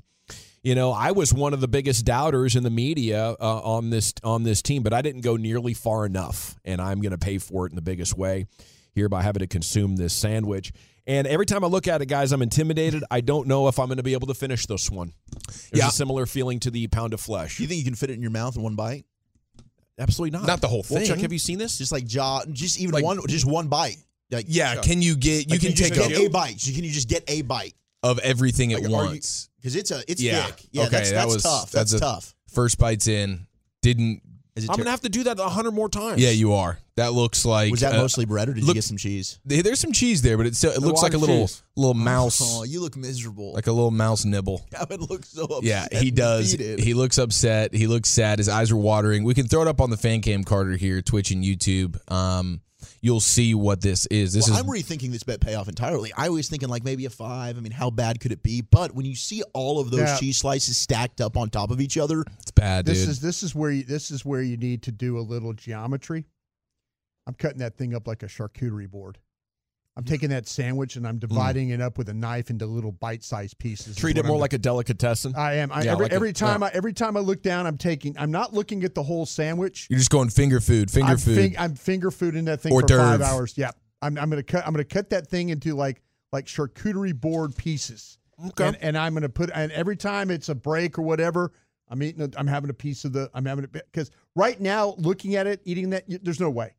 you 0.61 0.75
know, 0.75 0.91
I 0.91 1.11
was 1.11 1.33
one 1.33 1.53
of 1.55 1.61
the 1.61 1.67
biggest 1.67 2.05
doubters 2.05 2.55
in 2.55 2.61
the 2.61 2.69
media 2.69 3.35
uh, 3.39 3.61
on 3.63 3.89
this 3.89 4.13
on 4.23 4.43
this 4.43 4.61
team, 4.61 4.83
but 4.83 4.93
I 4.93 5.01
didn't 5.01 5.21
go 5.21 5.35
nearly 5.35 5.73
far 5.73 6.05
enough, 6.05 6.55
and 6.63 6.79
I'm 6.79 7.01
going 7.01 7.11
to 7.11 7.17
pay 7.17 7.39
for 7.39 7.65
it 7.65 7.71
in 7.71 7.75
the 7.75 7.81
biggest 7.81 8.15
way 8.15 8.45
here 8.93 9.09
by 9.09 9.23
having 9.23 9.39
to 9.39 9.47
consume 9.47 9.95
this 9.95 10.13
sandwich. 10.13 10.71
And 11.05 11.27
every 11.27 11.45
time 11.45 11.63
I 11.63 11.67
look 11.67 11.87
at 11.87 12.01
it, 12.01 12.05
guys, 12.05 12.31
I'm 12.31 12.41
intimidated. 12.41 13.03
I 13.11 13.19
don't 13.21 13.47
know 13.47 13.67
if 13.67 13.77
I'm 13.77 13.87
going 13.87 13.97
to 13.97 14.03
be 14.03 14.13
able 14.13 14.27
to 14.27 14.33
finish 14.33 14.65
this 14.65 14.89
one. 14.89 15.13
There's 15.47 15.69
Yeah. 15.83 15.87
a 15.89 15.91
similar 15.91 16.25
feeling 16.25 16.59
to 16.61 16.71
the 16.71 16.87
pound 16.87 17.13
of 17.13 17.19
flesh. 17.19 17.57
Do 17.57 17.63
you 17.63 17.67
think 17.67 17.79
you 17.79 17.83
can 17.83 17.95
fit 17.95 18.09
it 18.09 18.13
in 18.13 18.21
your 18.21 18.31
mouth 18.31 18.55
in 18.55 18.61
one 18.61 18.75
bite? 18.75 19.05
Absolutely 19.99 20.37
not. 20.37 20.47
Not 20.47 20.61
the 20.61 20.67
whole 20.67 20.85
Well, 20.89 21.01
Chuck, 21.01 21.15
thing. 21.15 21.19
have 21.23 21.33
you 21.33 21.39
seen 21.39 21.59
this? 21.59 21.77
Just 21.77 21.91
like 21.91 22.05
jaw, 22.05 22.43
just 22.51 22.79
even 22.79 22.93
Like- 22.93 23.03
one, 23.03 23.19
just 23.27 23.45
one 23.45 23.67
bite. 23.67 23.97
Like 24.31 24.45
Yeah, 24.49 24.77
can 24.81 25.01
you 25.01 25.15
get 25.15 25.45
you 25.47 25.51
like, 25.51 25.61
can 25.61 25.75
just 25.75 25.93
take 25.93 26.09
get 26.09 26.19
a 26.19 26.25
a 26.25 26.29
bite. 26.29 26.59
Can 26.59 26.83
you 26.83 26.91
just 26.91 27.09
get 27.09 27.23
a 27.27 27.41
bite? 27.43 27.75
of 28.01 28.19
everything 28.19 28.73
at 28.73 28.81
Like, 28.83 28.91
once. 28.91 29.47
Because 29.61 29.77
it's 29.77 29.89
a 29.91 30.03
it's 30.09 30.21
Yeah. 30.21 30.45
thick. 30.47 30.65
Yeah, 30.71 30.81
Okay, 30.83 30.89
that's, 30.91 31.09
that 31.11 31.15
that's 31.15 31.33
was- 31.35 31.43
tough. 31.43 31.71
that's 31.71 31.91
That's, 31.91 32.01
tough. 32.01 32.35
First 32.49 32.77
bites 32.77 33.07
in, 33.07 33.47
didn't 33.81 34.15
Is 34.15 34.17
it 34.17 34.23
I'm 34.55 34.67
ter- 34.67 34.83
gonna 34.83 34.91
have 34.91 35.01
to 35.01 35.09
do 35.09 35.23
that 35.23 35.39
a 35.39 35.49
hundred 35.49 35.71
more 35.73 35.89
times. 35.89 36.21
Yeah, 36.21 36.29
you 36.29 36.53
are. 36.53 36.77
That 36.95 37.13
looks 37.13 37.43
like 37.43 37.71
Was 37.71 37.79
that 37.81 37.95
uh, 37.95 37.97
mostly 37.97 38.25
bread, 38.25 38.49
or 38.49 38.53
did 38.53 38.63
you 38.65 38.73
get 38.73 38.83
some 38.83 38.97
cheese? 38.97 39.39
There's 39.45 39.79
some 39.79 39.91
cheese 39.93 40.21
there, 40.21 40.37
but 40.37 40.45
it 40.45 40.55
still 40.55 40.71
it 40.71 40.77
A 40.77 40.81
looks 40.81 41.01
like 41.01 41.15
a 41.15 41.17
little 41.17 41.41
cheese. 41.47 41.63
little 41.75 41.95
mouse, 41.95 42.39
Oh, 42.43 42.63
you 42.63 42.79
look 42.81 42.95
miserable. 42.95 43.53
like 43.53 43.65
a 43.65 43.71
little 43.71 43.89
mouse 43.89 44.25
nibble. 44.25 44.63
I 44.79 44.85
would 44.87 45.09
look 45.09 45.25
so 45.25 45.45
upset. 45.45 45.63
Yeah, 45.63 45.87
he 45.99 46.11
does. 46.11 46.51
defeated. 46.51 46.79
He 46.79 46.93
looks 46.93 47.17
upset. 47.17 47.73
He 47.73 47.87
looks 47.87 48.09
sad. 48.09 48.37
His 48.37 48.47
eyes 48.47 48.69
are 48.71 48.77
watering. 48.77 49.23
We 49.23 49.33
can 49.33 49.47
throw 49.47 49.63
it 49.63 49.67
up 49.67 49.81
on 49.81 49.89
the 49.89 49.97
fan 49.97 50.21
cam, 50.21 50.43
Carter 50.43 50.75
here, 50.77 51.01
Twitch 51.01 51.31
and 51.31 51.43
YouTube. 51.43 51.97
Um, 52.11 52.61
you'll 53.01 53.19
see 53.19 53.53
what 53.53 53.81
this 53.81 54.05
is. 54.07 54.33
This 54.33 54.49
well, 54.49 54.59
is 54.59 54.63
I'm 54.63 54.69
rethinking 54.69 55.11
this 55.11 55.23
bet 55.23 55.39
payoff 55.39 55.67
entirely. 55.67 56.11
I 56.15 56.29
was 56.29 56.49
thinking 56.49 56.69
like 56.69 56.83
maybe 56.83 57.05
a 57.05 57.09
five. 57.09 57.57
I 57.57 57.61
mean, 57.61 57.71
how 57.71 57.89
bad 57.89 58.19
could 58.19 58.31
it 58.31 58.43
be? 58.43 58.61
But 58.61 58.93
when 58.95 59.05
you 59.05 59.15
see 59.15 59.43
all 59.53 59.79
of 59.79 59.91
those 59.91 60.01
Yeah. 60.01 60.17
cheese 60.17 60.37
slices 60.37 60.77
stacked 60.77 61.21
up 61.21 61.37
on 61.37 61.49
top 61.49 61.71
of 61.71 61.79
each 61.81 61.97
other, 61.97 62.23
it's 62.39 62.51
bad, 62.51 62.85
This 62.85 62.99
dude. 63.01 63.09
is 63.09 63.19
this 63.19 63.43
is 63.43 63.53
where 63.55 63.71
you 63.71 63.83
this 63.83 64.11
is 64.11 64.25
where 64.25 64.41
you 64.41 64.57
need 64.57 64.83
to 64.83 64.91
do 64.91 65.17
a 65.17 65.21
little 65.21 65.53
geometry. 65.53 66.25
I'm 67.25 67.33
cutting 67.33 67.59
that 67.59 67.77
thing 67.77 67.93
up 67.93 68.07
like 68.07 68.23
a 68.23 68.27
charcuterie 68.27 68.89
board. 68.89 69.17
I'm 69.95 70.03
taking 70.03 70.29
that 70.29 70.47
sandwich 70.47 70.95
and 70.95 71.07
I'm 71.07 71.17
mm. 71.17 71.21
dividing 71.21 71.69
it 71.69 71.79
up 71.79 71.97
with 71.97 72.09
a 72.09 72.13
knife 72.13 72.49
into 72.49 72.65
little 72.65 72.91
bite-sized 72.91 73.59
pieces. 73.59 73.95
Treat 73.95 74.17
it 74.17 74.25
more 74.25 74.35
I'm 74.35 74.41
like 74.41 74.53
a 74.53 74.57
delicatessen. 74.57 75.35
I 75.35 75.55
am. 75.55 75.71
I, 75.71 75.83
Yeah, 75.83 75.91
every 75.91 76.09
like 76.09 76.21
a- 76.21 76.33
time 76.33 76.61
yeah. 76.61 76.67
I 76.67 76.71
every 76.73 76.93
time 76.93 77.15
I 77.15 77.19
look 77.19 77.43
down, 77.43 77.67
I'm 77.67 77.77
taking. 77.77 78.15
I'm 78.17 78.31
not 78.31 78.53
looking 78.53 78.83
at 78.83 78.95
the 78.95 79.03
whole 79.03 79.25
sandwich. 79.25 79.87
You're 79.89 79.99
just 79.99 80.09
going 80.09 80.29
finger 80.29 80.59
food, 80.59 80.89
finger 80.89 81.11
I'm, 81.11 81.17
food. 81.17 81.35
fing- 81.35 81.55
I'm 81.59 81.75
finger 81.75 82.09
fooding 82.09 82.45
that 82.45 82.61
thing 82.61 82.73
Hors 82.73 82.83
for 82.89 82.97
five 82.97 83.21
hours. 83.21 83.53
Yeah, 83.55 83.71
I'm, 84.01 84.17
I'm 84.17 84.29
gonna 84.29 84.43
cut. 84.43 84.65
I'm 84.65 84.73
gonna 84.73 84.83
cut 84.83 85.11
that 85.11 85.27
thing 85.27 85.49
into 85.49 85.75
like 85.75 86.01
like 86.31 86.45
charcuterie 86.45 87.19
board 87.19 87.55
pieces. 87.55 88.17
Okay. 88.47 88.67
And, 88.67 88.77
and 88.81 88.97
I'm 88.97 89.13
gonna 89.13 89.29
put. 89.29 89.51
And 89.53 89.71
every 89.71 89.95
time 89.95 90.31
it's 90.31 90.49
a 90.49 90.55
break 90.55 90.97
or 90.97 91.03
whatever, 91.03 91.51
I'm 91.87 92.01
eating. 92.01 92.23
A, 92.23 92.29
I'm 92.35 92.47
having 92.47 92.71
a 92.71 92.73
piece 92.73 93.05
of 93.05 93.13
the. 93.13 93.29
I'm 93.35 93.45
having 93.45 93.65
a 93.65 93.67
because 93.67 94.09
right 94.35 94.59
now 94.59 94.95
looking 94.97 95.35
at 95.35 95.45
it, 95.45 95.61
eating 95.65 95.91
that, 95.91 96.05
there's 96.23 96.39
no 96.39 96.49
way. 96.49 96.73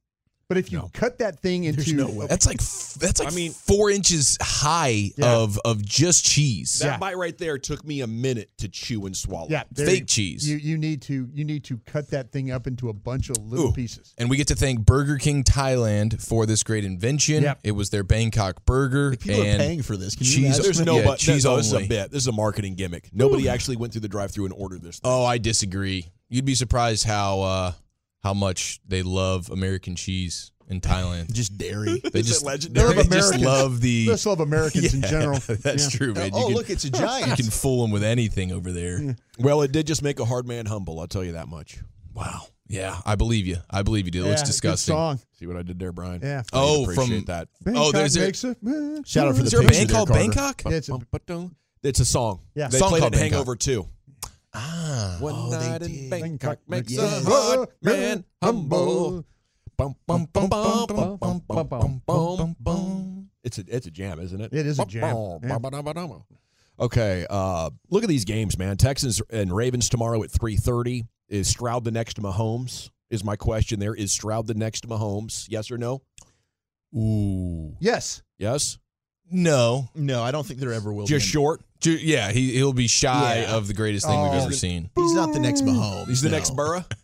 But 0.49 0.59
if 0.59 0.71
you 0.71 0.91
cut 0.93 1.19
that 1.19 1.41
thing 1.41 1.65
into, 1.65 1.95
no 1.95 2.09
way. 2.11 2.27
that's 2.27 2.47
like 2.47 2.59
that's 3.01 3.21
like 3.21 3.33
I 3.33 3.35
mean- 3.35 3.53
four 3.53 3.91
inches 3.91 4.37
high 4.41 5.11
Yeah. 5.17 5.37
of 5.37 5.59
of 5.65 5.85
just 5.85 6.25
cheese. 6.27 6.79
That 6.81 6.87
Yeah. 6.87 6.97
bite 6.99 7.17
right 7.17 7.37
there 7.39 7.59
took 7.59 7.85
me 7.85 8.03
a 8.03 8.07
minute 8.07 8.51
to 8.59 8.69
chew 8.69 9.07
and 9.07 9.17
swallow. 9.17 9.49
yeah, 9.51 9.65
Fake 9.75 10.01
you- 10.01 10.07
cheese. 10.07 10.49
You 10.49 10.57
you 10.59 10.77
need 10.79 11.03
to 11.03 11.29
you 11.33 11.45
need 11.45 11.65
to 11.65 11.79
cut 11.87 12.11
that 12.11 12.31
thing 12.33 12.51
up 12.51 12.67
into 12.67 12.89
a 12.89 12.93
bunch 12.93 13.31
of 13.31 13.39
little 13.39 13.69
Ooh. 13.69 13.73
pieces. 13.73 14.13
And 14.19 14.29
we 14.29 14.37
get 14.37 14.49
to 14.49 14.55
thank 14.57 14.85
Burger 14.85 15.17
King 15.17 15.45
Thailand 15.45 16.21
for 16.21 16.47
this 16.47 16.63
great 16.63 16.85
invention. 16.85 17.43
Yep. 17.43 17.61
It 17.65 17.73
was 17.73 17.91
their 17.91 18.05
Bangkok 18.05 18.65
burger. 18.67 19.17
people 19.17 19.41
are 19.41 19.45
and 19.45 19.59
paying 19.61 19.83
for 19.83 19.97
this. 19.97 20.15
Can 20.15 20.27
cheese. 20.27 20.37
imagine? 20.39 20.63
There's 20.63 20.81
no, 20.81 20.99
yeah, 20.99 21.05
but 21.05 21.19
cheese 21.19 21.45
no, 21.45 21.57
this 21.57 21.67
is 21.67 21.73
a 21.73 21.77
only. 21.77 21.89
bit. 21.89 22.11
This 22.11 22.23
is 22.23 22.27
a 22.29 22.33
marketing 22.33 22.75
gimmick. 22.75 23.09
Nobody 23.13 23.49
actually 23.49 23.77
went 23.77 23.93
through 23.93 24.03
the 24.03 24.09
drive-through 24.09 24.45
and 24.45 24.55
ordered 24.55 24.83
this. 24.83 24.99
Thing. 24.99 25.11
Oh, 25.11 25.25
I 25.25 25.39
disagree. 25.39 26.07
You'd 26.29 26.45
be 26.45 26.55
surprised 26.55 27.05
how 27.05 27.41
uh, 27.43 27.73
how 28.25 28.35
much 28.35 28.81
they 28.89 29.03
love 29.03 29.51
American 29.51 29.95
cheese 29.95 30.51
in 30.69 30.81
Thailand. 30.81 31.31
Just 31.31 31.57
dairy. 31.59 32.01
They 32.13 32.21
Is 32.21 32.27
it 32.27 32.33
just 32.33 32.45
legendary? 32.45 32.95
They 32.95 32.95
They 32.95 32.99
love 33.03 33.11
just 33.13 33.35
Americans. 33.35 33.45
love 33.45 33.81
the. 33.83 34.07
They 34.07 34.13
just 34.13 34.27
love 34.27 34.41
Americans 34.41 34.95
in 34.95 35.01
Yeah, 35.03 35.11
general. 35.11 35.39
That's 35.47 35.93
Yeah. 35.93 35.99
true, 35.99 36.15
man. 36.15 36.31
oh, 36.33 36.47
can, 36.47 36.55
look, 36.55 36.71
it's 36.71 36.85
a 36.85 36.91
giant. 36.91 37.29
you 37.29 37.37
can 37.37 37.51
fool 37.53 37.83
them 37.83 37.91
with 37.91 38.03
anything 38.03 38.51
over 38.51 38.73
there. 38.73 39.15
Well, 39.39 39.61
it 39.63 39.71
did 39.73 39.87
just 39.87 40.03
make 40.03 40.19
a 40.21 40.25
hard 40.25 40.49
man 40.49 40.67
humble. 40.67 40.99
I'll 41.01 41.07
tell 41.07 41.23
you 41.23 41.33
that 41.33 41.49
much. 41.49 41.79
Wow. 42.15 42.47
Yeah, 42.67 42.97
I 43.05 43.15
believe 43.17 43.47
you. 43.47 43.59
I 43.69 43.83
believe 43.83 44.07
you, 44.07 44.11
dude. 44.11 44.25
It 44.25 44.29
looks 44.31 44.41
Yeah, 44.41 44.47
disgusting. 44.47 44.93
Good 44.95 44.97
song. 44.99 45.21
See 45.39 45.47
what 45.47 45.57
I 45.59 45.63
did 45.63 45.79
there, 45.79 45.93
Brian? 45.93 46.21
Yeah. 46.23 46.45
I 46.51 46.57
Oh, 46.57 46.85
appreciate 46.85 47.17
from- 47.19 47.25
that. 47.27 47.49
Oh, 47.67 47.93
there's 47.93 48.17
a- 48.17 48.21
makes 48.21 48.43
a, 48.43 48.57
Shout 49.05 49.29
out 49.29 49.37
for 49.37 49.43
the 49.43 49.47
Is 49.47 49.51
there 49.51 49.61
a 49.61 49.65
picture 49.65 49.79
band 49.81 49.89
there, 49.91 49.95
called 49.97 50.09
Carter. 50.09 50.23
Bangkok? 50.25 50.63
Yeah, 50.65 50.71
it's 50.79 50.89
a- 50.89 51.51
It's 51.83 52.01
a 52.01 52.05
song. 52.07 52.41
Yeah. 52.55 52.69
they 52.69 52.79
Song 52.79 52.89
played 52.89 53.01
called 53.01 53.13
in 53.15 53.21
Bangkok. 53.21 53.35
Hangover 53.37 53.57
too. 53.57 53.87
Ah. 54.55 55.17
One 55.21 55.35
Oh, 55.37 55.51
they 55.51 55.69
night 55.69 55.83
in 55.83 55.91
did. 55.93 56.11
Bangkok 56.11 56.59
makes 56.69 56.93
Yeah. 56.93 57.03
a 57.05 57.25
hard 57.25 57.69
man 57.83 58.25
humble. 58.43 59.25
Bum, 59.77 59.97
bum, 60.07 60.29
bum, 60.33 60.49
bum, 60.49 60.87
bum, 60.87 61.17
bum, 61.19 61.43
bum, 61.49 61.67
bum, 61.69 62.03
bum, 62.07 62.57
bum. 62.61 63.31
It's 63.43 63.59
a 63.59 63.65
it's 63.69 63.87
a 63.87 63.91
jam, 63.91 64.21
isn't 64.21 64.41
it? 64.41 64.53
It 64.53 64.67
is 64.67 64.79
a 64.79 64.87
jam. 64.87 65.39
Yeah. 65.43 65.59
Okay, 66.79 67.27
uh, 67.31 67.71
look 67.91 68.03
at 68.03 68.09
these 68.09 68.25
games, 68.25 68.57
man. 68.59 68.77
Texans 68.77 69.21
and 69.31 69.55
Ravens 69.55 69.89
tomorrow 69.89 70.23
at 70.23 70.31
three 70.31 70.57
thirty. 70.57 71.05
Is 71.29 71.49
Stroud 71.49 71.85
the 71.85 71.91
next 71.91 72.21
Mahomes? 72.23 72.91
Is 73.11 73.25
my 73.25 73.37
question 73.37 73.81
there? 73.81 73.95
Is 73.95 74.13
Stroud 74.13 74.47
the 74.47 74.55
next 74.55 74.87
Mahomes? 74.89 75.47
Yes 75.49 75.71
or 75.71 75.79
no? 75.79 76.03
Ooh. 76.97 77.77
Yes. 77.81 78.23
Yes. 78.39 78.79
No. 79.31 79.89
No, 79.95 80.23
I 80.23 80.31
don't 80.31 80.47
think 80.47 80.61
there 80.61 80.73
ever 80.73 80.93
will 80.93 81.07
Just 81.07 81.27
be. 81.27 81.31
short. 81.31 81.63
Ju- 81.81 81.99
Yeah, 81.99 82.31
he 82.33 82.53
he'll 82.53 82.73
be 82.73 82.87
shy 82.87 83.41
Yeah. 83.43 83.55
of 83.57 83.67
the 83.69 83.75
greatest 83.75 84.07
thing 84.07 84.19
Oh. 84.19 84.31
we've 84.33 84.43
ever 84.43 84.53
seen. 84.53 84.91
He's 84.97 85.13
not 85.15 85.33
the 85.33 85.41
next 85.41 85.63
Mahomes. 85.63 86.09
He's 86.09 86.21
the 86.23 86.31
no. 86.31 86.37
next 86.37 86.51
Burrow. 86.57 86.85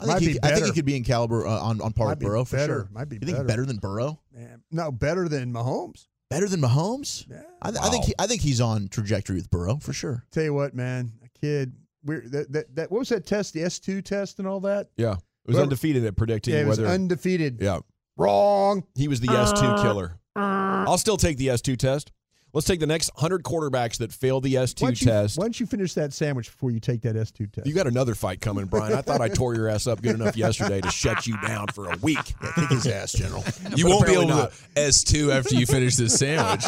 I 0.00 0.06
Might 0.06 0.18
think, 0.18 0.20
he, 0.20 0.32
be 0.34 0.38
I 0.44 0.46
think 0.48 0.56
he 0.56 0.60
better. 0.62 0.72
could 0.74 0.84
be 0.84 0.96
in 0.96 1.02
caliber 1.04 1.46
uh, 1.46 1.58
on 1.60 1.80
on 1.80 1.92
par 1.92 2.06
Might 2.06 2.10
with 2.12 2.18
be 2.20 2.26
Burrow 2.26 2.44
for 2.44 2.56
better. 2.56 2.72
sure. 2.82 2.88
Might 2.92 3.08
be 3.08 3.16
you 3.16 3.20
think 3.20 3.36
better. 3.38 3.48
better 3.48 3.66
than 3.66 3.78
Burrow? 3.78 4.20
Man, 4.34 4.62
no, 4.70 4.92
better 4.92 5.28
than 5.28 5.52
Mahomes. 5.52 6.06
Better 6.30 6.46
than 6.48 6.60
Mahomes? 6.60 7.28
Yeah. 7.28 7.42
I, 7.62 7.70
th- 7.70 7.82
I 7.82 7.88
think 7.88 8.04
he, 8.04 8.14
I 8.18 8.26
think 8.26 8.42
he's 8.42 8.60
on 8.60 8.88
trajectory 8.88 9.36
with 9.36 9.50
Burrow 9.50 9.78
for 9.78 9.92
sure. 9.94 10.24
Tell 10.30 10.44
you 10.44 10.52
what, 10.54 10.74
man, 10.74 11.12
a 11.24 11.28
kid. 11.40 11.72
We're, 12.04 12.20
that, 12.28 12.52
that, 12.52 12.76
that, 12.76 12.90
what 12.92 12.98
was 13.00 13.08
that 13.08 13.26
test? 13.26 13.54
The 13.54 13.62
S 13.64 13.78
two 13.80 14.00
test 14.02 14.38
and 14.38 14.46
all 14.46 14.60
that. 14.60 14.88
Yeah, 14.96 15.12
it 15.12 15.18
was 15.46 15.54
Whoever- 15.56 15.62
undefeated 15.62 16.04
at 16.04 16.16
predicting 16.16 16.54
Yeah, 16.54 16.60
it 16.60 16.66
was 16.66 16.78
whether. 16.78 16.92
undefeated. 16.92 17.58
yeah, 17.60 17.78
Wrong. 18.16 18.84
he 18.94 19.08
was 19.08 19.20
the 19.20 19.30
S 19.32 19.52
two 19.52 19.74
killer. 19.82 20.18
I'll 20.36 20.98
still 20.98 21.16
take 21.16 21.38
the 21.38 21.50
S 21.50 21.60
two 21.60 21.74
test. 21.76 22.12
Let's 22.54 22.66
take 22.66 22.80
the 22.80 22.86
next 22.86 23.10
hundred 23.14 23.42
quarterbacks 23.42 23.98
that 23.98 24.10
fail 24.12 24.40
the 24.40 24.56
S 24.56 24.72
Why 24.72 24.74
two 24.74 24.86
don't, 24.86 25.00
you, 25.02 25.06
test. 25.06 25.38
why 25.38 25.44
don't 25.44 25.60
you 25.60 25.66
finish 25.66 25.92
that 25.94 26.12
sandwich 26.14 26.46
before 26.50 26.70
you 26.70 26.80
take 26.80 27.02
that 27.02 27.14
S 27.14 27.30
two 27.30 27.46
test? 27.46 27.66
You 27.66 27.74
got 27.74 27.86
another 27.86 28.14
fight 28.14 28.40
coming, 28.40 28.64
Brian. 28.66 28.94
I 28.94 29.02
thought 29.02 29.20
I 29.20 29.28
tore 29.28 29.54
your 29.54 29.68
ass 29.68 29.86
up 29.86 30.00
good 30.00 30.14
enough 30.14 30.36
yesterday 30.36 30.80
to 30.80 30.90
shut 30.90 31.26
you 31.26 31.36
down 31.46 31.66
for 31.68 31.92
a 31.92 31.96
week. 31.98 32.34
Yeah, 32.42 32.52
kick 32.54 32.68
his 32.70 32.86
ass, 32.86 33.12
General. 33.12 33.44
You 33.76 33.84
But 33.84 33.90
won't 33.90 34.06
be 34.06 34.12
able 34.12 34.28
not. 34.28 34.52
to 34.52 34.80
S 34.80 35.04
two 35.04 35.30
after 35.30 35.54
you 35.54 35.66
finish 35.66 35.96
this 35.96 36.18
sandwich. 36.18 36.64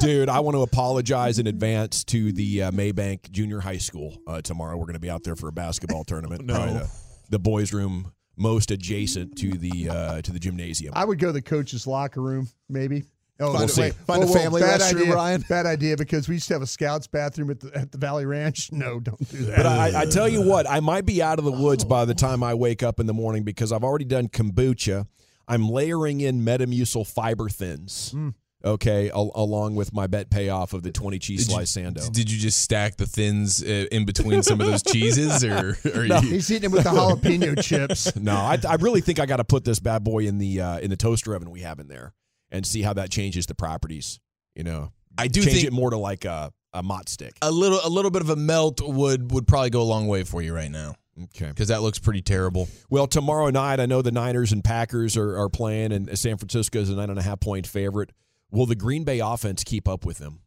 Dude, 0.00 0.28
I 0.28 0.40
want 0.40 0.56
to 0.56 0.62
apologize 0.62 1.38
in 1.38 1.46
advance 1.46 2.04
to 2.04 2.32
the 2.32 2.62
uh, 2.64 2.70
Mabank 2.70 3.30
Junior 3.30 3.60
High 3.60 3.78
School 3.78 4.16
uh, 4.26 4.40
tomorrow. 4.40 4.76
We're 4.76 4.86
going 4.86 4.94
to 4.94 5.00
be 5.00 5.10
out 5.10 5.24
there 5.24 5.36
for 5.36 5.48
a 5.48 5.52
basketball 5.52 6.04
tournament. 6.04 6.44
No. 6.44 6.54
Probably 6.54 6.74
the, 6.74 6.90
the 7.30 7.38
boys' 7.38 7.72
room 7.72 8.12
most 8.36 8.70
adjacent 8.70 9.36
to 9.38 9.50
the 9.52 9.88
uh, 9.90 10.22
to 10.22 10.32
the 10.32 10.38
gymnasium. 10.38 10.94
I 10.96 11.04
would 11.04 11.18
go 11.18 11.26
to 11.26 11.32
the 11.32 11.42
coach's 11.42 11.86
locker 11.86 12.22
room, 12.22 12.48
maybe. 12.68 13.04
Oh, 13.40 13.52
Find 13.54 13.68
wait, 13.70 13.78
a- 13.78 13.80
wait. 13.80 13.94
find 14.06 14.22
a 14.22 14.26
family 14.26 14.60
bad 14.60 14.80
restroom, 14.80 15.00
idea, 15.00 15.14
Ryan. 15.14 15.44
Bad 15.48 15.66
idea 15.66 15.96
because 15.96 16.28
we 16.28 16.34
used 16.36 16.48
to 16.48 16.54
have 16.54 16.62
a 16.62 16.66
scouts 16.66 17.06
bathroom 17.06 17.50
at 17.50 17.60
the, 17.60 17.74
at 17.74 17.90
the 17.90 17.98
Valley 17.98 18.26
Ranch. 18.26 18.70
No, 18.80 19.00
don't 19.00 19.18
do 19.30 19.38
that. 19.46 19.56
But 19.56 19.66
I, 19.66 20.02
I 20.02 20.04
tell 20.06 20.28
you 20.28 20.42
what, 20.42 20.68
I 20.68 20.80
might 20.80 21.06
be 21.06 21.22
out 21.22 21.38
of 21.38 21.44
the 21.46 21.52
woods 21.52 21.84
by 21.84 22.04
the 22.04 22.14
time 22.14 22.42
I 22.42 22.54
wake 22.54 22.82
up 22.82 23.00
in 23.00 23.06
the 23.06 23.14
morning 23.14 23.42
because 23.42 23.72
I've 23.72 23.82
already 23.84 24.04
done 24.04 24.28
kombucha. 24.28 25.06
I'm 25.48 25.68
layering 25.68 26.20
in 26.20 26.44
Metamucil 26.44 27.06
fiber 27.06 27.48
thins. 27.48 28.14
Okay, 28.62 29.08
al- 29.10 29.32
along 29.34 29.74
with 29.74 29.94
my 29.94 30.06
bet 30.06 30.28
payoff 30.28 30.74
of 30.74 30.82
the 30.82 30.92
20 30.92 31.18
cheese 31.18 31.46
Did 31.46 31.48
you- 31.48 31.54
slice 31.66 31.72
sando. 31.72 32.12
Did 32.12 32.30
you 32.30 32.38
just 32.38 32.60
stack 32.60 32.96
the 32.96 33.06
thins 33.06 33.62
uh, 33.62 33.86
in 33.90 34.04
between 34.04 34.42
some 34.42 34.60
of 34.60 34.66
those 34.66 34.82
cheeses, 34.82 35.42
or, 35.42 35.78
or 35.94 36.06
No. 36.06 36.20
you, 36.20 36.32
He's 36.32 36.50
eating 36.52 36.64
it 36.70 36.72
with 36.74 36.84
the 36.84 36.90
jalapeno 36.90 37.58
chips. 37.62 38.14
No, 38.16 38.34
I, 38.34 38.58
I 38.68 38.74
really 38.74 39.00
think 39.00 39.18
I 39.18 39.24
got 39.24 39.38
to 39.38 39.44
put 39.44 39.64
this 39.64 39.80
bad 39.80 40.04
boy 40.04 40.26
in 40.26 40.36
the 40.36 40.60
uh, 40.60 40.78
in 40.80 40.90
the 40.90 40.96
toaster 40.98 41.34
oven 41.34 41.50
we 41.50 41.60
have 41.62 41.80
in 41.80 41.88
there 41.88 42.12
and 42.50 42.66
see 42.66 42.82
how 42.82 42.92
that 42.94 43.10
changes 43.10 43.46
the 43.46 43.54
properties. 43.54 44.20
You 44.54 44.64
know, 44.64 44.92
I 45.16 45.28
do 45.28 45.42
change 45.42 45.54
think 45.56 45.66
it 45.66 45.72
more 45.72 45.90
to 45.90 45.96
like 45.98 46.24
a, 46.24 46.52
a 46.72 46.82
mott 46.82 47.08
stick. 47.08 47.34
a 47.42 47.50
little 47.50 47.80
a 47.84 47.88
little 47.88 48.10
bit 48.10 48.22
of 48.22 48.30
a 48.30 48.36
melt 48.36 48.80
would 48.82 49.32
would 49.32 49.46
probably 49.46 49.70
go 49.70 49.82
a 49.82 49.84
long 49.84 50.06
way 50.08 50.24
for 50.24 50.42
you 50.42 50.54
right 50.54 50.70
now 50.70 50.94
Okay. 51.24 51.48
because 51.48 51.68
that 51.68 51.82
looks 51.82 51.98
pretty 51.98 52.22
terrible. 52.22 52.68
Well, 52.88 53.06
tomorrow 53.06 53.50
night, 53.50 53.80
I 53.80 53.86
know 53.86 54.02
the 54.02 54.12
Niners 54.12 54.52
and 54.52 54.64
Packers 54.64 55.16
are, 55.16 55.36
are 55.38 55.48
playing, 55.48 55.92
and 55.92 56.18
San 56.18 56.36
Francisco 56.38 56.80
is 56.80 56.90
a 56.90 56.94
nine 56.94 57.10
and 57.10 57.18
a 57.18 57.22
half 57.22 57.40
point 57.40 57.66
favorite. 57.66 58.10
Will 58.50 58.66
the 58.66 58.74
Green 58.74 59.04
Bay 59.04 59.20
offense 59.20 59.62
keep 59.64 59.86
up 59.86 60.04
with 60.04 60.18
them? 60.18 60.40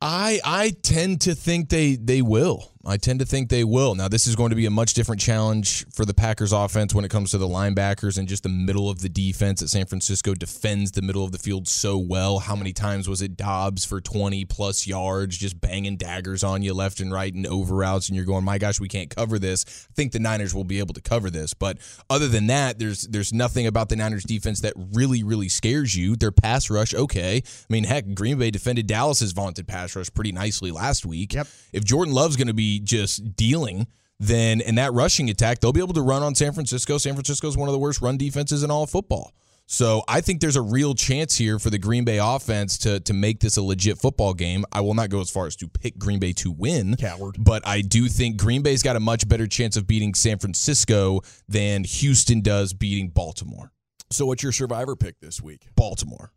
I 0.00 0.40
I 0.44 0.70
tend 0.82 1.22
to 1.22 1.34
think 1.34 1.68
they 1.70 1.96
they 1.96 2.22
will. 2.22 2.70
I 2.88 2.96
tend 2.96 3.20
to 3.20 3.26
think 3.26 3.50
they 3.50 3.64
will. 3.64 3.94
Now 3.94 4.08
this 4.08 4.26
is 4.26 4.34
going 4.34 4.48
to 4.48 4.56
be 4.56 4.64
a 4.64 4.70
much 4.70 4.94
different 4.94 5.20
challenge 5.20 5.84
for 5.92 6.06
the 6.06 6.14
Packers 6.14 6.52
offense 6.52 6.94
when 6.94 7.04
it 7.04 7.10
comes 7.10 7.32
to 7.32 7.38
the 7.38 7.46
linebackers 7.46 8.16
and 8.16 8.26
just 8.26 8.44
the 8.44 8.48
middle 8.48 8.88
of 8.88 9.00
the 9.00 9.10
defense 9.10 9.60
that 9.60 9.68
San 9.68 9.84
Francisco 9.84 10.32
defends 10.34 10.92
the 10.92 11.02
middle 11.02 11.22
of 11.22 11.30
the 11.30 11.38
field 11.38 11.68
so 11.68 11.98
well. 11.98 12.38
How 12.38 12.56
many 12.56 12.72
times 12.72 13.06
was 13.06 13.20
it 13.20 13.36
Doubs 13.36 13.84
for 13.84 14.00
20 14.00 14.46
plus 14.46 14.86
yards 14.86 15.36
just 15.36 15.60
banging 15.60 15.98
daggers 15.98 16.42
on 16.42 16.62
you 16.62 16.72
left 16.72 17.00
and 17.00 17.12
right 17.12 17.32
and 17.32 17.46
over 17.46 17.76
routes 17.76 18.08
and 18.08 18.16
you're 18.16 18.24
going, 18.24 18.44
"My 18.44 18.56
gosh, 18.56 18.80
we 18.80 18.88
can't 18.88 19.14
cover 19.14 19.38
this." 19.38 19.66
I 19.90 19.92
think 19.94 20.12
the 20.12 20.18
Niners 20.18 20.54
will 20.54 20.64
be 20.64 20.78
able 20.78 20.94
to 20.94 21.02
cover 21.02 21.28
this, 21.28 21.52
but 21.52 21.76
other 22.08 22.26
than 22.26 22.46
that, 22.46 22.78
there's 22.78 23.02
there's 23.02 23.34
nothing 23.34 23.66
about 23.66 23.90
the 23.90 23.96
Niners 23.96 24.24
defense 24.24 24.60
that 24.62 24.72
really 24.94 25.22
really 25.22 25.50
scares 25.50 25.94
you. 25.94 26.16
Their 26.16 26.32
pass 26.32 26.70
rush, 26.70 26.94
okay. 26.94 27.42
I 27.44 27.72
mean, 27.72 27.84
heck, 27.84 28.14
Green 28.14 28.38
Bay 28.38 28.50
defended 28.50 28.86
Dallas's 28.86 29.32
vaunted 29.32 29.68
pass 29.68 29.94
rush 29.94 30.12
pretty 30.14 30.32
nicely 30.32 30.70
last 30.70 31.04
week. 31.04 31.34
Yep. 31.34 31.48
If 31.74 31.84
Jordan 31.84 32.14
Love's 32.14 32.36
going 32.36 32.48
to 32.48 32.54
be 32.54 32.77
just 32.78 33.36
dealing, 33.36 33.86
then 34.20 34.60
in 34.60 34.74
that 34.76 34.92
rushing 34.92 35.30
attack, 35.30 35.60
they'll 35.60 35.72
be 35.72 35.80
able 35.80 35.94
to 35.94 36.02
run 36.02 36.22
on 36.22 36.34
San 36.34 36.52
Francisco. 36.52 36.98
San 36.98 37.14
Francisco 37.14 37.48
is 37.48 37.56
one 37.56 37.68
of 37.68 37.72
the 37.72 37.78
worst 37.78 38.00
run 38.00 38.16
defenses 38.16 38.62
in 38.62 38.70
all 38.70 38.84
of 38.84 38.90
football. 38.90 39.32
So 39.70 40.02
I 40.08 40.22
think 40.22 40.40
there's 40.40 40.56
a 40.56 40.62
real 40.62 40.94
chance 40.94 41.36
here 41.36 41.58
for 41.58 41.68
the 41.68 41.76
Green 41.76 42.02
Bay 42.02 42.18
offense 42.18 42.78
to 42.78 43.00
to 43.00 43.12
make 43.12 43.40
this 43.40 43.58
a 43.58 43.62
legit 43.62 43.98
football 43.98 44.32
game. 44.32 44.64
I 44.72 44.80
will 44.80 44.94
not 44.94 45.10
go 45.10 45.20
as 45.20 45.28
far 45.28 45.46
as 45.46 45.56
to 45.56 45.68
pick 45.68 45.98
Green 45.98 46.18
Bay 46.18 46.32
to 46.34 46.50
win, 46.50 46.96
Coward. 46.96 47.36
but 47.38 47.66
I 47.66 47.82
do 47.82 48.08
think 48.08 48.38
Green 48.38 48.62
Bay's 48.62 48.82
got 48.82 48.96
a 48.96 49.00
much 49.00 49.28
better 49.28 49.46
chance 49.46 49.76
of 49.76 49.86
beating 49.86 50.14
San 50.14 50.38
Francisco 50.38 51.20
than 51.48 51.84
Houston 51.84 52.40
does 52.40 52.72
beating 52.72 53.10
Baltimore. 53.10 53.70
So 54.10 54.24
what's 54.24 54.42
your 54.42 54.52
survivor 54.52 54.96
pick 54.96 55.20
this 55.20 55.42
week? 55.42 55.68
Baltimore. 55.76 56.32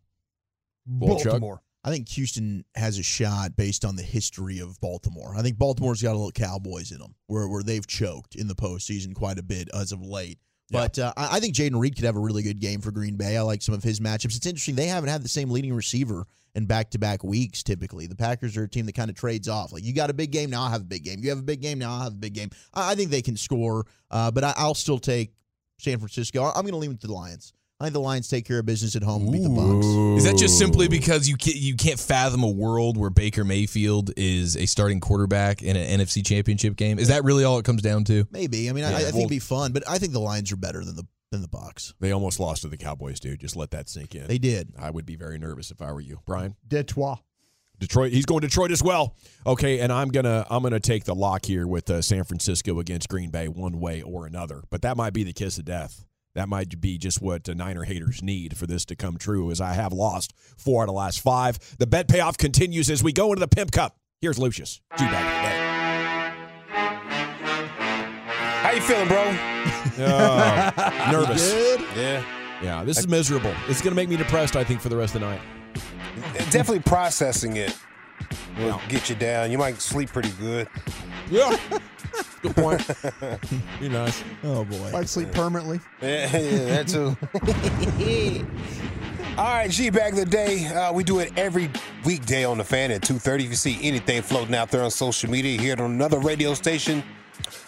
Well, 0.86 1.16
Baltimore. 1.16 1.62
I 1.84 1.90
think 1.90 2.10
Houston 2.10 2.64
has 2.76 3.00
a 3.00 3.04
shot 3.04 3.56
based 3.56 3.84
on 3.84 3.96
the 3.96 4.04
history 4.04 4.60
of 4.60 4.80
Baltimore. 4.80 5.34
I 5.36 5.42
think 5.42 5.58
Baltimore's 5.58 6.02
got 6.02 6.12
a 6.12 6.18
little 6.18 6.32
Cowboys 6.32 6.92
in 6.92 7.00
them, 7.00 7.16
where 7.28 7.48
where 7.48 7.64
they've 7.64 7.86
choked 7.86 8.36
in 8.36 8.48
the 8.48 8.56
postseason 8.56 9.16
quite 9.16 9.40
a 9.40 9.44
bit 9.44 9.70
as 9.74 9.92
of 9.92 10.02
late. 10.02 10.40
But 10.70 11.00
uh, 11.00 11.12
I 11.18 11.38
I 11.38 11.40
think 11.40 11.56
Jayden 11.56 11.80
Reed 11.80 11.96
could 11.96 12.06
have 12.06 12.16
a 12.16 12.20
really 12.20 12.44
good 12.44 12.60
game 12.60 12.82
for 12.82 12.92
Green 12.92 13.18
Bay. 13.18 13.36
I 13.36 13.42
like 13.42 13.62
some 13.62 13.76
of 13.76 13.84
his 13.84 14.00
matchups. 14.00 14.38
It's 14.38 14.46
interesting; 14.46 14.76
they 14.76 14.88
haven't 14.88 15.10
had 15.10 15.24
the 15.24 15.30
same 15.30 15.50
leading 15.50 15.74
receiver 15.74 16.26
in 16.54 16.66
back-to-back 16.66 17.24
weeks. 17.24 17.64
Typically, 17.64 18.08
the 18.08 18.16
Packers 18.16 18.56
are 18.58 18.64
a 18.64 18.70
team 18.70 18.86
that 18.86 18.94
kind 18.94 19.10
of 19.10 19.16
trades 19.16 19.48
off. 19.48 19.74
Like 19.74 19.84
you 19.84 19.94
got 19.94 20.10
a 20.10 20.14
big 20.14 20.32
game, 20.32 20.50
now 20.50 20.64
I 20.64 20.70
have 20.70 20.82
a 20.82 20.86
big 20.86 21.04
game. 21.04 21.20
You 21.24 21.30
have 21.30 21.40
a 21.40 21.44
big 21.44 21.62
game, 21.62 21.80
now 21.80 21.94
I 21.94 22.04
have 22.04 22.14
a 22.14 22.18
big 22.18 22.34
game. 22.34 22.52
I, 22.74 22.92
I 22.92 22.96
think 22.96 23.10
they 23.10 23.22
can 23.22 23.38
score, 23.38 23.86
uh, 24.12 24.32
but 24.32 24.44
I, 24.44 24.54
I'll 24.56 24.76
still 24.76 25.00
take 25.00 25.34
San 25.80 25.98
Francisco. 25.98 26.44
I'm 26.44 26.62
going 26.62 26.74
to 26.74 26.78
lean 26.78 26.92
with 26.92 27.02
the 27.02 27.12
Lions. 27.12 27.54
I 27.82 27.86
think 27.86 27.94
the 27.94 28.00
Lions 28.00 28.28
take 28.28 28.46
care 28.46 28.60
of 28.60 28.66
business 28.68 28.96
at 28.96 29.02
home 29.02 29.24
and 29.24 29.32
beat 29.32 29.42
the 29.42 29.50
Bucks. 29.50 29.86
Is 30.20 30.24
that 30.26 30.38
just 30.38 30.60
simply 30.60 30.88
because 30.88 31.28
you 31.28 31.36
can't, 31.36 31.56
you 31.56 31.76
can't 31.76 32.00
fathom 32.00 32.44
a 32.44 32.50
world 32.50 32.96
where 32.96 33.10
Baker 33.10 33.44
Mayfield 33.44 34.12
is 34.18 34.56
a 34.56 34.68
starting 34.68 35.00
quarterback 35.00 35.64
in 35.64 35.76
an 35.76 36.00
NFC 36.00 36.24
Championship 36.24 36.76
game? 36.76 37.00
Is 37.00 37.08
that 37.08 37.24
really 37.24 37.44
all 37.44 37.58
it 37.58 37.66
comes 37.66 37.82
down 37.82 38.04
to? 38.04 38.28
Maybe. 38.30 38.70
I 38.70 38.74
mean, 38.74 38.84
I, 38.84 38.98
I 38.98 39.00
think 39.06 39.16
it'd 39.16 39.30
be 39.30 39.40
fun, 39.40 39.72
but 39.74 39.82
I 39.90 39.98
think 39.98 40.14
the 40.14 40.20
Lions 40.20 40.52
are 40.52 40.58
better 40.58 40.86
than 40.86 40.96
the 40.96 41.08
than 41.32 41.42
the 41.42 41.48
Bucks. 41.48 41.96
They 42.00 42.12
almost 42.12 42.40
lost 42.40 42.62
to 42.62 42.68
the 42.68 42.78
Cowboys, 42.78 43.20
dude. 43.20 43.40
Just 43.40 43.56
let 43.56 43.72
that 43.72 43.90
sink 43.90 44.14
in. 44.14 44.28
They 44.28 44.38
did. 44.38 44.74
I 44.78 44.92
would 44.92 45.08
be 45.08 45.16
very 45.16 45.40
nervous 45.40 45.72
if 45.72 45.82
I 45.82 45.92
were 45.92 46.02
you, 46.02 46.20
Brian. 46.28 46.56
Detroit. 46.68 47.20
Detroit. 47.80 48.12
He's 48.14 48.28
going 48.28 48.42
Detroit 48.42 48.70
as 48.70 48.84
well. 48.84 49.16
Okay, 49.48 49.80
and 49.80 49.92
I'm 49.92 50.10
gonna 50.10 50.46
I'm 50.52 50.62
gonna 50.62 50.80
take 50.80 51.06
the 51.06 51.16
lock 51.16 51.46
here 51.46 51.66
with 51.66 51.90
uh, 51.90 52.04
San 52.04 52.26
Francisco 52.26 52.80
against 52.80 53.10
Green 53.10 53.32
Bay 53.32 53.48
one 53.48 53.80
way 53.80 54.04
or 54.04 54.28
another. 54.28 54.62
But 54.70 54.84
that 54.84 54.98
might 54.98 55.14
be 55.14 55.24
the 55.24 55.34
kiss 55.34 55.58
of 55.58 55.66
death. 55.66 56.06
That 56.34 56.48
might 56.48 56.80
be 56.80 56.98
just 56.98 57.22
what 57.22 57.48
uh, 57.50 57.54
Niner 57.54 57.84
haters 57.84 58.24
need 58.24 58.56
for 58.58 58.66
this 58.68 58.86
to 58.86 58.96
come 58.96 59.18
true. 59.18 59.52
As 59.52 59.60
I 59.60 59.74
have 59.74 59.92
lost 59.92 60.34
four 60.58 60.82
out 60.82 60.90
of 60.90 60.94
the 60.94 60.98
last 60.98 61.20
five. 61.20 61.60
The 61.78 61.88
bet 61.88 62.08
payoff 62.08 62.38
continues 62.38 62.90
as 62.90 63.04
we 63.04 63.12
go 63.12 63.28
into 63.34 63.42
the 63.42 63.48
Pimp 63.48 63.72
Cup. 63.72 63.98
Here's 64.22 64.40
Lucius. 64.40 64.80
G 64.98 65.06
back 65.06 65.62
How 68.64 68.72
you 68.72 68.82
feeling, 68.82 69.08
bro? 69.08 69.38
Oh, 70.04 71.10
nervous. 71.12 71.52
Good. 71.52 71.82
Yeah. 71.96 72.24
Yeah, 72.64 72.84
this 72.84 72.98
is 72.98 73.08
miserable. 73.08 73.54
It's 73.68 73.82
gonna 73.82 73.96
make 73.96 74.10
me 74.10 74.16
depressed. 74.18 74.56
I 74.56 74.64
think 74.64 74.80
for 74.82 74.90
the 74.90 74.96
rest 74.96 75.14
of 75.16 75.22
the 75.22 75.28
night. 75.28 75.42
Definitely 76.50 76.80
processing 76.80 77.58
it 77.58 77.78
will 78.58 78.68
Yeah. 78.68 78.82
get 78.88 79.10
you 79.10 79.16
down. 79.16 79.52
You 79.52 79.58
might 79.58 79.80
sleep 79.82 80.10
pretty 80.10 80.32
good. 80.40 80.68
Yeah. 81.30 81.56
Good 82.42 82.56
point. 82.56 82.88
Be 83.80 83.90
nice. 83.90 84.24
Oh 84.44 84.66
boy. 84.66 84.92
Might 84.92 85.10
sleep 85.10 85.32
permanently. 85.32 85.80
Yeah, 86.02 86.38
yeah 86.38 86.84
that 86.84 86.88
too. 86.88 87.16
All 89.38 89.46
right, 89.46 89.70
G 89.70 89.90
back 89.90 90.12
of 90.12 90.18
the 90.18 90.26
day. 90.26 90.68
Uh, 90.68 90.92
we 90.92 91.04
do 91.04 91.20
it 91.20 91.32
every 91.38 91.70
weekday 92.04 92.44
on 92.44 92.58
the 92.58 92.64
fan 92.64 92.92
at 92.92 93.02
2:30. 93.02 93.36
If 93.36 93.50
you 93.50 93.56
see 93.56 93.80
anything 93.82 94.22
floating 94.24 94.56
out 94.56 94.72
there 94.72 94.84
on 94.84 94.92
social 94.92 95.30
media, 95.30 95.60
hear 95.60 95.74
it 95.74 95.80
on 95.80 95.92
another 95.92 96.20
radio 96.20 96.54
station, 96.54 97.04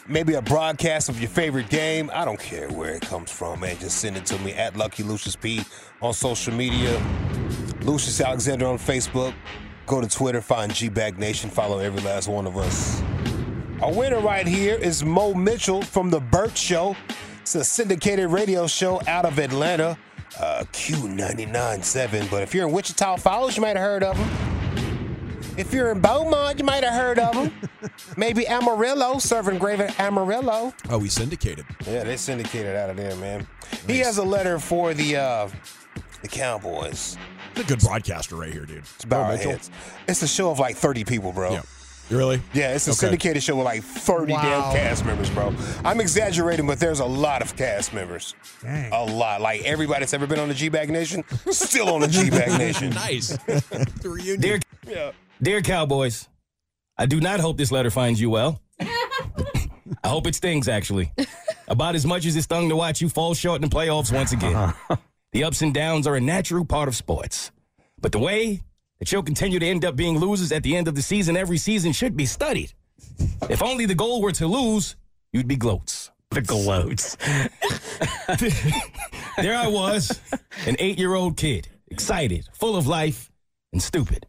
maybe 0.08 0.34
a 0.34 0.42
broadcast 0.42 1.08
of 1.08 1.20
your 1.20 1.30
favorite 1.30 1.70
game. 1.70 2.12
I 2.14 2.26
don't 2.26 2.40
care 2.40 2.70
where 2.70 2.92
it 2.92 3.02
comes 3.02 3.32
from, 3.32 3.62
man. 3.62 3.78
Just 3.78 4.00
send 4.00 4.18
it 4.18 4.26
to 4.28 4.40
me 4.40 4.54
at 4.54 4.76
Lucky 4.76 5.04
Lucius 5.04 5.36
P 5.36 5.62
on 6.02 6.14
social 6.14 6.54
media. 6.54 7.02
Lucius 7.82 8.20
Alexander 8.22 8.68
on 8.68 8.78
Facebook. 8.78 9.34
Go 9.86 10.02
to 10.02 10.08
Twitter, 10.08 10.42
find 10.42 10.74
G 10.74 10.90
Bag 10.90 11.20
Nation. 11.20 11.50
Follow 11.50 11.80
every 11.80 12.02
last 12.02 12.28
one 12.28 12.48
of 12.48 12.58
us. 12.58 13.02
Our 13.84 13.91
winner 13.91 14.22
right 14.22 14.48
here 14.48 14.76
is 14.76 15.04
Moe 15.04 15.34
Mitchell 15.34 15.82
from 15.82 16.10
The 16.10 16.22
Bert 16.22 16.58
Show. 16.58 16.96
It's 17.41 17.54
a 17.56 17.65
syndicated 17.65 18.30
radio 18.30 18.65
show 18.65 19.02
out 19.08 19.26
of 19.26 19.38
Atlanta, 19.39 19.98
uh, 20.39 20.63
Q99.7. 20.72 22.32
But 22.32 22.43
if 22.43 22.56
you're 22.56 22.65
in 22.65 22.74
Wichita 22.74 23.17
Falls, 23.17 23.58
you 23.58 23.62
might 23.62 23.76
have 23.76 23.84
heard 23.86 24.04
of 24.04 24.15
him. 24.15 25.54
If 25.58 25.74
you're 25.74 25.91
in 25.91 26.00
Beaumont, 26.00 26.60
you 26.60 26.63
might 26.63 26.86
have 26.86 26.93
heard 26.93 27.19
of 27.19 27.36
him. 27.36 27.52
Maybe 28.17 28.48
Amarillo, 28.48 29.19
serving 29.19 29.60
Graven 29.60 29.91
Amarillo. 30.00 30.74
Oh, 30.89 30.98
we 31.00 31.10
syndicated. 31.10 31.65
Yeah, 31.86 32.06
they 32.06 32.15
syndicated 32.15 32.78
out 32.78 32.89
of 32.89 32.96
there, 32.96 33.17
man. 33.17 33.46
He 33.86 34.00
has 34.00 34.17
a 34.17 34.24
letter 34.24 34.60
for 34.60 34.93
the 34.93 35.17
uh, 35.17 35.50
the 36.22 36.30
Cowboys. 36.30 37.17
He's 37.54 37.65
a 37.65 37.67
good 37.67 37.80
broadcaster 37.82 38.38
right 38.38 38.52
here, 38.54 38.65
dude. 38.65 38.78
It's 38.78 39.04
about 39.04 39.19
Oh, 39.19 39.24
our 39.26 39.36
Mitchell. 39.36 39.52
heads. 39.52 39.69
It's 40.08 40.22
a 40.22 40.28
show 40.28 40.50
of 40.52 40.58
like 40.58 40.78
30 40.78 41.04
people, 41.04 41.34
bro. 41.34 41.52
Yeah. 41.52 41.62
Really? 42.10 42.42
Yeah, 42.54 42.74
it's 42.76 42.88
a 42.88 42.92
Okay. 42.92 42.98
syndicated 42.98 43.42
show 43.44 43.56
with 43.56 43.66
like 43.66 43.82
30 43.84 44.34
damn 44.34 44.74
cast 44.74 45.06
members, 45.06 45.30
bro. 45.30 45.56
I'm 45.86 46.00
exaggerating, 46.02 46.68
but 46.68 46.80
there's 46.80 47.00
a 47.00 47.06
lot 47.06 47.42
of 47.42 47.56
cast 47.56 47.94
members. 47.94 48.36
Dang. 48.62 48.92
A 48.92 49.04
lot. 49.06 49.42
Like 49.42 49.63
everybody 49.63 50.02
that's 50.02 50.13
ever 50.13 50.28
been 50.28 50.39
on 50.39 50.50
the 50.50 50.54
G 50.54 50.70
Bag 50.70 50.89
Nation, 50.89 51.24
still 51.52 51.89
on 51.94 52.02
the 52.02 52.08
G 52.08 52.30
Bag 52.30 52.52
Nation. 52.60 52.89
Nice. 52.92 53.30
the 53.48 54.10
reunion. 54.10 54.42
Dear, 54.42 54.60
yeah. 54.88 55.12
dear 55.42 55.62
Cowboys, 55.62 56.28
I 56.98 57.06
do 57.06 57.20
not 57.20 57.39
hope 57.39 57.58
this 57.58 57.72
letter 57.72 57.89
finds 57.89 58.20
you 58.22 58.30
well. 58.30 58.62
I 58.80 60.08
hope 60.10 60.28
it 60.28 60.36
stings, 60.36 60.68
actually. 60.68 61.12
About 61.68 61.96
as 61.96 62.06
much 62.06 62.26
as 62.26 62.36
it 62.36 62.44
stung 62.44 62.68
to 62.70 62.76
watch 62.76 63.02
you 63.02 63.08
fall 63.10 63.34
short 63.34 63.62
in 63.63 63.70
the 63.70 63.74
playoffs 63.76 64.12
once 64.13 64.34
again. 64.34 64.56
Uh-huh. 64.56 64.98
The 65.32 65.46
ups 65.46 65.62
and 65.62 65.74
downs 65.74 66.06
are 66.06 66.16
a 66.16 66.22
natural 66.22 66.66
part 66.66 66.88
of 66.89 66.96
sports. 66.96 67.52
But 68.02 68.12
the 68.12 68.20
way 68.20 68.63
that 69.04 69.12
you'll 69.12 69.22
continue 69.22 69.60
to 69.60 69.66
end 69.66 69.84
up 69.84 69.98
being 69.98 70.18
losers 70.18 70.54
at 70.54 70.63
the 70.63 70.78
end 70.78 70.88
of 70.88 70.96
the 70.96 71.02
season 71.02 71.36
every 71.36 71.58
season 71.58 71.92
should 71.92 72.16
be 72.16 72.26
studied. 72.26 72.72
If 73.50 73.62
only 73.62 73.86
the 73.86 73.96
goal 73.96 74.22
were 74.22 74.32
to 74.32 74.48
lose, 74.48 74.96
you'd 75.34 75.46
be 75.46 75.58
gloats. 75.58 76.10
The 76.32 76.42
gloats. 76.42 77.16
there 79.38 79.58
I 79.58 79.68
was, 79.68 80.22
an 80.66 80.78
eight 80.80 80.98
year 80.98 81.16
old 81.16 81.36
kid, 81.36 81.68
excited, 81.88 82.48
full 82.54 82.78
of 82.78 82.88
life, 82.88 83.30
and 83.74 83.84
stupid. 83.84 84.26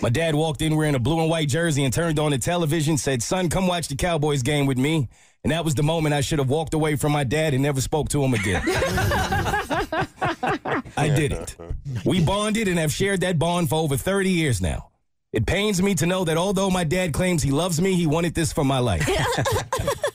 My 0.00 0.08
dad 0.08 0.34
walked 0.34 0.62
in 0.62 0.74
wearing 0.74 0.94
a 0.94 0.98
blue 0.98 1.20
and 1.20 1.28
white 1.28 1.50
jersey 1.50 1.84
and 1.84 1.92
turned 1.92 2.18
on 2.18 2.30
the 2.30 2.38
television, 2.38 2.96
said, 2.96 3.22
Son, 3.22 3.50
come 3.50 3.66
watch 3.66 3.88
the 3.88 3.96
Cowboys 3.96 4.42
game 4.42 4.64
with 4.64 4.78
me. 4.78 5.10
And 5.44 5.52
that 5.52 5.66
was 5.66 5.74
the 5.74 5.82
moment 5.82 6.14
I 6.14 6.22
should 6.22 6.38
have 6.38 6.48
walked 6.48 6.72
away 6.72 6.96
from 6.96 7.12
my 7.12 7.24
dad 7.24 7.52
and 7.52 7.62
never 7.62 7.82
spoke 7.82 8.08
to 8.08 8.24
him 8.24 8.32
again. 8.32 8.62
I 10.96 11.08
didn't. 11.08 11.56
We 12.04 12.24
bonded 12.24 12.68
and 12.68 12.78
have 12.78 12.92
shared 12.92 13.20
that 13.20 13.38
bond 13.38 13.68
for 13.68 13.76
over 13.76 13.96
30 13.96 14.30
years 14.30 14.60
now. 14.60 14.90
It 15.32 15.46
pains 15.46 15.82
me 15.82 15.94
to 15.96 16.06
know 16.06 16.24
that 16.24 16.36
although 16.36 16.70
my 16.70 16.84
dad 16.84 17.12
claims 17.12 17.42
he 17.42 17.50
loves 17.50 17.80
me, 17.80 17.94
he 17.94 18.06
wanted 18.06 18.34
this 18.34 18.52
for 18.52 18.64
my 18.64 18.78
life. 18.78 19.08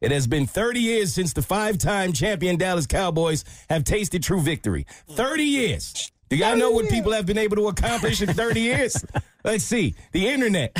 It 0.00 0.12
has 0.12 0.26
been 0.26 0.46
30 0.46 0.80
years 0.80 1.12
since 1.12 1.34
the 1.34 1.42
five 1.42 1.76
time 1.76 2.14
champion 2.14 2.56
Dallas 2.56 2.86
Cowboys 2.86 3.44
have 3.68 3.84
tasted 3.84 4.22
true 4.22 4.40
victory. 4.40 4.86
30 5.10 5.42
years. 5.42 6.10
Do 6.30 6.36
y'all 6.36 6.56
know 6.56 6.70
what 6.70 6.88
people 6.88 7.10
have 7.10 7.26
been 7.26 7.38
able 7.38 7.56
to 7.56 7.66
accomplish 7.66 8.22
in 8.22 8.32
30 8.32 8.60
years? 8.60 9.04
Let's 9.42 9.64
see. 9.64 9.96
The 10.12 10.28
internet. 10.28 10.70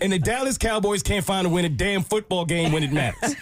and 0.00 0.10
the 0.10 0.18
Dallas 0.18 0.56
Cowboys 0.56 1.02
can't 1.02 1.26
find 1.26 1.46
a 1.46 1.50
win 1.50 1.66
a 1.66 1.68
damn 1.68 2.02
football 2.02 2.46
game 2.46 2.72
when 2.72 2.82
it 2.82 2.90
matters. 2.90 3.36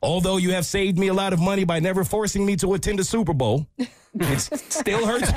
Although 0.00 0.36
you 0.36 0.52
have 0.52 0.64
saved 0.64 0.96
me 0.96 1.08
a 1.08 1.14
lot 1.14 1.32
of 1.32 1.40
money 1.40 1.64
by 1.64 1.80
never 1.80 2.04
forcing 2.04 2.46
me 2.46 2.54
to 2.58 2.74
attend 2.74 3.00
a 3.00 3.04
Super 3.04 3.34
Bowl, 3.34 3.66
it 3.76 4.38
still 4.38 5.06
hurts 5.06 5.32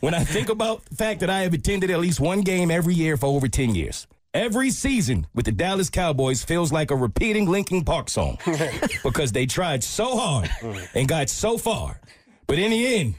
when 0.00 0.12
I 0.12 0.24
think 0.24 0.50
about 0.50 0.84
the 0.84 0.96
fact 0.96 1.20
that 1.20 1.30
I 1.30 1.40
have 1.40 1.54
attended 1.54 1.90
at 1.90 2.00
least 2.00 2.20
one 2.20 2.42
game 2.42 2.70
every 2.70 2.92
year 2.92 3.16
for 3.16 3.26
over 3.26 3.48
10 3.48 3.74
years. 3.74 4.06
Every 4.34 4.70
season 4.70 5.28
with 5.32 5.44
the 5.44 5.52
Dallas 5.52 5.88
Cowboys 5.88 6.42
feels 6.42 6.72
like 6.72 6.90
a 6.90 6.96
repeating 6.96 7.48
Linkin 7.48 7.84
Park 7.84 8.10
song 8.10 8.36
because 9.04 9.30
they 9.30 9.46
tried 9.46 9.84
so 9.84 10.16
hard 10.16 10.50
and 10.94 11.06
got 11.06 11.28
so 11.28 11.56
far. 11.56 12.00
But 12.48 12.58
in 12.58 12.72
the 12.72 12.96
end, 12.96 13.14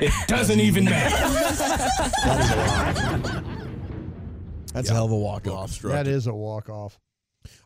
it 0.00 0.12
doesn't 0.28 0.60
even 0.60 0.84
matter. 0.84 1.16
That's 4.72 4.88
a 4.88 4.92
hell 4.92 5.06
of 5.06 5.10
a 5.10 5.16
walk 5.18 5.48
off. 5.48 5.76
That 5.80 6.06
is 6.06 6.28
a 6.28 6.34
walk 6.34 6.68
off. 6.68 6.96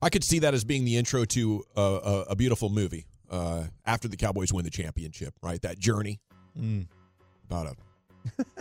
I 0.00 0.08
could 0.08 0.24
see 0.24 0.38
that 0.38 0.54
as 0.54 0.64
being 0.64 0.86
the 0.86 0.96
intro 0.96 1.26
to 1.26 1.62
a, 1.76 1.80
a, 1.80 2.20
a 2.30 2.36
beautiful 2.36 2.70
movie 2.70 3.04
uh, 3.30 3.64
after 3.84 4.08
the 4.08 4.16
Cowboys 4.16 4.50
win 4.50 4.64
the 4.64 4.70
championship, 4.70 5.34
right? 5.42 5.60
That 5.62 5.78
journey 5.78 6.20
Mm. 6.58 6.86
about 7.50 7.66
a, 7.66 7.74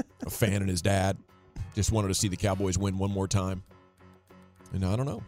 a 0.26 0.30
fan 0.32 0.56
and 0.64 0.68
his 0.68 0.82
dad 0.82 1.16
just 1.76 1.92
wanted 1.92 2.08
to 2.08 2.16
see 2.16 2.28
the 2.28 2.36
Cowboys 2.36 2.76
win 2.76 2.98
one 2.98 3.12
more 3.12 3.28
time. 3.28 3.62
And 4.74 4.86
I 4.86 4.96
don't 4.96 5.06
know. 5.06 5.24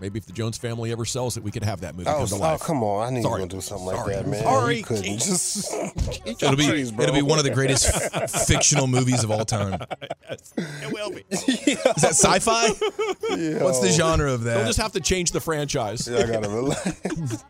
Maybe 0.00 0.18
if 0.18 0.26
the 0.26 0.32
Jones 0.32 0.58
family 0.58 0.90
ever 0.90 1.04
sells 1.04 1.36
it, 1.36 1.44
we 1.44 1.52
could 1.52 1.62
have 1.62 1.80
that 1.82 1.94
movie 1.94 2.08
Oh, 2.10 2.18
come 2.18 2.26
to 2.26 2.34
oh, 2.44 2.58
come 2.58 2.82
on! 2.82 3.06
I 3.06 3.10
knew 3.10 3.22
Sorry. 3.22 3.30
you 3.30 3.30
were 3.30 3.38
gonna 3.38 3.48
do 3.48 3.60
something 3.60 3.86
like 3.86 3.96
Sorry. 3.96 4.14
that, 4.16 4.26
man. 4.26 4.42
Sorry. 4.42 4.76
You 4.78 4.82
couldn't 4.82 5.04
just. 5.18 5.72
It'll 6.26 6.56
be 6.56 6.64
it'll 6.82 7.14
be 7.14 7.22
one 7.22 7.38
of 7.38 7.44
the 7.44 7.52
greatest 7.54 7.86
fictional 8.48 8.88
movies 8.88 9.22
of 9.22 9.30
all 9.30 9.44
time. 9.44 9.80
It 10.58 10.92
will 10.92 11.10
be. 11.10 11.24
Is 11.30 11.76
that 12.02 12.10
sci-fi? 12.16 12.68
What's 13.62 13.80
the 13.80 13.90
genre 13.96 14.32
of 14.32 14.42
that? 14.44 14.56
They'll 14.56 14.66
just 14.66 14.80
have 14.80 14.92
to 14.92 15.00
change 15.00 15.30
the 15.30 15.40
franchise. 15.40 16.08
Yeah, 16.08 16.18
I 16.18 16.26
gotta 16.26 16.48
relax. 16.48 17.44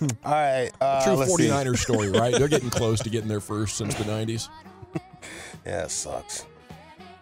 All 0.00 0.08
right, 0.32 0.70
uh, 0.80 1.04
True 1.04 1.14
let's 1.14 1.34
see. 1.34 1.48
49ers 1.48 1.78
story, 1.78 2.10
right? 2.10 2.32
They're 2.32 2.48
getting 2.48 2.70
close 2.70 3.00
to 3.00 3.10
getting 3.10 3.28
their 3.28 3.40
first 3.40 3.76
since 3.76 3.94
the 3.96 4.04
90s. 4.04 4.48
Yeah, 5.66 5.84
it 5.84 5.90
sucks. 5.90 6.46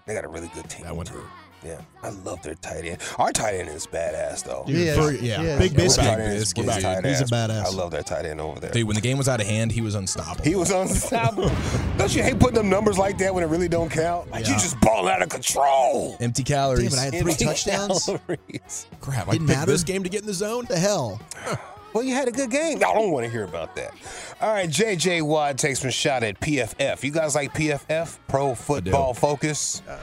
They 0.07 0.15
got 0.15 0.25
a 0.25 0.29
really 0.29 0.51
good 0.55 0.69
team. 0.71 0.85
That 0.85 0.95
one 0.95 1.07
too. 1.07 1.15
hurt. 1.15 1.25
Yeah, 1.65 1.81
I 2.05 2.11
love 2.11 2.41
their 2.43 2.55
tight 2.55 2.85
end. 2.85 2.99
Our 3.19 3.33
tight 3.33 3.55
end 3.57 3.69
is 3.69 3.87
badass 3.87 4.45
though. 4.45 4.65
He 4.67 4.85
is. 4.87 4.97
For- 4.97 5.13
yeah, 5.13 5.41
He. 5.59 5.69
Big 5.69 5.73
Our 5.73 5.85
Biscuit. 5.85 6.05
tight 6.05 6.17
Biscuit, 6.19 6.65
is 6.67 6.75
dude. 6.75 6.83
tight 6.85 7.05
He's 7.05 7.21
a 7.21 7.25
badass. 7.25 7.65
I 7.65 7.71
love 7.71 7.91
their 7.91 8.03
tight 8.05 8.27
end 8.27 8.41
over 8.41 8.61
there. 8.61 8.71
Dude, 8.71 8.87
when 8.87 8.95
the 8.95 9.01
game 9.01 9.19
was 9.19 9.29
out 9.29 9.41
of 9.41 9.47
hand, 9.47 9.73
he 9.73 9.81
was 9.81 9.95
unstoppable. 9.97 10.45
He 10.45 10.55
was 10.55 10.71
unstoppable. 10.71 11.51
don't 11.99 12.15
you 12.15 12.23
hate 12.23 12.39
putting 12.39 12.55
them 12.55 12.69
numbers 12.71 12.97
like 12.97 13.19
that 13.19 13.35
when 13.35 13.43
it 13.43 13.49
really 13.49 13.69
don't 13.69 13.91
count? 13.91 14.31
Like 14.31 14.47
you 14.47 14.55
just 14.55 14.81
balling 14.81 15.13
out 15.13 15.21
of 15.23 15.29
control. 15.31 16.17
empty 16.21 16.45
calories. 16.45 16.91
Damn 16.91 16.99
it, 16.99 17.01
I 17.01 17.05
had 17.17 17.23
three 17.23 17.33
Empty 17.33 17.45
touchdowns. 17.45 18.05
calories. 18.07 18.87
Crap, 19.01 19.27
I 19.29 19.33
Didn't 19.33 19.49
picked 19.49 19.59
matter. 19.59 19.73
this 19.73 19.83
game 19.85 20.05
to 20.05 20.09
get 20.09 20.21
in 20.21 20.27
the 20.27 20.35
zone. 20.35 20.59
What 20.59 20.69
the 20.69 20.79
hell? 20.79 21.21
Well, 21.95 22.05
you 22.05 22.13
had 22.15 22.29
a 22.29 22.31
good 22.31 22.51
game. 22.51 22.77
I 22.77 22.81
don't 22.93 23.11
want 23.13 23.25
to 23.25 23.33
hear 23.33 23.45
about 23.45 23.75
that. 23.77 23.95
All 24.43 24.53
right, 24.53 24.69
JJ 24.69 25.23
Watt 25.23 25.57
takes 25.57 25.83
one 25.83 25.91
shot 25.91 26.23
at 26.23 26.39
PFF. 26.39 27.03
You 27.03 27.11
guys 27.11 27.35
like 27.35 27.55
PFF? 27.55 28.19
Pro 28.29 28.55
Football 28.55 29.15
Focus. 29.15 29.81
Uh, 29.89 29.99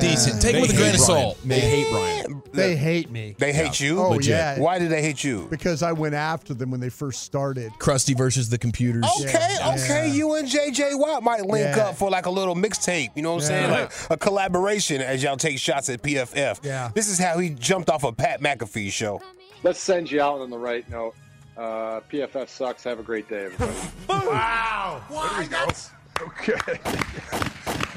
Decent. 0.00 0.40
Take 0.42 0.56
it 0.56 0.60
with 0.60 0.72
a 0.72 0.76
grain 0.76 0.94
of 0.94 1.00
salt. 1.00 1.38
They 1.44 1.60
hate 1.60 1.90
Brian. 1.90 2.42
They 2.52 2.74
hate 2.76 3.10
me 3.10 3.34
They 3.38 3.52
hate 3.52 3.80
you. 3.80 4.00
Oh, 4.00 4.10
Legit. 4.10 4.30
yeah. 4.30 4.58
Why 4.58 4.78
did 4.78 4.90
they 4.90 5.02
hate 5.02 5.22
you? 5.22 5.46
because 5.50 5.82
I 5.82 5.92
went 5.92 6.14
after 6.14 6.54
them 6.54 6.70
when 6.70 6.80
they 6.80 6.88
first 6.88 7.22
started. 7.22 7.70
Crusty 7.78 8.14
versus 8.14 8.48
the 8.48 8.56
computers. 8.58 9.04
Okay, 9.20 9.32
Yeah. 9.60 9.74
okay. 9.74 10.06
Yeah. 10.08 10.12
You 10.14 10.34
and 10.34 10.48
JJ 10.48 10.98
Watt 10.98 11.22
might 11.22 11.44
link 11.44 11.76
Yeah. 11.76 11.88
up 11.88 11.96
for 11.96 12.10
like 12.10 12.26
a 12.26 12.30
little 12.30 12.54
mixtape. 12.54 13.10
You 13.14 13.22
know 13.22 13.34
what 13.34 13.42
I'm 13.42 13.46
saying? 13.48 13.70
Yeah. 13.70 13.80
Like 13.82 13.92
a 14.10 14.16
collaboration 14.16 15.00
as 15.02 15.22
y'all 15.22 15.36
take 15.36 15.58
shots 15.58 15.88
at 15.90 16.02
PFF. 16.02 16.60
Yeah. 16.64 16.90
This 16.94 17.08
is 17.08 17.18
how 17.18 17.38
he 17.38 17.50
jumped 17.50 17.90
off 17.90 18.04
a 18.04 18.12
Pat 18.12 18.40
McAfee 18.40 18.90
show. 18.90 19.20
Let's 19.62 19.78
send 19.80 20.10
you 20.10 20.20
out 20.22 20.40
on 20.40 20.50
the 20.50 20.58
right 20.58 20.88
note. 20.90 21.14
Uh, 21.56 22.00
PFF 22.10 22.48
sucks. 22.48 22.84
Have 22.84 22.98
a 23.00 23.02
great 23.02 23.28
day, 23.28 23.46
everybody. 23.46 23.72
Wow. 24.08 25.02
Why? 25.08 25.46
That's 25.50 25.90
okay. 26.20 26.78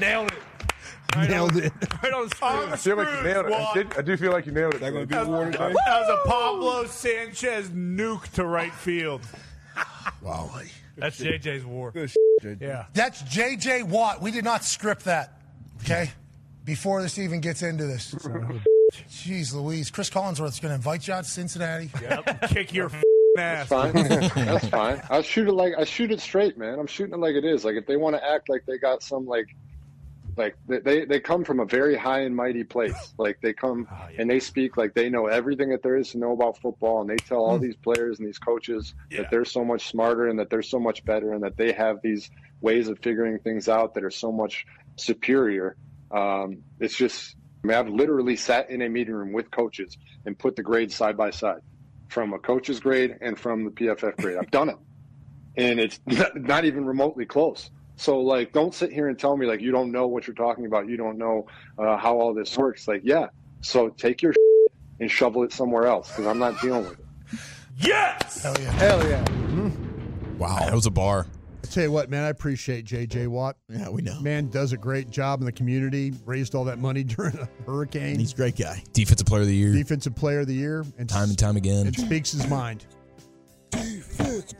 Nailed 0.00 0.32
it. 0.32 0.38
Nailed 1.16 1.56
it. 1.56 1.72
Right 2.02 2.12
on 2.12 2.28
the 2.28 2.36
I 2.72 2.76
feel 2.76 2.96
like 2.96 3.08
you 3.08 3.22
nailed 3.22 3.46
it. 3.46 3.52
I, 3.52 3.74
did, 3.74 3.98
I 3.98 4.02
do 4.02 4.16
feel 4.16 4.32
like 4.32 4.46
you 4.46 4.52
nailed 4.52 4.74
it. 4.74 4.80
That 4.80 4.92
going 4.92 5.06
to 5.06 5.14
be 5.14 5.20
awarded 5.20 5.54
That 5.54 5.72
was 5.72 6.20
a 6.24 6.28
Pablo 6.28 6.86
Sanchez 6.86 7.68
nuke 7.68 8.28
to 8.32 8.44
right 8.44 8.72
field. 8.72 9.22
Wow. 10.22 10.50
That's 10.96 11.18
JJ's 11.18 11.64
war. 11.64 11.92
Yeah. 12.60 12.86
That's 12.92 13.22
J.J. 13.22 13.84
Watt. 13.84 14.20
We 14.20 14.30
did 14.30 14.44
not 14.44 14.64
script 14.64 15.04
that. 15.04 15.40
Okay? 15.82 16.10
Before 16.64 17.00
this 17.00 17.18
even 17.18 17.40
gets 17.40 17.62
into 17.62 17.86
this. 17.86 18.14
Jeez 19.08 19.54
Louise. 19.54 19.90
Cris 19.90 20.10
Collinsworth's 20.10 20.60
going 20.60 20.70
to 20.70 20.74
invite 20.74 21.08
you 21.08 21.14
out 21.14 21.24
to 21.24 21.30
Cincinnati. 21.30 21.90
Yep. 22.02 22.48
Kick 22.50 22.74
your 22.74 22.90
ass. 23.38 23.68
Fine. 23.68 23.92
That's 23.92 24.68
fine. 24.68 25.02
I 25.08 25.22
shoot 25.22 25.48
it 25.48 25.52
like 25.52 25.74
I 25.78 25.84
shoot 25.84 26.10
it 26.10 26.20
straight, 26.20 26.58
man. 26.58 26.78
I'm 26.78 26.86
shooting 26.86 27.14
it 27.14 27.20
like 27.20 27.34
it 27.34 27.44
is. 27.44 27.64
Like 27.64 27.76
if 27.76 27.86
they 27.86 27.96
want 27.96 28.16
to 28.16 28.24
act 28.24 28.48
like 28.48 28.66
they 28.66 28.78
got 28.78 29.02
some 29.02 29.26
like 29.26 29.54
like 30.40 30.56
they, 30.66 31.04
they 31.04 31.20
come 31.20 31.44
from 31.44 31.60
a 31.60 31.66
very 31.66 31.96
high 31.96 32.20
and 32.20 32.34
mighty 32.34 32.64
place. 32.64 32.94
Like 33.18 33.40
they 33.42 33.52
come 33.52 33.86
and 34.18 34.30
they 34.30 34.40
speak 34.40 34.78
like 34.78 34.94
they 34.94 35.10
know 35.10 35.26
everything 35.26 35.68
that 35.70 35.82
there 35.82 35.96
is 35.96 36.10
to 36.12 36.18
know 36.18 36.32
about 36.32 36.56
football, 36.58 37.02
and 37.02 37.10
they 37.10 37.16
tell 37.16 37.44
all 37.44 37.58
these 37.58 37.76
players 37.76 38.18
and 38.18 38.26
these 38.26 38.38
coaches 38.38 38.94
that 39.10 39.30
they're 39.30 39.44
so 39.44 39.62
much 39.62 39.88
smarter 39.88 40.28
and 40.28 40.38
that 40.38 40.48
they're 40.48 40.62
so 40.62 40.78
much 40.80 41.04
better 41.04 41.34
and 41.34 41.42
that 41.42 41.56
they 41.56 41.72
have 41.72 42.00
these 42.02 42.30
ways 42.62 42.88
of 42.88 42.98
figuring 43.00 43.38
things 43.40 43.68
out 43.68 43.94
that 43.94 44.04
are 44.04 44.10
so 44.10 44.32
much 44.32 44.66
superior. 44.96 45.76
Um, 46.10 46.62
it's 46.78 46.96
just, 46.96 47.36
I 47.62 47.66
mean, 47.66 47.76
I've 47.76 47.88
literally 47.88 48.36
sat 48.36 48.70
in 48.70 48.82
a 48.82 48.88
meeting 48.88 49.14
room 49.14 49.32
with 49.32 49.50
coaches 49.50 49.98
and 50.24 50.38
put 50.38 50.56
the 50.56 50.62
grades 50.62 50.94
side 50.94 51.16
by 51.16 51.30
side, 51.30 51.60
from 52.08 52.32
a 52.32 52.38
coach's 52.38 52.80
grade 52.80 53.18
and 53.20 53.38
from 53.38 53.64
the 53.64 53.70
PFF 53.70 54.16
grade. 54.16 54.38
I've 54.38 54.50
done 54.50 54.70
it, 54.70 54.76
and 55.56 55.78
it's 55.78 56.00
not, 56.06 56.36
not 56.36 56.64
even 56.64 56.86
remotely 56.86 57.26
close. 57.26 57.70
So 58.00 58.18
like, 58.18 58.54
don't 58.54 58.74
sit 58.74 58.90
here 58.90 59.08
and 59.08 59.18
tell 59.18 59.36
me 59.36 59.44
like 59.44 59.60
you 59.60 59.72
don't 59.72 59.92
know 59.92 60.06
what 60.06 60.26
you're 60.26 60.34
talking 60.34 60.64
about. 60.64 60.88
You 60.88 60.96
don't 60.96 61.18
know 61.18 61.46
uh, 61.78 61.98
how 61.98 62.18
all 62.18 62.32
this 62.32 62.56
works. 62.56 62.88
Like, 62.88 63.02
yeah. 63.04 63.26
So 63.60 63.90
take 63.90 64.22
your 64.22 64.32
and 65.00 65.10
shovel 65.10 65.42
it 65.42 65.52
somewhere 65.52 65.86
else 65.86 66.08
because 66.08 66.26
I'm 66.26 66.38
not 66.38 66.58
dealing 66.62 66.84
with 66.88 66.98
it. 66.98 67.04
Yes. 67.76 68.42
Hell 68.42 68.56
yeah. 68.58 68.70
Hell 68.72 69.06
yeah. 69.06 69.22
Wow, 70.38 70.60
that 70.60 70.72
was 70.72 70.86
a 70.86 70.90
bar. 70.90 71.26
I 71.62 71.66
tell 71.66 71.82
you 71.84 71.92
what, 71.92 72.08
man, 72.08 72.24
I 72.24 72.28
appreciate 72.30 72.86
J.J. 72.86 73.26
Watt. 73.26 73.56
Yeah, 73.68 73.90
we 73.90 74.00
know. 74.00 74.18
Man 74.22 74.48
does 74.48 74.72
a 74.72 74.78
great 74.78 75.10
job 75.10 75.40
in 75.40 75.44
the 75.46 75.52
community. 75.52 76.14
Raised 76.24 76.54
all 76.54 76.64
that 76.64 76.78
money 76.78 77.04
during 77.04 77.36
a 77.36 77.46
hurricane. 77.66 78.18
He's 78.18 78.32
a 78.32 78.36
great 78.36 78.56
guy. 78.56 78.82
Defensive 78.94 79.26
player 79.26 79.42
of 79.42 79.46
the 79.46 79.54
year, 79.54 79.74
Defensive 79.74 80.16
Player 80.16 80.40
of 80.40 80.46
the 80.46 80.54
Year, 80.54 80.86
and 80.96 81.06
time 81.06 81.28
and 81.28 81.38
time 81.38 81.58
again. 81.58 81.86
and 81.86 81.94
speaks 81.94 82.32
his 82.32 82.48
mind. 82.48 82.86
Defense. 83.70 84.54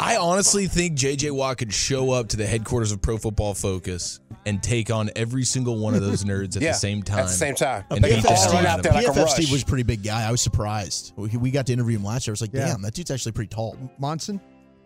I 0.00 0.16
honestly 0.16 0.66
think 0.68 0.96
JJ 0.96 1.32
Watt 1.32 1.58
could 1.58 1.74
show 1.74 2.12
up 2.12 2.28
to 2.28 2.36
the 2.36 2.46
headquarters 2.46 2.92
of 2.92 3.02
Pro 3.02 3.18
Football 3.18 3.54
Focus 3.54 4.20
and 4.46 4.62
take 4.62 4.90
on 4.90 5.10
every 5.16 5.44
single 5.44 5.76
one 5.78 5.94
of 5.94 6.00
those 6.02 6.22
nerds 6.24 6.56
at 6.56 6.62
Yeah, 6.62 6.70
the 6.72 6.78
same 6.78 7.02
time. 7.02 7.18
At 7.20 7.22
the 7.26 7.32
same 7.32 7.54
time. 7.56 7.84
And 7.90 8.02
beat 8.02 8.22
the 8.22 8.28
all 8.28 8.56
out 8.56 8.64
out 8.66 8.82
there 8.82 8.92
him. 8.92 8.96
like 9.04 9.06
a 9.08 9.10
PFF 9.10 9.22
rush. 9.24 9.32
Steve 9.34 9.50
was 9.50 9.62
a 9.62 9.66
pretty 9.66 9.82
big 9.82 10.04
guy. 10.04 10.26
I 10.26 10.30
was 10.30 10.40
surprised. 10.40 11.12
We, 11.16 11.28
we 11.36 11.50
got 11.50 11.66
to 11.66 11.72
interview 11.72 11.96
him 11.98 12.04
last 12.04 12.26
year. 12.26 12.32
I 12.32 12.34
was 12.34 12.40
like, 12.40 12.52
Yeah. 12.52 12.68
damn, 12.68 12.82
that 12.82 12.94
dude's 12.94 13.10
actually 13.10 13.32
pretty 13.32 13.48
tall. 13.48 13.76
Monson? 13.98 14.40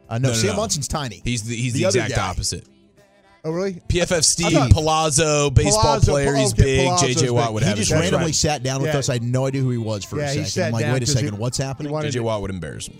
Uh, 0.09 0.19
no, 0.19 0.29
No, 0.29 0.29
no, 0.31 0.35
Sam 0.35 0.51
no. 0.51 0.57
Monson's 0.57 0.89
tiny. 0.89 1.21
He's 1.25 1.43
the 1.43 1.55
he's 1.57 1.75
The 1.75 1.81
the, 1.81 1.87
exact 1.87 2.15
guy. 2.17 2.29
opposite. 2.29 2.67
Oh, 3.45 3.51
really? 3.51 3.83
PFF 3.89 4.25
Steve 4.25 4.53
thought- 4.53 4.71
Palazzo, 4.71 5.51
baseball 5.51 5.83
Palazzo, 5.83 6.13
player. 6.13 6.35
He's 6.35 6.53
okay, 6.55 6.63
big. 6.63 6.89
Palazzo's 6.89 7.17
JJ 7.23 7.31
Watt 7.31 7.47
big. 7.49 7.55
would 7.55 7.63
he 7.65 7.69
have 7.69 7.79
just 7.79 7.91
randomly 7.91 8.27
right. 8.27 8.35
sat 8.35 8.63
down 8.63 8.81
with 8.81 8.93
Yeah. 8.93 8.99
us. 8.99 9.09
I 9.09 9.15
had 9.15 9.23
no 9.23 9.47
idea 9.47 9.61
who 9.61 9.71
he 9.71 9.79
was 9.79 10.05
for 10.05 10.17
Yeah, 10.19 10.27
a 10.27 10.29
he 10.29 10.35
second. 10.37 10.47
sat 10.51 10.67
I'm 10.69 10.73
like, 10.73 10.85
down 10.85 10.93
wait 10.95 11.03
a 11.03 11.07
second, 11.07 11.35
he- 11.35 11.41
what's 11.41 11.59
happening? 11.59 11.89
he 11.91 11.93
wanted 11.93 12.13
JJ 12.15 12.21
Watt 12.23 12.41
would 12.41 12.51
embarrass 12.51 12.87
him. 12.89 12.99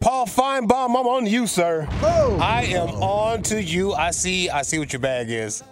Paul 0.00 0.26
Finebaum, 0.26 0.90
I'm 0.98 1.06
on 1.06 1.26
you, 1.26 1.46
sir. 1.46 1.86
I 2.02 2.64
am 2.68 2.88
on 3.02 3.42
to 3.44 3.62
you. 3.62 3.92
I 3.94 4.10
see. 4.12 4.48
I 4.48 4.62
see 4.62 4.78
what 4.78 4.92
your 4.92 5.00
bag 5.00 5.28
is. 5.30 5.62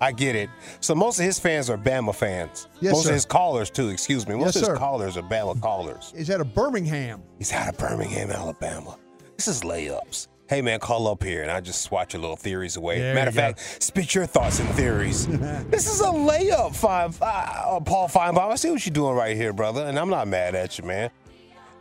I 0.00 0.12
get 0.12 0.34
it. 0.36 0.50
So 0.80 0.94
most 0.94 1.18
of 1.18 1.24
his 1.24 1.38
fans 1.38 1.70
are 1.70 1.78
Bama 1.78 2.14
fans. 2.14 2.66
Yes, 2.80 2.92
most 2.92 3.04
sir. 3.04 3.10
of 3.10 3.14
his 3.14 3.24
callers 3.24 3.70
too. 3.70 3.88
Excuse 3.88 4.26
me. 4.28 4.34
Most 4.34 4.46
Yes, 4.46 4.56
of 4.56 4.60
his 4.62 4.66
sir. 4.68 4.76
callers 4.76 5.16
are 5.16 5.22
Bama 5.22 5.58
callers. 5.62 6.12
Is 6.14 6.26
that 6.26 6.40
a 6.40 6.44
Birmingham? 6.44 7.22
He's 7.38 7.52
out 7.52 7.68
of 7.68 7.78
Birmingham, 7.78 8.30
Alabama. 8.30 8.98
This 9.36 9.48
is 9.48 9.62
layups. 9.62 10.28
Hey 10.48 10.60
man, 10.62 10.78
call 10.80 11.08
up 11.08 11.22
here 11.24 11.42
and 11.42 11.50
I 11.50 11.60
just 11.60 11.82
swat 11.82 12.12
your 12.12 12.20
little 12.20 12.36
theories 12.36 12.76
away. 12.76 12.98
There 13.00 13.14
Matter 13.14 13.28
of 13.30 13.34
you 13.34 13.40
go. 13.40 13.46
fact, 13.54 13.82
spit 13.82 14.14
your 14.14 14.26
thoughts 14.26 14.60
and 14.60 14.68
theories. 14.70 15.26
this 15.70 15.88
is 15.92 16.00
a 16.00 16.04
layup, 16.04 16.74
five, 16.76 17.16
uh, 17.22 17.80
Paul 17.80 18.08
Finebaum. 18.08 18.50
I 18.52 18.56
see 18.56 18.70
what 18.70 18.84
you're 18.84 18.92
doing 18.92 19.14
right 19.16 19.34
here, 19.36 19.52
brother, 19.52 19.84
and 19.86 19.98
I'm 19.98 20.10
not 20.10 20.28
mad 20.28 20.54
at 20.54 20.78
you, 20.78 20.84
man. 20.84 21.10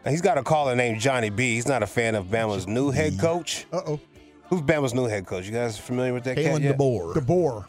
Now, 0.06 0.12
he's 0.12 0.22
got 0.22 0.38
a 0.38 0.44
caller 0.44 0.76
named 0.76 1.00
Johnny 1.02 1.32
B. 1.32 1.56
He's 1.56 1.68
not 1.68 1.82
a 1.82 1.88
fan 1.88 2.14
of 2.14 2.28
Bama's 2.28 2.68
new 2.68 2.92
head 2.92 3.20
coach. 3.20 3.66
Uh 3.74 3.82
oh. 3.88 4.00
Who's 4.50 4.62
Bama's 4.62 4.94
new 4.94 5.06
head 5.06 5.26
coach? 5.26 5.48
You 5.48 5.52
guys 5.52 5.80
familiar 5.80 6.14
with 6.14 6.24
that 6.26 6.36
cat 6.36 6.46
Kalen 6.46 6.62
yet? 6.62 6.78
DeBoer. 6.78 7.14
DeBoer. 7.16 7.66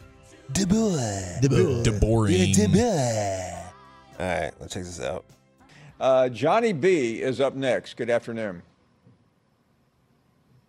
DeBoer. 0.51 1.41
DeBoer. 1.41 1.83
DeBoring. 1.83 2.53
DeBoer. 2.53 3.63
All 4.19 4.25
right, 4.27 4.51
let's 4.59 4.73
check 4.73 4.83
this 4.83 5.01
out. 5.01 5.25
Uh, 5.99 6.29
Johnny 6.29 6.73
B 6.73 7.21
is 7.21 7.41
up 7.41 7.55
next. 7.55 7.95
Good 7.95 8.11
afternoon. 8.11 8.61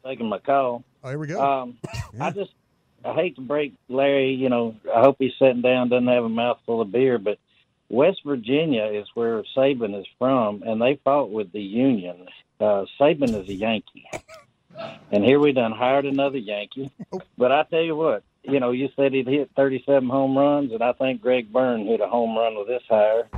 taking 0.05 0.27
my 0.27 0.39
call. 0.39 0.85
Oh, 1.05 1.09
here 1.11 1.19
we 1.19 1.27
go. 1.27 1.41
Um, 1.41 1.77
I 2.21 2.31
just 2.31 2.53
I 3.05 3.13
hate 3.13 3.37
to 3.37 3.43
break 3.43 3.75
Larry. 3.89 4.33
You 4.33 4.49
know, 4.49 4.75
I 4.95 5.01
hope 5.01 5.17
he's 5.19 5.33
sitting 5.39 5.61
down, 5.61 5.91
doesn't 5.91 6.07
have 6.09 6.25
a 6.25 6.31
mouthful 6.31 6.81
of 6.81 6.91
beer, 6.91 7.19
but 7.19 7.39
West 7.89 8.21
Virginia 8.25 8.85
is 8.85 9.09
where 9.15 9.43
Saban 9.57 9.99
is 9.99 10.07
from, 10.19 10.63
and 10.63 10.81
they 10.81 11.01
fought 11.05 11.31
with 11.31 11.53
the 11.53 11.61
Union. 11.61 12.27
Uh, 12.61 12.85
Saban 13.01 13.35
is 13.35 13.49
a 13.49 13.55
Yankee, 13.55 14.09
and 15.11 15.25
here 15.25 15.41
we 15.41 15.53
done 15.53 15.73
hired 15.73 16.05
another 16.05 16.39
Yankee. 16.39 16.91
But 17.39 17.53
I 17.53 17.63
tell 17.65 17.81
you 17.81 17.97
what, 17.97 18.25
you 18.43 18.61
know, 18.61 18.73
you 18.73 18.91
said 18.97 19.13
he'd 19.13 19.27
hit 19.27 19.51
37 19.57 20.09
home 20.09 20.37
runs, 20.37 20.73
and 20.73 20.83
I 20.83 20.93
think 20.93 21.23
Greg 21.23 21.53
Byrne 21.53 21.87
hit 21.87 22.01
a 22.01 22.07
home 22.07 22.37
run 22.37 22.59
with 22.59 22.69
this 22.69 22.83
hire. 22.89 23.29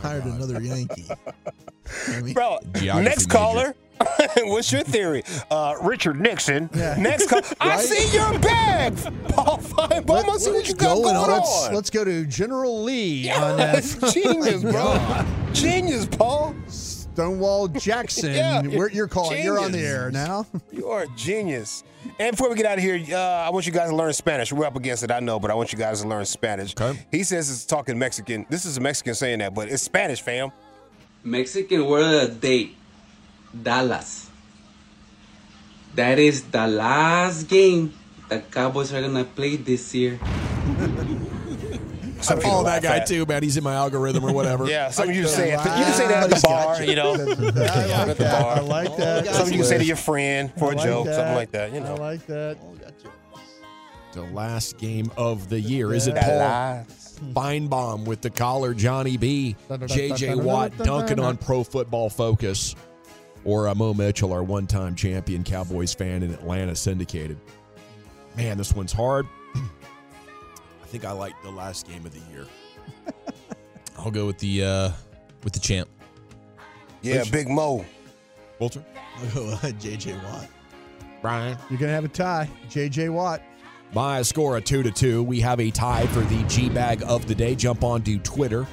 Hired 0.00 0.24
another 0.24 0.60
Yankee. 0.62 1.08
I 2.08 2.20
mean, 2.20 2.32
Bro, 2.32 2.58
Geography 2.74 3.04
next 3.04 3.28
major. 3.28 3.74
Caller. 3.98 4.28
What's 4.48 4.72
your 4.72 4.82
theory? 4.82 5.22
Uh, 5.50 5.76
Richard 5.82 6.20
Nixon. 6.20 6.68
Next 6.74 7.28
call. 7.28 7.40
I 7.60 7.76
see 7.78 8.16
your 8.16 8.38
bag, 8.38 8.96
Paul 9.28 9.58
Finebaum. 9.58 10.28
I 10.28 10.36
see 10.38 10.50
what 10.50 10.68
you 10.68 10.74
got 10.74 10.94
going, 10.96 11.14
Let's, 11.16 11.66
on. 11.66 11.74
let's 11.74 11.90
go 11.90 12.04
to 12.04 12.24
General 12.26 12.82
Lee 12.82 13.30
on 13.30 13.56
that. 13.58 13.82
Genius, 14.12 14.62
bro. 14.62 15.24
Genius, 15.52 16.06
Paul. 16.06 16.54
Stonewall 16.68 17.68
Jackson. 17.68 18.32
Yeah, 18.32 18.62
Where 18.62 18.90
you're 18.90 19.06
calling? 19.08 19.42
You're 19.44 19.58
on 19.58 19.70
the 19.72 19.80
air 19.80 20.10
now. 20.10 20.46
You 20.70 20.88
are 20.88 21.02
a 21.02 21.08
genius. 21.14 21.84
And 22.18 22.30
before 22.30 22.48
we 22.48 22.56
get 22.56 22.64
out 22.64 22.78
of 22.78 22.84
here, 22.84 22.98
uh, 23.14 23.18
I 23.20 23.50
want 23.50 23.66
you 23.66 23.72
guys 23.72 23.90
to 23.90 23.96
learn 23.96 24.12
Spanish. 24.14 24.50
We're 24.50 24.64
up 24.64 24.76
against 24.76 25.02
it, 25.02 25.10
I 25.10 25.20
know, 25.20 25.38
but 25.38 25.50
I 25.50 25.54
want 25.54 25.72
you 25.74 25.78
guys 25.78 26.00
to 26.00 26.08
learn 26.08 26.24
Spanish. 26.24 26.74
Okay. 26.78 26.98
He 27.10 27.22
says 27.22 27.50
it's 27.50 27.66
talking 27.66 27.98
Mexican. 27.98 28.46
This 28.48 28.64
is 28.64 28.78
a 28.78 28.80
Mexican 28.80 29.14
saying 29.14 29.40
that, 29.40 29.54
but 29.54 29.68
it's 29.68 29.82
Spanish, 29.82 30.22
fam. 30.22 30.52
Mexican 31.22 31.86
word 31.86 32.30
of 32.30 32.40
the 32.40 32.48
day, 32.48 32.70
Dallas. 33.54 34.30
That 35.94 36.18
is 36.18 36.42
the 36.44 36.66
last 36.66 37.48
game 37.48 37.92
the 38.28 38.40
Cowboys 38.40 38.92
are 38.94 39.02
gonna 39.02 39.24
play 39.24 39.56
this 39.56 39.94
year. 39.94 40.18
I 42.22 42.36
follow 42.36 42.64
that 42.64 42.82
guy 42.82 43.00
too, 43.00 43.26
man. 43.26 43.42
He's 43.42 43.56
in 43.56 43.64
my 43.64 43.74
algorithm 43.74 44.24
or 44.24 44.32
whatever. 44.32 44.66
Yeah, 44.72 44.90
some 44.90 45.10
of 45.10 45.14
you 45.16 45.26
say 45.26 45.52
it. 45.52 45.58
You 45.58 45.84
can 45.84 45.92
say 45.92 46.08
that 46.08 46.24
at 46.24 46.30
the 46.30 46.40
bar, 46.42 46.82
you 46.82 46.94
know. 46.94 47.14
at 47.14 48.16
the 48.16 48.24
bar. 48.24 48.56
I 48.56 48.60
like 48.60 48.96
that. 48.96 49.26
Something 49.26 49.52
you 49.54 49.60
can 49.60 49.68
say 49.68 49.78
to 49.78 49.84
your 49.84 49.96
friend 49.96 50.52
for 50.56 50.70
I 50.70 50.72
a 50.72 50.76
like 50.76 50.84
joke, 50.84 51.06
that. 51.06 51.14
something 51.16 51.34
like 51.34 51.50
that. 51.50 51.72
You 51.74 51.80
know. 51.80 51.94
I 51.96 51.98
like 51.98 52.26
that. 52.26 52.58
The 54.12 54.22
last 54.22 54.78
game 54.78 55.10
of 55.16 55.48
the 55.48 55.60
year. 55.60 55.92
Is 55.92 56.06
it 56.06 56.14
The 56.14 56.20
Paul 56.20 56.38
last. 56.38 57.34
Finebaum 57.34 58.04
with 58.04 58.20
the 58.20 58.30
collar, 58.30 58.72
Johnny 58.72 59.16
B, 59.16 59.56
J.J. 59.86 60.36
Watt 60.36 60.76
dunking 60.78 61.18
on 61.20 61.36
Pro 61.36 61.62
Football 61.64 62.08
Focus, 62.08 62.74
or 63.44 63.68
uh, 63.68 63.74
Moe 63.74 63.94
Mitchell, 63.94 64.32
our 64.32 64.42
one-time 64.42 64.94
champion 64.94 65.44
Cowboys 65.44 65.92
fan 65.94 66.22
in 66.22 66.32
Atlanta 66.32 66.74
syndicated? 66.74 67.38
Man, 68.36 68.58
this 68.58 68.74
one's 68.74 68.92
hard. 68.92 69.26
I 69.54 70.86
think 70.86 71.04
I 71.04 71.12
like 71.12 71.34
the 71.42 71.50
last 71.50 71.86
game 71.86 72.04
of 72.06 72.12
the 72.12 72.32
year. 72.32 72.46
I'll 73.98 74.10
go 74.10 74.26
with 74.26 74.38
the 74.38 74.64
uh 74.64 74.90
with 75.44 75.52
the 75.52 75.60
champ. 75.60 75.88
Yeah, 77.02 77.24
Big 77.30 77.48
Mo. 77.48 77.84
Walter? 78.58 78.84
I'll 79.18 79.34
go 79.34 79.58
uh, 79.62 79.70
J.J. 79.72 80.14
Watt. 80.14 80.48
Brian? 81.20 81.58
You're 81.68 81.78
gonna 81.78 81.92
have 81.92 82.04
a 82.04 82.08
tie. 82.08 82.48
J.J. 82.68 83.08
Watt. 83.10 83.42
My 83.92 84.22
score 84.22 84.56
a 84.56 84.60
two 84.60 84.82
to 84.82 84.90
two. 84.90 85.22
We 85.22 85.40
have 85.40 85.60
a 85.60 85.70
tie 85.70 86.06
for 86.08 86.20
the 86.20 86.42
G 86.44 86.68
Bag 86.70 87.02
of 87.02 87.26
the 87.26 87.34
day. 87.34 87.54
Jump 87.54 87.84
onto 87.84 88.18
Twitter, 88.20 88.66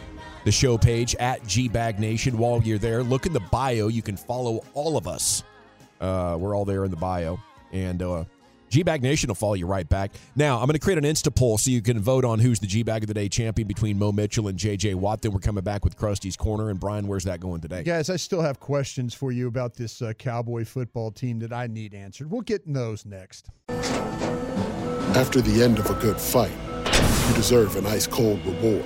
the 0.43 0.51
show 0.51 0.77
page 0.77 1.15
at 1.15 1.45
G 1.45 1.67
Bag 1.67 1.99
Nation. 1.99 2.37
While 2.37 2.61
you're 2.63 2.77
there, 2.77 3.03
look 3.03 3.25
in 3.25 3.33
the 3.33 3.39
bio. 3.39 3.87
You 3.87 4.01
can 4.01 4.17
follow 4.17 4.63
all 4.73 4.97
of 4.97 5.07
us. 5.07 5.43
Uh, 5.99 6.37
we're 6.39 6.55
all 6.55 6.65
there 6.65 6.85
in 6.85 6.91
the 6.91 6.97
bio, 6.97 7.39
and 7.71 8.01
uh, 8.01 8.23
G 8.69 8.83
Bag 8.83 9.01
Nation 9.01 9.27
will 9.27 9.35
follow 9.35 9.55
you 9.55 9.65
right 9.65 9.87
back. 9.87 10.11
Now 10.35 10.59
I'm 10.59 10.65
going 10.65 10.73
to 10.73 10.79
create 10.79 10.97
an 10.97 11.03
Insta 11.03 11.33
poll 11.35 11.57
so 11.57 11.71
you 11.71 11.81
can 11.81 11.99
vote 11.99 12.23
on 12.23 12.39
who's 12.39 12.59
the 12.59 12.67
G 12.67 12.83
Bag 12.83 13.03
of 13.03 13.07
the 13.07 13.13
day 13.13 13.27
champion 13.27 13.67
between 13.67 13.97
Moe 13.97 14.11
Mitchell 14.11 14.47
and 14.47 14.57
JJ 14.57 14.95
Watt. 14.95 15.21
Then 15.21 15.31
we're 15.31 15.39
coming 15.39 15.63
back 15.63 15.83
with 15.83 15.97
Crusty's 15.97 16.37
corner. 16.37 16.69
And 16.69 16.79
Brian, 16.79 17.07
where's 17.07 17.23
that 17.25 17.39
going 17.39 17.61
today? 17.61 17.83
Guys, 17.83 18.09
I 18.09 18.15
still 18.15 18.41
have 18.41 18.59
questions 18.59 19.13
for 19.13 19.31
you 19.31 19.47
about 19.47 19.73
this 19.75 20.01
uh, 20.01 20.13
Cowboy 20.13 20.65
football 20.65 21.11
team 21.11 21.39
that 21.39 21.51
I 21.51 21.67
need 21.67 21.93
answered. 21.93 22.29
We'll 22.29 22.41
get 22.41 22.65
in 22.65 22.73
those 22.73 23.05
next. 23.05 23.49
After 25.15 25.41
the 25.41 25.63
end 25.63 25.79
of 25.79 25.89
a 25.89 25.95
good 25.95 26.21
fight, 26.21 26.51
you 27.27 27.35
deserve 27.35 27.75
an 27.75 27.87
ice 27.87 28.05
cold 28.05 28.45
reward. 28.45 28.85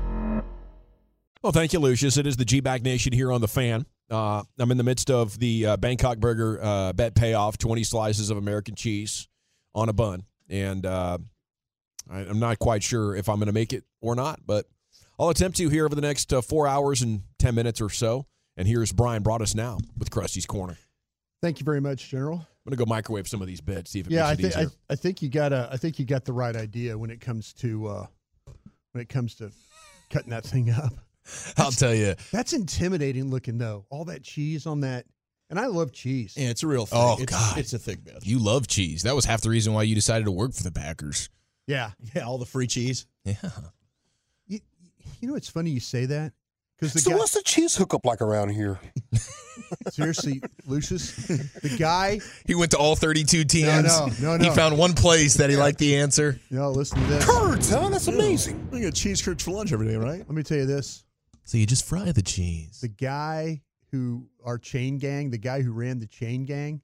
Well, 1.43 1.51
thank 1.51 1.73
you, 1.73 1.79
Lucius. 1.79 2.17
It 2.17 2.27
is 2.27 2.37
the 2.37 2.45
G 2.45 2.59
Bag 2.59 2.83
Nation 2.83 3.13
here 3.13 3.31
on 3.31 3.41
the 3.41 3.47
fan. 3.47 3.87
Uh, 4.11 4.43
I'm 4.59 4.69
in 4.69 4.77
the 4.77 4.83
midst 4.83 5.09
of 5.09 5.39
the 5.39 5.65
uh, 5.65 5.77
Bangkok 5.77 6.19
Burger 6.19 6.59
uh, 6.61 6.93
bet 6.93 7.15
payoff 7.15 7.57
20 7.57 7.83
slices 7.83 8.29
of 8.29 8.37
American 8.37 8.75
cheese 8.75 9.27
on 9.73 9.89
a 9.89 9.93
bun. 9.93 10.23
And 10.49 10.85
uh, 10.85 11.17
I, 12.11 12.19
I'm 12.19 12.39
not 12.39 12.59
quite 12.59 12.83
sure 12.83 13.15
if 13.15 13.27
I'm 13.27 13.37
going 13.37 13.47
to 13.47 13.53
make 13.53 13.73
it 13.73 13.85
or 14.01 14.13
not, 14.13 14.41
but 14.45 14.67
I'll 15.17 15.29
attempt 15.29 15.57
to 15.57 15.69
here 15.69 15.85
over 15.85 15.95
the 15.95 16.01
next 16.01 16.31
uh, 16.31 16.41
four 16.41 16.67
hours 16.67 17.01
and 17.01 17.21
10 17.39 17.55
minutes 17.55 17.81
or 17.81 17.89
so. 17.89 18.27
And 18.55 18.67
here's 18.67 18.91
Bryan 18.91 19.23
Broaddus 19.23 19.55
now 19.55 19.79
with 19.97 20.11
Crusty's 20.11 20.45
Corner. 20.45 20.77
Thank 21.41 21.59
you 21.59 21.63
very 21.63 21.81
much, 21.81 22.07
General. 22.07 22.35
I'm 22.35 22.69
going 22.69 22.77
to 22.77 22.85
go 22.85 22.87
microwave 22.87 23.27
some 23.27 23.41
of 23.41 23.47
these 23.47 23.61
bits, 23.61 23.89
see 23.89 24.01
if 24.01 24.05
it 24.05 24.13
yeah, 24.13 24.27
I 24.27 24.35
makes 24.35 24.43
it 24.43 24.53
think 24.53 24.71
I. 24.89 24.93
I 24.93 24.95
think 24.95 25.21
you 25.23 25.29
got 25.29 25.51
a 25.51 25.69
I 25.71 25.77
think 25.77 25.97
you 25.97 26.05
got 26.05 26.25
the 26.25 26.33
right 26.33 26.55
idea 26.55 26.95
when 26.95 27.09
it 27.09 27.19
comes 27.19 27.53
to 27.53 27.87
uh, 27.87 28.05
when 28.91 29.01
it 29.01 29.09
comes 29.09 29.33
to 29.35 29.51
cutting 30.11 30.29
that 30.29 30.43
thing 30.43 30.69
up. 30.69 30.93
I'll 31.57 31.71
tell 31.71 31.93
you. 31.93 32.15
That's 32.31 32.53
intimidating 32.53 33.29
looking 33.29 33.57
though. 33.57 33.85
All 33.89 34.05
that 34.05 34.23
cheese 34.23 34.65
on 34.65 34.81
that, 34.81 35.05
and 35.49 35.59
I 35.59 35.67
love 35.67 35.91
cheese. 35.91 36.35
Yeah, 36.37 36.49
it's 36.49 36.63
a 36.63 36.67
real 36.67 36.85
thing. 36.85 36.99
Oh 37.01 37.17
it's, 37.19 37.31
God, 37.31 37.57
it's 37.57 37.73
a 37.73 37.79
thick 37.79 38.03
bit. 38.03 38.25
You 38.25 38.39
love 38.39 38.67
cheese. 38.67 39.03
That 39.03 39.15
was 39.15 39.25
half 39.25 39.41
the 39.41 39.49
reason 39.49 39.73
why 39.73 39.83
you 39.83 39.95
decided 39.95 40.25
to 40.25 40.31
work 40.31 40.53
for 40.53 40.63
the 40.63 40.71
Packers. 40.71 41.29
Yeah, 41.67 41.91
Yeah, 42.15 42.23
all 42.23 42.37
the 42.37 42.45
free 42.45 42.67
cheese. 42.67 43.05
Yeah. 43.23 43.35
You, 44.47 44.59
you 45.21 45.27
know, 45.27 45.35
it's 45.35 45.47
funny 45.49 45.69
you 45.69 45.79
say 45.79 46.05
that 46.05 46.33
because 46.77 46.93
the 46.93 46.99
So 46.99 47.11
guy. 47.11 47.17
what's 47.17 47.33
the 47.33 47.43
cheese 47.43 47.75
hookup 47.75 48.03
like 48.05 48.19
around 48.21 48.49
here? 48.49 48.79
seriously, 49.91 50.41
Lucius, 50.65 51.15
the 51.27 51.75
guy. 51.77 52.19
He 52.45 52.55
went 52.55 52.71
to 52.71 52.77
all 52.77 52.95
32 52.95 53.43
teams. 53.45 53.65
no, 53.83 54.07
no, 54.21 54.37
no. 54.37 54.43
He 54.43 54.49
found 54.49 54.77
one 54.77 54.93
place 54.93 55.35
that 55.35 55.49
he 55.49 55.55
liked 55.55 55.77
the 55.77 55.95
answer. 55.97 56.39
No, 56.49 56.71
listen 56.71 56.99
to 56.99 57.07
this. 57.07 57.25
Curds, 57.25 57.69
huh? 57.69 57.89
That's 57.89 58.07
amazing. 58.07 58.67
We 58.71 58.81
get 58.81 58.95
cheese 58.95 59.21
curds 59.21 59.43
for 59.43 59.51
lunch 59.51 59.71
every 59.71 59.87
day, 59.87 59.95
right? 59.95 60.19
Let 60.19 60.31
me 60.31 60.43
tell 60.43 60.57
you 60.57 60.65
this: 60.65 61.03
So 61.43 61.57
you 61.57 61.65
just 61.65 61.85
fry 61.85 62.11
the 62.11 62.21
cheese. 62.21 62.79
the 62.81 62.87
guy 62.87 63.61
who 63.91 64.29
our 64.45 64.57
chain 64.57 64.97
gang, 64.97 65.29
the 65.31 65.37
guy 65.37 65.61
who 65.61 65.71
ran 65.73 65.99
the 65.99 66.07
chain 66.07 66.45
gang, 66.45 66.81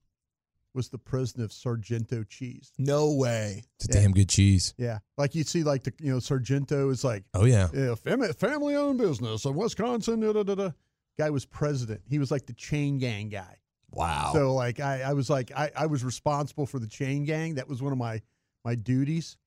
was 0.73 0.89
the 0.89 0.97
president 0.97 1.45
of 1.45 1.51
Sargento 1.53 2.23
Cheese. 2.23 2.71
No 2.77 3.13
way. 3.13 3.63
It's 3.79 3.85
a 3.85 3.91
damn 3.93 4.11
good 4.11 4.29
cheese. 4.29 4.73
Yeah, 4.77 4.99
like 5.17 5.33
you 5.33 5.43
see, 5.43 5.63
like 5.63 5.83
the 5.83 5.93
you 5.99 6.11
know 6.11 6.19
Sargento 6.19 6.89
is 6.89 7.03
like 7.03 7.23
Oh 7.33 7.45
yeah. 7.45 7.69
yeah, 7.73 7.95
fam- 7.95 8.33
family 8.33 8.75
owned 8.75 8.99
business 8.99 9.45
of 9.45 9.55
Wisconsin. 9.55 10.19
Da, 10.19 10.33
da, 10.33 10.43
da, 10.43 10.55
da. 10.55 10.71
Guy 11.17 11.29
was 11.31 11.45
president. 11.45 12.01
He 12.07 12.19
was 12.19 12.29
like 12.29 12.45
the 12.45 12.53
chain 12.53 12.99
gang 12.99 13.29
guy. 13.29 13.57
Wow. 13.91 14.31
So 14.33 14.53
like 14.53 14.79
I, 14.79 15.01
I 15.01 15.13
was 15.13 15.29
like 15.29 15.51
I, 15.55 15.71
I 15.75 15.85
was 15.87 16.03
responsible 16.03 16.65
for 16.65 16.77
the 16.79 16.87
chain 16.87 17.23
gang. 17.23 17.55
That 17.55 17.67
was 17.69 17.81
one 17.81 17.91
of 17.93 17.97
my 17.97 18.21
my 18.65 18.75
duties. 18.75 19.37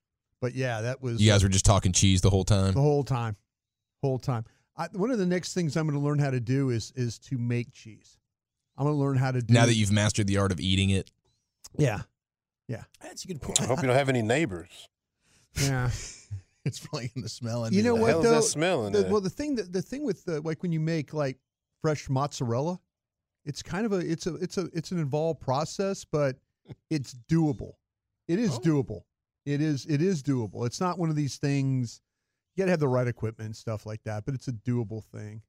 But 0.41 0.55
yeah, 0.55 0.81
that 0.81 1.01
was 1.01 1.21
You 1.21 1.29
guys 1.31 1.43
were 1.43 1.49
just 1.49 1.65
talking 1.65 1.91
cheese 1.93 2.21
the 2.21 2.31
whole 2.31 2.43
time. 2.43 2.73
the 2.73 2.81
whole 2.81 3.03
time, 3.03 3.35
whole 4.01 4.17
time. 4.19 4.43
I, 4.77 4.87
one 4.93 5.11
of 5.11 5.17
the 5.17 5.25
next 5.25 5.53
things 5.53 5.75
I'm 5.75 5.85
going 5.87 5.99
to 5.99 6.05
learn 6.05 6.19
how 6.19 6.31
to 6.31 6.39
do 6.39 6.69
is 6.69 6.91
is 6.95 7.19
to 7.19 7.37
make 7.37 7.73
cheese. 7.73 8.17
I'm 8.77 8.85
going 8.85 8.95
to 8.95 8.99
learn 9.01 9.17
how 9.17 9.31
to 9.31 9.41
do 9.41 9.53
Now 9.53 9.65
that 9.65 9.75
you've 9.75 9.91
mastered 9.91 10.27
the 10.27 10.37
art 10.37 10.51
of 10.51 10.59
eating 10.59 10.89
it. 10.89 11.11
yeah, 11.77 12.01
yeah, 12.67 12.83
That's 13.01 13.25
a 13.25 13.27
good 13.27 13.41
point. 13.41 13.61
I 13.61 13.65
hope 13.65 13.81
you 13.81 13.87
don't 13.87 13.97
have 13.97 14.09
any 14.09 14.21
neighbors. 14.21 14.87
yeah. 15.61 15.89
it's 16.65 16.79
probably 16.79 17.11
going 17.13 17.23
to 17.23 17.29
smell. 17.29 17.65
and 17.65 17.75
you 17.75 17.83
know 17.83 17.95
what 17.95 18.09
hell 18.09 18.19
is 18.19 18.25
though? 18.25 18.35
that 18.35 18.43
smell 18.43 18.89
The- 18.89 19.01
there? 19.01 19.11
well, 19.11 19.21
the 19.21 19.29
thing 19.29 19.55
that 19.55 19.73
the 19.73 19.81
thing 19.81 20.03
with 20.03 20.23
the, 20.25 20.41
like 20.41 20.63
when 20.63 20.71
you 20.71 20.79
make 20.79 21.13
like 21.13 21.37
fresh 21.81 22.09
mozzarella, 22.09 22.79
it's 23.45 23.61
kind 23.63 23.85
of 23.85 23.93
a 23.93 23.97
it's 23.97 24.27
a 24.27 24.35
it's 24.35 24.57
a 24.57 24.69
it's 24.73 24.91
an 24.91 24.99
involved 24.99 25.41
process, 25.41 26.05
but 26.05 26.37
it's 26.89 27.15
doable. 27.29 27.73
It 28.27 28.39
is 28.39 28.55
oh. 28.55 28.59
doable. 28.59 29.01
It 29.45 29.61
is 29.61 29.85
it 29.87 30.01
is 30.01 30.21
doable. 30.23 30.65
It's 30.65 30.79
not 30.79 30.97
one 30.99 31.09
of 31.09 31.15
these 31.15 31.37
things. 31.37 32.01
You 32.55 32.61
got 32.61 32.65
to 32.65 32.71
have 32.71 32.79
the 32.79 32.87
right 32.87 33.07
equipment 33.07 33.45
and 33.47 33.55
stuff 33.55 33.85
like 33.85 34.03
that, 34.03 34.25
but 34.25 34.33
it's 34.33 34.47
a 34.47 34.51
doable 34.51 35.03
thing. 35.05 35.41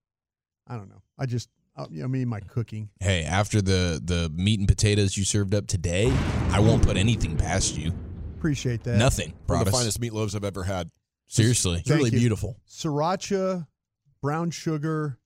I 0.69 0.77
don't 0.77 0.89
know. 0.89 1.03
I 1.19 1.27
just 1.27 1.49
I 1.77 1.83
I 1.83 2.07
mean 2.07 2.29
my 2.29 2.41
cooking. 2.41 2.91
Hey, 3.01 3.25
after 3.25 3.61
the 3.61 4.01
the 4.03 4.31
meat 4.35 4.59
and 4.61 4.69
potatoes 4.69 5.17
you 5.17 5.25
served 5.25 5.55
up 5.55 5.67
today, 5.67 6.13
I 6.51 6.61
won't 6.61 6.83
put 6.83 6.97
anything 6.97 7.37
past 7.37 7.77
you. 7.77 7.93
Appreciate 8.37 8.85
that. 8.85 8.99
Nothing. 8.99 9.35
One 9.47 9.61
of 9.61 9.67
the 9.67 9.73
finest 9.73 10.01
meatloaves 10.01 10.35
I've 10.35 10.45
ever 10.45 10.65
had. 10.65 10.91
Seriously. 11.29 11.79
It's 11.79 11.91
really 11.91 12.11
you. 12.11 12.19
beautiful. 12.19 12.57
Sriracha, 12.69 13.67
brown 14.21 14.51
sugar, 14.51 15.19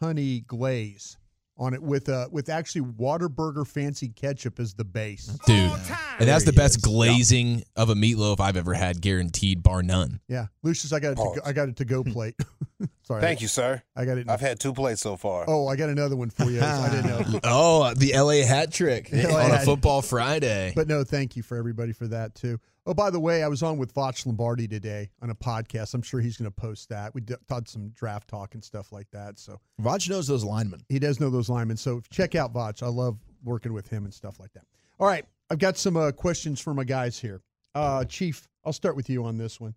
honey 0.00 0.40
glaze. 0.40 1.16
On 1.58 1.72
it 1.72 1.82
with 1.82 2.10
uh 2.10 2.28
with 2.30 2.50
actually 2.50 2.82
Whataburger 2.82 3.66
fancy 3.66 4.08
ketchup 4.08 4.60
as 4.60 4.74
the 4.74 4.84
base. 4.84 5.26
Dude. 5.46 5.72
And 6.18 6.28
that's 6.28 6.44
the 6.44 6.52
best 6.52 6.82
glazing 6.82 7.64
of 7.76 7.88
a 7.88 7.94
meatloaf 7.94 8.40
I've 8.40 8.58
ever 8.58 8.74
had, 8.74 9.00
guaranteed, 9.00 9.62
bar 9.62 9.82
none. 9.82 10.20
Yeah, 10.28 10.48
Lucius, 10.62 10.92
I 10.92 11.00
got 11.00 11.12
it. 11.12 11.16
To 11.16 11.22
go, 11.22 11.40
I 11.46 11.52
got 11.52 11.70
it 11.70 11.76
to 11.76 11.86
go 11.86 12.04
plate. 12.12 12.34
Sorry. 13.04 13.20
Thank 13.22 13.40
you, 13.40 13.48
sir. 13.48 13.82
I 13.94 14.04
got 14.04 14.18
it. 14.18 14.28
I've 14.28 14.40
had 14.40 14.58
two 14.60 14.74
plates 14.74 15.00
so 15.00 15.16
far. 15.16 15.44
Oh, 15.48 15.66
I 15.68 15.76
got 15.76 15.88
another 15.88 16.16
one 16.16 16.28
for 16.28 16.50
you. 16.50 16.60
I 16.60 16.90
didn't 16.90 17.06
know. 17.06 17.40
Oh, 17.44 17.94
the 17.94 18.12
LA 18.18 18.44
hat 18.46 18.72
trick 18.72 19.08
LA 19.12 19.44
on 19.44 19.50
a 19.52 19.60
football 19.60 20.02
Friday. 20.02 20.72
But 20.74 20.88
no, 20.88 21.04
thank 21.04 21.36
you 21.36 21.42
for 21.42 21.56
everybody 21.56 21.92
for 21.92 22.06
that 22.08 22.34
too. 22.34 22.58
Oh, 22.88 22.94
by 22.94 23.10
the 23.10 23.18
way, 23.18 23.42
I 23.42 23.48
was 23.48 23.64
on 23.64 23.78
with 23.78 23.92
Voch 23.92 24.24
Lombardi 24.24 24.68
today 24.68 25.10
on 25.20 25.30
a 25.30 25.34
podcast. 25.34 25.92
I'm 25.92 26.02
sure 26.02 26.20
he's 26.20 26.36
going 26.36 26.50
to 26.50 26.54
post 26.54 26.88
that. 26.90 27.12
We 27.14 27.20
did, 27.20 27.38
did 27.48 27.68
some 27.68 27.88
draft 27.90 28.28
talk 28.28 28.54
and 28.54 28.62
stuff 28.62 28.92
like 28.92 29.10
that. 29.10 29.40
So 29.40 29.58
Voch 29.80 30.08
knows 30.08 30.28
those 30.28 30.44
linemen. 30.44 30.82
he 30.88 31.00
does 31.00 31.18
know 31.18 31.28
those 31.28 31.48
linemen. 31.48 31.76
So 31.76 32.00
check 32.10 32.36
out 32.36 32.52
Voch. 32.52 32.84
I 32.84 32.86
love 32.86 33.18
working 33.42 33.72
with 33.72 33.88
him 33.88 34.04
and 34.04 34.14
stuff 34.14 34.38
like 34.38 34.52
that. 34.52 34.64
All 35.00 35.06
right, 35.08 35.24
I've 35.50 35.58
got 35.58 35.76
some 35.76 35.96
uh, 35.96 36.12
questions 36.12 36.60
for 36.60 36.74
my 36.74 36.84
guys 36.84 37.18
here. 37.18 37.42
Uh, 37.74 38.04
Chief, 38.04 38.48
I'll 38.64 38.72
start 38.72 38.94
with 38.94 39.10
you 39.10 39.24
on 39.24 39.36
this 39.36 39.60
one. 39.60 39.74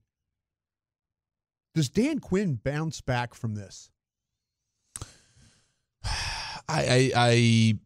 Does 1.73 1.89
Dan 1.89 2.19
Quinn 2.19 2.59
bounce 2.63 3.01
back 3.01 3.33
from 3.33 3.55
this? 3.55 3.89
I, 6.03 6.61
I 6.67 7.11
I 7.15 7.79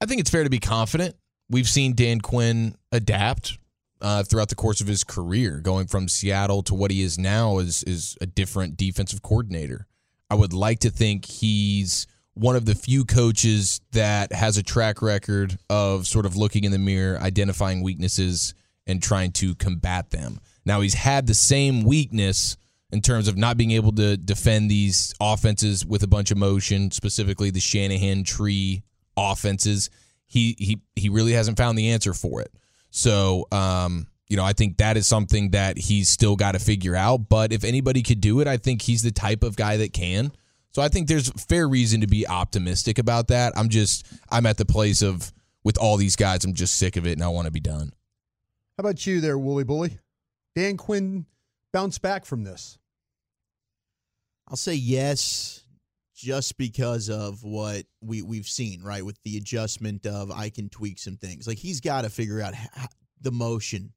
I 0.00 0.06
think 0.06 0.20
it's 0.20 0.30
fair 0.30 0.44
to 0.44 0.50
be 0.50 0.58
confident. 0.58 1.16
We've 1.50 1.68
seen 1.68 1.94
Dan 1.94 2.20
Quinn 2.20 2.76
adapt 2.92 3.58
uh, 4.00 4.22
throughout 4.22 4.48
the 4.48 4.54
course 4.54 4.80
of 4.80 4.86
his 4.86 5.04
career, 5.04 5.60
going 5.60 5.86
from 5.86 6.08
Seattle 6.08 6.62
to 6.64 6.74
what 6.74 6.90
he 6.90 7.02
is 7.02 7.18
now 7.18 7.58
is 7.58 7.82
is 7.84 8.16
a 8.20 8.26
different 8.26 8.76
defensive 8.76 9.22
coordinator. 9.22 9.86
I 10.28 10.34
would 10.34 10.52
like 10.52 10.80
to 10.80 10.90
think 10.90 11.24
he's 11.24 12.06
one 12.34 12.56
of 12.56 12.64
the 12.64 12.74
few 12.74 13.04
coaches 13.04 13.80
that 13.92 14.32
has 14.32 14.56
a 14.56 14.62
track 14.62 15.02
record 15.02 15.58
of 15.68 16.06
sort 16.06 16.26
of 16.26 16.36
looking 16.36 16.64
in 16.64 16.72
the 16.72 16.78
mirror, 16.78 17.18
identifying 17.20 17.82
weaknesses, 17.82 18.54
and 18.86 19.02
trying 19.02 19.32
to 19.32 19.54
combat 19.56 20.10
them. 20.10 20.40
Now 20.64 20.80
he's 20.80 20.94
had 20.94 21.26
the 21.26 21.34
same 21.34 21.82
weakness 21.82 22.56
in 22.92 23.00
terms 23.00 23.28
of 23.28 23.36
not 23.36 23.56
being 23.56 23.70
able 23.72 23.92
to 23.92 24.16
defend 24.16 24.70
these 24.70 25.14
offenses 25.20 25.84
with 25.86 26.02
a 26.02 26.08
bunch 26.08 26.30
of 26.30 26.38
motion, 26.38 26.90
specifically 26.90 27.50
the 27.50 27.60
Shanahan 27.60 28.24
tree 28.24 28.82
offenses. 29.16 29.90
He 30.26 30.54
he 30.58 30.80
he 30.96 31.08
really 31.08 31.32
hasn't 31.32 31.58
found 31.58 31.76
the 31.76 31.90
answer 31.90 32.14
for 32.14 32.40
it. 32.40 32.52
So, 32.90 33.46
um, 33.52 34.06
you 34.28 34.36
know, 34.36 34.44
I 34.44 34.52
think 34.52 34.78
that 34.78 34.96
is 34.96 35.06
something 35.06 35.50
that 35.50 35.76
he's 35.76 36.08
still 36.08 36.36
got 36.36 36.52
to 36.52 36.58
figure 36.58 36.94
out. 36.94 37.28
But 37.28 37.52
if 37.52 37.64
anybody 37.64 38.02
could 38.02 38.20
do 38.20 38.40
it, 38.40 38.46
I 38.46 38.56
think 38.56 38.82
he's 38.82 39.02
the 39.02 39.10
type 39.10 39.42
of 39.42 39.56
guy 39.56 39.76
that 39.78 39.92
can. 39.92 40.32
So 40.72 40.82
I 40.82 40.88
think 40.88 41.08
there's 41.08 41.30
fair 41.48 41.68
reason 41.68 42.00
to 42.02 42.06
be 42.06 42.26
optimistic 42.28 42.98
about 42.98 43.28
that. 43.28 43.52
I'm 43.56 43.68
just 43.68 44.06
I'm 44.30 44.46
at 44.46 44.56
the 44.56 44.64
place 44.64 45.02
of 45.02 45.32
with 45.64 45.78
all 45.78 45.96
these 45.96 46.16
guys, 46.16 46.44
I'm 46.44 46.54
just 46.54 46.76
sick 46.76 46.96
of 46.96 47.06
it 47.06 47.12
and 47.12 47.24
I 47.24 47.28
want 47.28 47.46
to 47.46 47.50
be 47.52 47.60
done. 47.60 47.92
How 48.78 48.82
about 48.82 49.06
you 49.06 49.20
there, 49.20 49.36
Wooly 49.36 49.64
Bully? 49.64 49.98
Dan 50.54 50.76
Quinn 50.76 51.26
bounce 51.72 51.98
back 51.98 52.24
from 52.24 52.44
this? 52.44 52.78
I'll 54.48 54.56
say 54.56 54.74
yes, 54.74 55.64
just 56.20 56.58
because 56.58 57.08
of 57.08 57.42
what 57.42 57.84
we 58.00 58.22
we've 58.22 58.46
seen, 58.48 58.82
right? 58.82 59.04
With 59.04 59.18
the 59.24 59.36
adjustment 59.36 60.06
of 60.06 60.30
I 60.30 60.50
can 60.50 60.68
tweak 60.68 60.98
some 60.98 61.16
things. 61.16 61.46
Like 61.48 61.58
he's 61.58 61.80
got 61.80 62.02
to 62.02 62.10
figure 62.10 62.40
out 62.40 62.54
h- 62.54 62.86
the 63.20 63.32
motion 63.32 63.92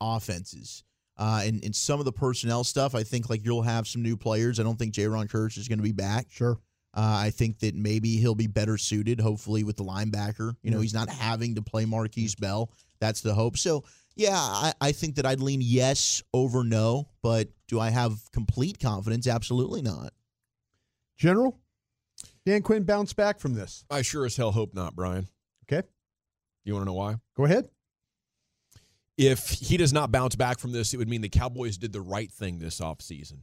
offenses. 0.00 0.84
Uh, 1.16 1.42
and, 1.44 1.64
and 1.64 1.74
some 1.74 1.98
of 1.98 2.04
the 2.04 2.12
personnel 2.12 2.62
stuff, 2.62 2.94
I 2.94 3.02
think 3.02 3.28
like 3.28 3.44
you'll 3.44 3.62
have 3.62 3.88
some 3.88 4.02
new 4.02 4.16
players. 4.16 4.60
I 4.60 4.62
don't 4.62 4.78
think 4.78 4.92
J. 4.94 5.06
Ron 5.08 5.26
Kurtz 5.26 5.56
is 5.56 5.66
going 5.66 5.78
to 5.80 5.82
be 5.82 5.90
back. 5.92 6.26
Sure. 6.30 6.58
Uh, 6.94 7.16
I 7.26 7.30
think 7.30 7.58
that 7.60 7.74
maybe 7.74 8.16
he'll 8.16 8.34
be 8.36 8.46
better 8.46 8.78
suited, 8.78 9.20
hopefully, 9.20 9.64
with 9.64 9.76
the 9.76 9.84
linebacker. 9.84 10.54
You 10.62 10.70
know, 10.70 10.76
Yeah. 10.78 10.82
he's 10.82 10.94
not 10.94 11.08
having 11.08 11.56
to 11.56 11.62
play 11.62 11.84
Markquese 11.84 12.38
Bell. 12.38 12.70
That's 13.00 13.20
the 13.20 13.34
hope. 13.34 13.56
So, 13.58 13.84
yeah, 14.16 14.36
I, 14.36 14.72
I 14.80 14.92
think 14.92 15.16
that 15.16 15.26
I'd 15.26 15.40
lean 15.40 15.60
yes 15.60 16.22
over 16.32 16.62
no, 16.64 17.08
but 17.22 17.48
do 17.66 17.78
I 17.80 17.90
have 17.90 18.14
complete 18.32 18.78
confidence? 18.80 19.26
Absolutely 19.26 19.82
not. 19.82 20.12
General, 21.16 21.58
Dan 22.48 22.62
Quinn 22.62 22.82
bounce 22.82 23.12
back 23.12 23.40
from 23.40 23.52
this? 23.52 23.84
I 23.90 24.00
sure 24.00 24.24
as 24.24 24.34
hell 24.34 24.52
hope 24.52 24.72
not, 24.72 24.96
Brian. 24.96 25.28
Okay. 25.70 25.86
You 26.64 26.72
want 26.72 26.84
to 26.84 26.86
know 26.86 26.94
why? 26.94 27.16
Go 27.36 27.44
ahead. 27.44 27.68
If 29.18 29.50
he 29.50 29.76
does 29.76 29.92
not 29.92 30.10
bounce 30.10 30.34
back 30.34 30.58
from 30.58 30.72
this, 30.72 30.94
it 30.94 30.96
would 30.96 31.10
mean 31.10 31.20
the 31.20 31.28
Cowboys 31.28 31.76
did 31.76 31.92
the 31.92 32.00
right 32.00 32.32
thing 32.32 32.58
this 32.58 32.80
offseason. 32.80 33.40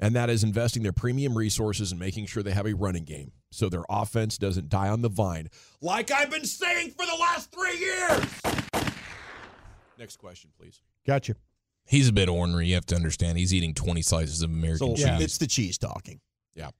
And 0.00 0.16
that 0.16 0.30
is 0.30 0.42
investing 0.42 0.82
their 0.82 0.94
premium 0.94 1.36
resources 1.36 1.90
and 1.90 2.00
making 2.00 2.24
sure 2.24 2.42
they 2.42 2.52
have 2.52 2.66
a 2.66 2.72
running 2.72 3.04
game 3.04 3.32
so 3.50 3.68
their 3.68 3.84
offense 3.90 4.38
doesn't 4.38 4.70
die 4.70 4.88
on 4.88 5.02
the 5.02 5.10
vine. 5.10 5.50
Like 5.82 6.10
I've 6.10 6.30
been 6.30 6.46
saying 6.46 6.92
for 6.92 7.04
the 7.04 7.16
last 7.20 7.52
three 7.52 7.76
years. 7.78 8.24
Next 9.98 10.16
question, 10.16 10.48
please. 10.58 10.80
Gotcha. 11.06 11.34
He's 11.84 12.08
a 12.08 12.12
bit 12.12 12.30
ornery. 12.30 12.68
You 12.68 12.74
have 12.76 12.86
to 12.86 12.96
understand. 12.96 13.36
He's 13.36 13.52
eating 13.52 13.74
20 13.74 14.00
slices 14.00 14.40
of 14.40 14.48
American 14.48 14.96
So, 14.96 15.04
cheese. 15.04 15.20
It's 15.20 15.36
the 15.36 15.46
cheese 15.46 15.76
talking. 15.76 16.20
Yeah. 16.54 16.70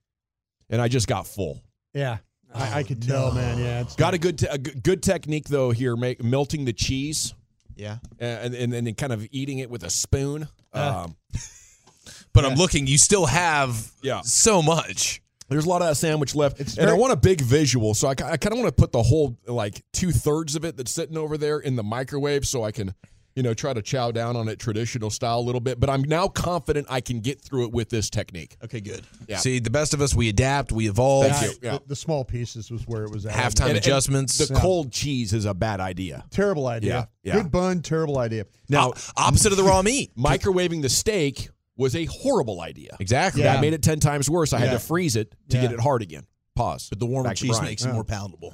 And 0.69 0.81
I 0.81 0.87
just 0.87 1.07
got 1.07 1.27
full. 1.27 1.61
Yeah, 1.93 2.17
I, 2.53 2.79
I 2.79 2.83
could 2.83 3.01
tell, 3.01 3.31
man. 3.33 3.57
Yeah, 3.59 3.81
it's 3.81 3.95
Got 3.95 4.13
a 4.13 4.17
good 4.17 4.39
te- 4.39 4.47
a 4.49 4.57
g- 4.57 4.71
good 4.81 5.03
technique 5.03 5.47
though 5.47 5.71
here, 5.71 5.95
make, 5.95 6.23
melting 6.23 6.65
the 6.65 6.73
cheese 6.73 7.33
Yeah. 7.75 7.97
and 8.19 8.53
and 8.55 8.73
and 8.73 8.87
then 8.87 8.95
kind 8.95 9.13
of 9.13 9.27
eating 9.31 9.59
it 9.59 9.69
with 9.69 9.83
a 9.83 9.89
spoon. 9.89 10.47
Uh. 10.73 11.05
Um, 11.05 11.15
but 12.33 12.45
I'm 12.45 12.55
looking, 12.55 12.87
you 12.87 12.97
still 12.97 13.25
have 13.25 13.91
Yeah. 14.01 14.21
so 14.21 14.61
much. 14.61 15.21
There's 15.47 15.65
a 15.65 15.69
lot 15.69 15.83
of 15.83 15.87
that 15.89 15.95
sandwich 15.95 16.33
left, 16.33 16.59
It's 16.59 16.77
and 16.77 16.89
I 16.89 16.93
want 16.93 17.13
a 17.13 17.17
big 17.17 17.39
visual. 17.39 17.93
So 17.93 18.07
I, 18.07 18.11
I 18.11 18.37
kind 18.37 18.47
of 18.51 18.57
want 18.59 18.65
to 18.65 18.71
put 18.71 18.91
the 18.91 19.03
whole 19.03 19.37
like 19.45 19.83
two 19.93 20.11
thirds 20.11 20.55
of 20.55 20.65
it 20.65 20.75
that's 20.75 20.91
sitting 20.91 21.17
over 21.17 21.37
there 21.37 21.59
in 21.59 21.75
the 21.75 21.83
microwave, 21.83 22.47
so 22.47 22.63
I 22.63 22.71
can, 22.71 22.95
you 23.35 23.43
know, 23.43 23.53
try 23.53 23.73
to 23.73 23.81
chow 23.81 24.11
down 24.11 24.35
on 24.37 24.47
it 24.47 24.59
traditional 24.59 25.09
style 25.09 25.39
a 25.39 25.41
little 25.41 25.59
bit. 25.59 25.79
But 25.79 25.89
I'm 25.89 26.03
now 26.03 26.27
confident 26.29 26.87
I 26.89 27.01
can 27.01 27.19
get 27.19 27.41
through 27.41 27.65
it 27.65 27.71
with 27.73 27.89
this 27.89 28.09
technique. 28.09 28.55
Okay, 28.63 28.79
good. 28.79 29.01
Yeah. 29.27 29.37
See, 29.37 29.59
the 29.59 29.69
best 29.69 29.93
of 29.93 30.01
us, 30.01 30.15
we 30.15 30.29
adapt, 30.29 30.71
we 30.71 30.87
evolve. 30.87 31.27
Thank 31.27 31.41
you. 31.53 31.59
the, 31.59 31.65
Yeah. 31.67 31.77
the 31.85 31.95
small 31.95 32.23
pieces 32.23 32.71
was 32.71 32.87
where 32.87 33.03
it 33.03 33.11
was 33.11 33.25
at. 33.25 33.33
Halftime 33.33 33.61
And- 33.61 33.69
and 33.71 33.77
adjustments. 33.77 34.37
The 34.37 34.53
cold 34.55 34.91
cheese 34.91 35.33
is 35.33 35.43
a 35.45 35.53
bad 35.53 35.79
idea. 35.81 36.23
Terrible 36.31 36.67
idea. 36.67 37.09
Yeah, 37.23 37.33
yeah. 37.35 37.41
Big 37.43 37.51
bun, 37.51 37.81
terrible 37.81 38.17
idea. 38.19 38.45
Now, 38.69 38.89
O- 38.91 38.93
opposite 39.17 39.51
of 39.51 39.57
the 39.57 39.63
raw 39.65 39.81
meat. 39.81 40.15
microwaving 40.17 40.81
the 40.81 40.89
steak 40.89 41.49
was 41.77 41.93
a 41.93 42.05
horrible 42.05 42.61
idea. 42.61 42.95
Exactly. 43.01 43.43
Yeah. 43.43 43.55
That 43.55 43.61
made 43.61 43.73
it 43.73 43.83
ten 43.83 43.99
times 43.99 44.29
worse. 44.29 44.53
I 44.53 44.59
had 44.59 44.71
to 44.71 44.79
freeze 44.79 45.17
it 45.17 45.35
to 45.49 45.57
get 45.59 45.73
it 45.73 45.79
hard 45.81 46.01
again. 46.01 46.23
Pause. 46.55 46.87
But 46.89 46.99
the 46.99 47.05
warmer 47.05 47.29
Back 47.29 47.35
cheese 47.35 47.49
Brian. 47.49 47.65
makes 47.65 47.83
it 47.83 47.91
more 47.91 48.05
palatable. 48.05 48.53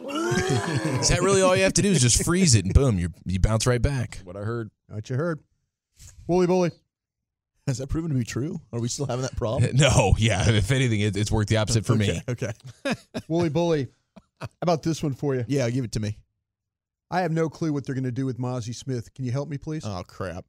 Is 1.00 1.08
that 1.08 1.20
really 1.22 1.42
all 1.42 1.56
you 1.56 1.62
have 1.64 1.74
to 1.74 1.82
do 1.82 1.90
is 1.90 2.00
just 2.00 2.24
freeze 2.24 2.54
it 2.54 2.64
and 2.64 2.74
boom, 2.74 2.98
you 2.98 3.10
you 3.24 3.40
bounce 3.40 3.66
right 3.66 3.82
back. 3.82 4.20
What 4.24 4.36
I 4.36 4.40
heard. 4.40 4.70
What 4.88 5.08
you 5.10 5.16
heard? 5.16 5.40
Wooly 6.26 6.46
Bully. 6.46 6.70
Has 7.66 7.78
that 7.78 7.88
proven 7.88 8.10
to 8.10 8.16
be 8.16 8.24
true? 8.24 8.60
Are 8.72 8.78
we 8.80 8.88
still 8.88 9.06
having 9.06 9.22
that 9.22 9.34
problem? 9.36 9.70
No, 9.74 10.14
yeah. 10.18 10.48
If 10.48 10.70
anything, 10.70 11.00
it, 11.00 11.16
it's 11.16 11.32
worked 11.32 11.48
the 11.48 11.56
opposite 11.56 11.84
for 11.84 11.96
me. 11.96 12.20
Okay. 12.28 12.52
okay. 12.86 13.00
Wooly 13.28 13.48
Bully. 13.48 13.88
How 14.40 14.46
about 14.62 14.82
this 14.82 15.02
one 15.02 15.14
for 15.14 15.34
you? 15.34 15.44
Yeah, 15.48 15.68
give 15.70 15.84
it 15.84 15.92
to 15.92 16.00
me. 16.00 16.18
I 17.10 17.20
have 17.22 17.32
no 17.32 17.48
clue 17.48 17.72
what 17.72 17.86
they're 17.86 17.94
going 17.94 18.04
to 18.04 18.12
do 18.12 18.26
with 18.26 18.38
Mazi 18.38 18.74
Smith. 18.74 19.12
Can 19.14 19.24
you 19.24 19.32
help 19.32 19.48
me, 19.48 19.58
please? 19.58 19.84
Oh 19.84 20.02
crap. 20.06 20.44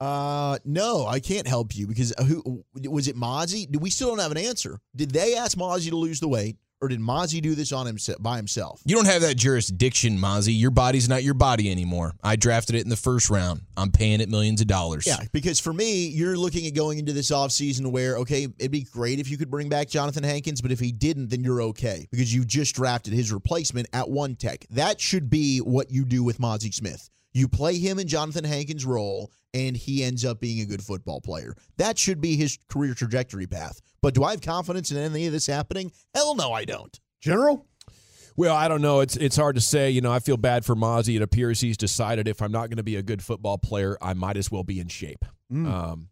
Uh, 0.00 0.58
no, 0.64 1.06
I 1.06 1.20
can't 1.20 1.46
help 1.46 1.74
you 1.76 1.86
because 1.86 2.12
who 2.26 2.64
was 2.88 3.08
it? 3.08 3.16
Mazi? 3.16 3.70
Did 3.70 3.80
we 3.80 3.90
still 3.90 4.08
don't 4.08 4.18
have 4.18 4.32
an 4.32 4.38
answer? 4.38 4.78
Did 4.94 5.10
they 5.10 5.36
ask 5.36 5.56
Mazi 5.56 5.90
to 5.90 5.96
lose 5.96 6.20
the 6.20 6.28
weight, 6.28 6.56
or 6.84 6.88
did 6.88 7.00
Mazi 7.00 7.40
do 7.40 7.54
this 7.54 7.72
on 7.72 7.86
himself 7.86 8.22
by 8.22 8.36
himself? 8.36 8.82
You 8.84 8.94
don't 8.94 9.06
have 9.06 9.22
that 9.22 9.36
jurisdiction, 9.36 10.18
Mazi. 10.18 10.52
Your 10.58 10.70
body's 10.70 11.08
not 11.08 11.22
your 11.22 11.32
body 11.32 11.70
anymore. 11.70 12.12
I 12.22 12.36
drafted 12.36 12.76
it 12.76 12.82
in 12.82 12.90
the 12.90 12.96
first 12.96 13.30
round. 13.30 13.62
I'm 13.74 13.90
paying 13.90 14.20
it 14.20 14.28
millions 14.28 14.60
of 14.60 14.66
dollars. 14.66 15.06
Yeah, 15.06 15.16
because 15.32 15.58
for 15.58 15.72
me, 15.72 16.08
you're 16.08 16.36
looking 16.36 16.66
at 16.66 16.74
going 16.74 16.98
into 16.98 17.14
this 17.14 17.30
offseason 17.30 17.90
where, 17.90 18.18
okay, 18.18 18.48
it'd 18.58 18.70
be 18.70 18.82
great 18.82 19.18
if 19.18 19.30
you 19.30 19.38
could 19.38 19.50
bring 19.50 19.70
back 19.70 19.88
Jonathan 19.88 20.22
Hankins, 20.22 20.60
but 20.60 20.72
if 20.72 20.78
he 20.78 20.92
didn't, 20.92 21.30
then 21.30 21.42
you're 21.42 21.62
okay 21.62 22.06
because 22.10 22.34
you 22.34 22.44
just 22.44 22.74
drafted 22.74 23.14
his 23.14 23.32
replacement 23.32 23.88
at 23.94 24.10
one 24.10 24.34
tech. 24.34 24.66
That 24.68 25.00
should 25.00 25.30
be 25.30 25.58
what 25.58 25.90
you 25.90 26.04
do 26.04 26.22
with 26.22 26.38
Mazi 26.38 26.72
Smith. 26.74 27.08
You 27.32 27.48
play 27.48 27.78
him 27.78 27.98
in 27.98 28.06
Jonathan 28.06 28.44
Hankins' 28.44 28.84
role, 28.84 29.32
and 29.54 29.76
he 29.76 30.02
ends 30.02 30.24
up 30.24 30.40
being 30.40 30.60
a 30.60 30.66
good 30.66 30.82
football 30.82 31.20
player. 31.20 31.54
That 31.78 31.96
should 31.96 32.20
be 32.20 32.36
his 32.36 32.58
career 32.68 32.92
trajectory 32.92 33.46
path. 33.46 33.80
But 34.02 34.14
do 34.14 34.24
I 34.24 34.32
have 34.32 34.42
confidence 34.42 34.90
in 34.90 34.98
any 34.98 35.26
of 35.26 35.32
this 35.32 35.46
happening? 35.46 35.92
Hell 36.14 36.34
no, 36.34 36.52
I 36.52 36.64
don't. 36.64 36.98
General? 37.20 37.66
Well, 38.36 38.54
I 38.54 38.66
don't 38.66 38.82
know. 38.82 39.00
It's 39.00 39.16
it's 39.16 39.36
hard 39.36 39.54
to 39.54 39.60
say. 39.60 39.90
You 39.90 40.00
know, 40.00 40.12
I 40.12 40.18
feel 40.18 40.36
bad 40.36 40.64
for 40.64 40.74
Mazi. 40.74 41.14
It 41.14 41.22
appears 41.22 41.60
he's 41.60 41.76
decided 41.76 42.26
if 42.26 42.42
I'm 42.42 42.50
not 42.50 42.68
going 42.68 42.78
to 42.78 42.82
be 42.82 42.96
a 42.96 43.02
good 43.02 43.22
football 43.22 43.58
player, 43.58 43.96
I 44.02 44.12
might 44.14 44.36
as 44.36 44.50
well 44.50 44.64
be 44.64 44.80
in 44.80 44.88
shape. 44.88 45.24
Um, 45.52 46.08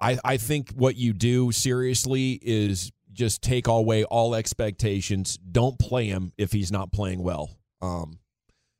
I 0.00 0.18
I 0.24 0.36
think 0.38 0.72
what 0.72 0.96
you 0.96 1.12
do 1.12 1.52
seriously 1.52 2.40
is 2.42 2.90
just 3.12 3.42
take 3.42 3.68
away 3.68 4.02
all 4.02 4.34
expectations. 4.34 5.38
Don't 5.38 5.78
play 5.78 6.06
him 6.06 6.32
if 6.36 6.50
he's 6.50 6.72
not 6.72 6.92
playing 6.92 7.22
well. 7.22 7.56
Um, 7.80 8.18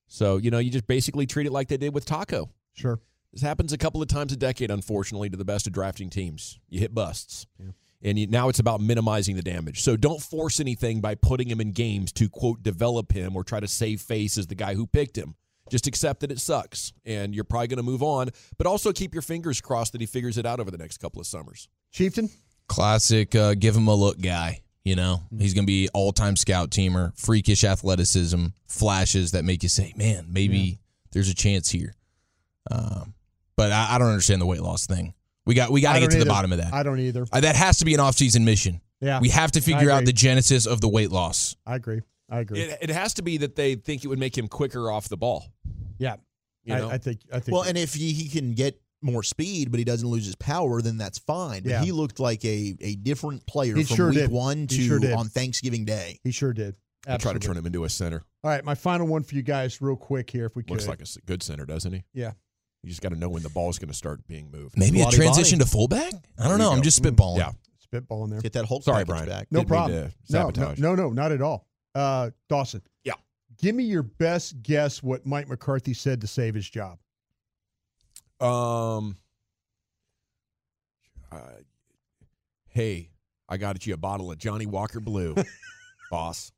so 0.09 0.37
you 0.39 0.51
know, 0.51 0.59
you 0.59 0.71
just 0.71 0.89
basically 0.89 1.27
treat 1.27 1.47
it 1.47 1.53
like 1.53 1.69
they 1.69 1.77
did 1.77 1.95
with 1.95 2.05
Taco. 2.05 2.51
Sure. 2.75 2.99
This 3.33 3.43
happens 3.43 3.73
a 3.73 3.79
couple 3.79 4.01
of 4.01 4.09
times 4.09 4.33
a 4.33 4.37
decade, 4.37 4.71
unfortunately, 4.71 5.29
to 5.31 5.37
the 5.37 5.45
best 5.45 5.67
of 5.67 5.73
drafting 5.73 6.09
teams. 6.11 6.59
You 6.69 6.81
hit 6.81 6.95
busts. 6.95 7.47
And 8.03 8.19
you, 8.19 8.27
now 8.27 8.49
it's 8.49 8.59
about 8.59 8.81
minimizing 8.81 9.37
the 9.37 9.43
damage. 9.43 9.83
So 9.83 9.97
don't 9.97 10.23
force 10.23 10.61
anything 10.61 11.01
by 11.01 11.15
putting 11.17 11.49
him 11.49 11.61
in 11.61 11.73
games 11.73 12.13
to, 12.13 12.29
quote, 12.29 12.63
develop 12.63 13.13
him 13.13 13.35
or 13.37 13.43
try 13.45 13.59
to 13.61 13.67
save 13.69 14.01
face 14.01 14.39
as 14.39 14.47
the 14.47 14.55
guy 14.55 14.75
who 14.75 14.87
picked 14.87 15.17
him. 15.19 15.35
Just 15.71 15.87
accept 15.87 16.21
that 16.21 16.31
it 16.31 16.39
sucks 16.39 16.93
and 17.05 17.35
you're 17.35 17.43
probably 17.45 17.67
going 17.67 17.79
to 17.79 17.83
move 17.83 18.03
on, 18.03 18.29
but 18.57 18.67
also 18.67 18.93
keep 18.93 19.13
your 19.15 19.23
fingers 19.23 19.61
crossed 19.61 19.93
that 19.93 20.01
he 20.01 20.07
figures 20.07 20.39
it 20.39 20.47
out 20.47 20.61
over 20.61 20.71
the 20.71 20.79
next 20.79 20.99
couple 20.99 21.21
of 21.21 21.27
summers. 21.27 21.69
Chieftain? 21.91 22.31
Classic 22.69 23.35
uh, 23.35 23.55
give 23.55 23.75
him 23.75 23.89
a 23.89 23.95
look 23.95 24.21
guy. 24.21 24.63
You 24.85 24.95
know, 24.95 25.23
he's 25.37 25.53
going 25.55 25.65
to 25.65 25.67
be 25.67 25.89
all 25.93 26.13
time 26.13 26.37
scout 26.37 26.71
teamer, 26.71 27.19
freakish 27.19 27.65
athleticism, 27.65 28.47
flashes 28.69 29.33
that 29.33 29.45
make 29.45 29.65
you 29.65 29.69
say, 29.69 29.93
man, 29.97 30.27
maybe 30.31 30.59
Yeah. 30.59 30.75
there's 31.11 31.29
a 31.29 31.35
chance 31.35 31.69
here. 31.71 31.95
Um, 32.71 33.15
but 33.57 33.73
I, 33.73 33.95
I 33.95 33.99
don't 33.99 34.09
understand 34.09 34.41
the 34.41 34.47
weight 34.47 34.63
loss 34.63 34.87
thing. 34.87 35.15
We 35.45 35.55
got 35.55 35.71
we 35.71 35.81
got 35.81 35.95
to 35.95 36.01
get 36.01 36.11
don't 36.11 36.19
to 36.19 36.25
the 36.25 36.31
bottom 36.31 36.53
of 36.53 36.59
that. 36.59 36.73
I 36.75 36.83
don't 36.83 36.99
either. 36.99 37.25
Uh, 37.33 37.41
that 37.41 37.57
has 37.57 37.79
to 37.79 37.85
be 37.85 37.95
an 37.95 38.01
off-season 38.01 38.45
mission. 38.45 38.81
Yeah. 39.01 39.21
we 39.21 39.29
have 39.29 39.53
to 39.53 39.61
figure 39.61 39.91
out 39.91 40.05
the 40.07 40.13
genesis 40.13 40.67
of 40.67 40.81
the 40.81 40.89
weight 40.89 41.11
loss. 41.11 41.55
I 41.67 41.77
agree. 41.77 42.01
I 42.31 42.41
agree. 42.41 42.61
It, 42.63 42.79
it 42.83 42.91
has 42.91 43.15
to 43.15 43.23
be 43.23 43.37
that 43.39 43.55
they 43.55 43.75
think 43.75 44.05
it 44.05 44.09
would 44.09 44.19
make 44.19 44.37
him 44.37 44.49
quicker 44.49 44.91
off 44.91 45.09
the 45.09 45.17
ball. 45.17 45.47
yeah. 45.99 46.17
You 46.65 46.75
know? 46.75 46.89
I, 46.89 46.95
I 46.95 46.99
think. 46.99 47.21
I 47.33 47.39
think. 47.39 47.55
Well, 47.55 47.63
and 47.63 47.79
if 47.79 47.95
he, 47.95 48.13
he 48.13 48.29
can 48.29 48.53
get 48.53 48.81
more 49.03 49.23
speed, 49.23 49.71
but 49.71 49.79
he 49.79 49.85
doesn't 49.85 50.09
lose 50.09 50.27
his 50.27 50.35
power, 50.35 50.83
then 50.83 50.97
that's 50.99 51.19
fine. 51.19 51.63
But 51.63 51.71
Yeah. 51.71 51.83
he 51.85 51.93
looked 51.93 52.19
like 52.19 52.45
a, 52.45 52.75
a 52.81 52.97
different 52.97 53.47
player 53.47 53.77
He 53.77 53.85
from 53.85 53.97
sure 53.97 54.09
week 54.09 54.19
did. 54.19 54.31
one 54.33 54.67
to 54.67 54.75
sure 54.75 55.17
on 55.17 55.29
Thanksgiving 55.29 55.85
Day. 55.85 56.19
he 56.25 56.33
sure 56.33 56.53
did. 56.53 56.75
I 57.07 57.19
try 57.19 57.33
to 57.33 57.39
turn 57.39 57.57
him 57.57 57.67
into 57.67 57.85
a 57.85 57.89
center. 57.89 58.25
All 58.43 58.51
right, 58.51 58.65
my 58.65 58.75
final 58.75 59.07
one 59.07 59.23
for 59.23 59.37
you 59.37 59.43
guys, 59.43 59.81
real 59.81 59.95
quick 59.95 60.29
here, 60.29 60.47
if 60.47 60.57
we 60.57 60.65
could. 60.65 60.73
Looks 60.73 60.89
like 60.89 61.01
a 61.01 61.07
good 61.27 61.41
center, 61.45 61.65
doesn't 61.67 61.93
he? 61.93 62.03
Yeah. 62.13 62.33
You 62.87 62.91
just 62.91 63.03
got 63.03 63.09
to 63.09 63.19
know 63.19 63.29
when 63.29 63.43
the 63.43 63.49
ball's 63.51 63.81
going 63.81 63.89
to 63.89 63.95
start 63.97 64.25
being 64.29 64.49
moved. 64.53 64.79
Maybe 64.79 65.01
a 65.01 65.05
Lottie 65.07 65.17
transition 65.17 65.59
Bonnie. 65.59 65.65
to 65.67 65.71
fullback. 65.73 66.13
I 66.39 66.47
don't 66.47 66.59
know. 66.59 66.71
you 66.71 66.77
I'm 66.77 66.83
just 66.83 67.03
spitballing. 67.03 67.39
Yeah. 67.39 67.51
spitball 67.81 68.23
in 68.25 68.31
there. 68.31 68.41
Get 68.41 68.53
that 68.53 68.65
Hulk 68.65 68.85
Sorry, 68.85 69.05
Brian. 69.05 69.27
back. 69.29 69.49
No 69.51 69.59
Didn't 69.61 69.71
mean 69.71 69.77
problem. 69.79 69.99
to 69.99 70.33
No, 70.33 70.39
no, 70.39 70.53
sabotage. 70.53 70.79
no, 70.79 70.95
no, 70.95 71.11
not 71.11 71.33
at 71.33 71.43
all. 71.43 71.67
Uh, 71.97 72.31
Dawson. 72.49 72.83
Yeah. 73.03 73.15
Give 73.59 73.75
me 73.75 73.83
your 73.83 74.05
best 74.05 74.63
guess 74.63 75.03
what 75.03 75.27
Mike 75.27 75.49
McCarthy 75.49 75.95
said 75.95 76.21
to 76.21 76.29
save 76.29 76.55
his 76.55 76.71
job. 76.71 76.99
Um. 78.41 79.17
uh, 81.33 81.39
hey, 82.69 83.11
I 83.49 83.57
got 83.57 83.85
you 83.85 83.95
a 83.95 83.97
bottle 83.97 84.31
of 84.31 84.39
Johnnie 84.39 84.67
Walker 84.67 85.01
Blue, 85.01 85.35
boss. 86.11 86.53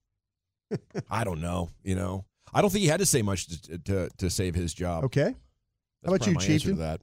I 1.11 1.25
don't 1.25 1.41
know. 1.41 1.71
You 1.83 1.95
know, 1.95 2.25
I 2.53 2.61
don't 2.61 2.71
think 2.71 2.83
he 2.83 2.89
had 2.89 3.01
to 3.01 3.07
say 3.07 3.23
much 3.23 3.47
to 3.63 3.79
to, 3.79 4.09
to 4.19 4.29
save 4.29 4.55
his 4.55 4.75
job. 4.75 5.05
Okay. 5.05 5.35
That's 6.03 6.11
How 6.11 6.17
about 6.17 6.27
you, 6.27 6.33
my 6.35 6.41
answer 6.41 6.47
to 6.53 6.59
Chieftain? 6.59 6.79
That 6.79 7.01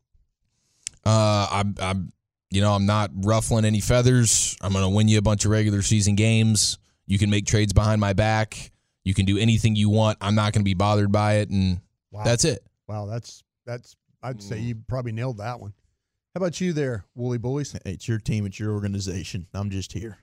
Uh, 1.06 1.48
I'm, 1.52 1.76
I'm, 1.80 2.12
you 2.52 2.62
know, 2.62 2.74
I'm 2.74 2.86
not 2.86 3.12
ruffling 3.14 3.66
any 3.66 3.80
feathers. 3.82 4.56
I'm 4.62 4.72
going 4.74 4.84
to 4.86 4.90
win 4.90 5.08
you 5.08 5.18
a 5.18 5.22
bunch 5.22 5.46
of 5.46 5.52
regular 5.52 5.82
season 5.82 6.16
games. 6.16 6.78
You 7.08 7.18
can 7.20 7.30
make 7.30 7.46
trades 7.46 7.74
behind 7.74 8.00
my 8.02 8.14
back. 8.14 8.72
You 9.04 9.14
can 9.14 9.26
do 9.26 9.38
anything 9.38 9.76
you 9.76 9.90
want. 9.90 10.18
I'm 10.22 10.34
not 10.36 10.54
going 10.54 10.62
to 10.62 10.66
be 10.66 10.74
bothered 10.74 11.12
by 11.12 11.36
it, 11.36 11.50
and 11.50 11.80
Wow. 12.12 12.24
that's 12.24 12.46
it. 12.46 12.66
Wow, 12.88 13.06
that's 13.06 13.44
that's. 13.66 13.96
I'd 14.24 14.42
say 14.42 14.58
Mm. 14.58 14.64
you 14.64 14.76
probably 14.88 15.12
nailed 15.12 15.38
that 15.38 15.60
one. 15.60 15.74
How 16.34 16.40
about 16.40 16.60
you 16.60 16.74
there, 16.74 17.06
Woolly 17.14 17.38
Bullies? 17.38 17.74
Hey, 17.74 17.80
it's 17.94 18.08
your 18.08 18.18
team, 18.18 18.46
it's 18.48 18.60
your 18.60 18.72
organization. 18.74 19.48
I'm 19.54 19.70
just 19.70 19.94
here. 19.94 20.18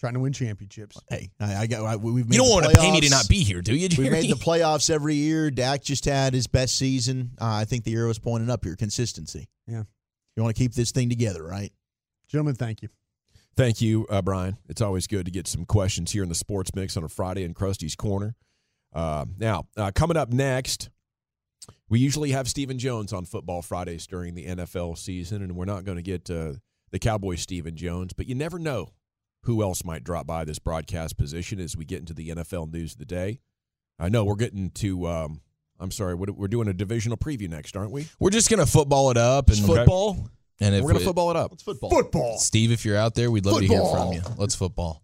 Trying 0.00 0.14
to 0.14 0.20
win 0.20 0.32
championships. 0.32 0.98
Hey, 1.08 1.30
I, 1.40 1.56
I 1.56 1.66
got. 1.66 1.84
I, 1.84 1.96
we've 1.96 2.26
made 2.26 2.34
You 2.34 2.40
don't 2.42 2.50
want 2.50 2.66
to 2.66 2.78
pay 2.78 2.90
me 2.90 3.00
to 3.00 3.10
not 3.10 3.28
be 3.28 3.42
here, 3.42 3.62
do 3.62 3.74
you? 3.74 3.84
We 3.84 3.88
Jerry? 3.88 4.10
made 4.10 4.30
the 4.30 4.34
playoffs 4.34 4.90
every 4.90 5.14
year. 5.14 5.50
Dak 5.50 5.82
just 5.82 6.04
had 6.04 6.34
his 6.34 6.46
best 6.46 6.76
season. 6.76 7.30
Uh, 7.40 7.46
I 7.46 7.64
think 7.64 7.84
the 7.84 7.94
arrow's 7.94 8.18
pointing 8.18 8.50
up 8.50 8.64
here. 8.64 8.76
Consistency. 8.76 9.48
Yeah. 9.66 9.84
You 10.36 10.42
want 10.42 10.54
to 10.54 10.60
keep 10.60 10.74
this 10.74 10.90
thing 10.90 11.08
together, 11.08 11.42
right? 11.44 11.72
Gentlemen, 12.28 12.56
thank 12.56 12.82
you. 12.82 12.88
Thank 13.56 13.80
you, 13.80 14.04
uh, 14.10 14.20
Brian. 14.20 14.58
It's 14.68 14.80
always 14.80 15.06
good 15.06 15.26
to 15.26 15.30
get 15.30 15.46
some 15.46 15.64
questions 15.64 16.10
here 16.10 16.24
in 16.24 16.28
the 16.28 16.34
Sports 16.34 16.74
Mix 16.74 16.96
on 16.96 17.04
a 17.04 17.08
Friday 17.08 17.44
in 17.44 17.54
Crusty's 17.54 17.94
Corner. 17.94 18.34
Uh, 18.92 19.26
now, 19.38 19.68
uh, 19.76 19.92
coming 19.94 20.16
up 20.16 20.32
next, 20.32 20.90
we 21.88 22.00
usually 22.00 22.32
have 22.32 22.48
Stephen 22.48 22.78
Jones 22.78 23.12
on 23.12 23.24
Football 23.24 23.62
Fridays 23.62 24.08
during 24.08 24.34
the 24.34 24.46
NFL 24.46 24.98
season, 24.98 25.40
and 25.40 25.54
we're 25.54 25.64
not 25.66 25.84
going 25.84 25.96
to 25.96 26.02
get 26.02 26.28
uh, 26.28 26.54
the 26.90 26.98
Cowboy 26.98 27.36
Stephen 27.36 27.76
Jones, 27.76 28.12
but 28.12 28.26
you 28.26 28.34
never 28.34 28.58
know 28.58 28.90
who 29.44 29.62
else 29.62 29.84
might 29.84 30.04
drop 30.04 30.26
by 30.26 30.44
this 30.44 30.58
broadcast 30.58 31.16
position 31.16 31.60
as 31.60 31.76
we 31.76 31.84
get 31.84 32.00
into 32.00 32.14
the 32.14 32.30
NFL 32.30 32.72
news 32.72 32.92
of 32.92 32.98
the 32.98 33.04
day. 33.04 33.40
I 33.98 34.08
know 34.08 34.24
we're 34.24 34.36
getting 34.36 34.70
to. 34.70 35.06
Um, 35.06 35.40
I'm 35.78 35.90
sorry, 35.90 36.14
we're 36.14 36.48
doing 36.48 36.68
a 36.68 36.72
divisional 36.72 37.16
preview 37.16 37.48
next, 37.48 37.76
aren't 37.76 37.90
we? 37.90 38.08
We're 38.18 38.30
just 38.30 38.48
going 38.50 38.64
to 38.64 38.70
football 38.70 39.10
it 39.10 39.16
up 39.16 39.48
and 39.48 39.58
football. 39.58 40.28
And 40.60 40.74
if 40.74 40.82
we're 40.82 40.88
going 40.88 40.94
we- 40.94 41.00
to 41.00 41.06
football 41.06 41.30
it 41.30 41.36
up. 41.36 41.52
It's 41.52 41.62
football. 41.62 41.90
Football. 41.90 42.38
Steve, 42.38 42.72
if 42.72 42.84
you're 42.84 42.96
out 42.96 43.14
there, 43.14 43.30
we'd 43.30 43.44
love 43.44 43.60
to 43.60 43.66
hear 43.66 43.84
from 43.84 44.12
you. 44.12 44.22
Let's 44.36 44.54
football. 44.54 45.03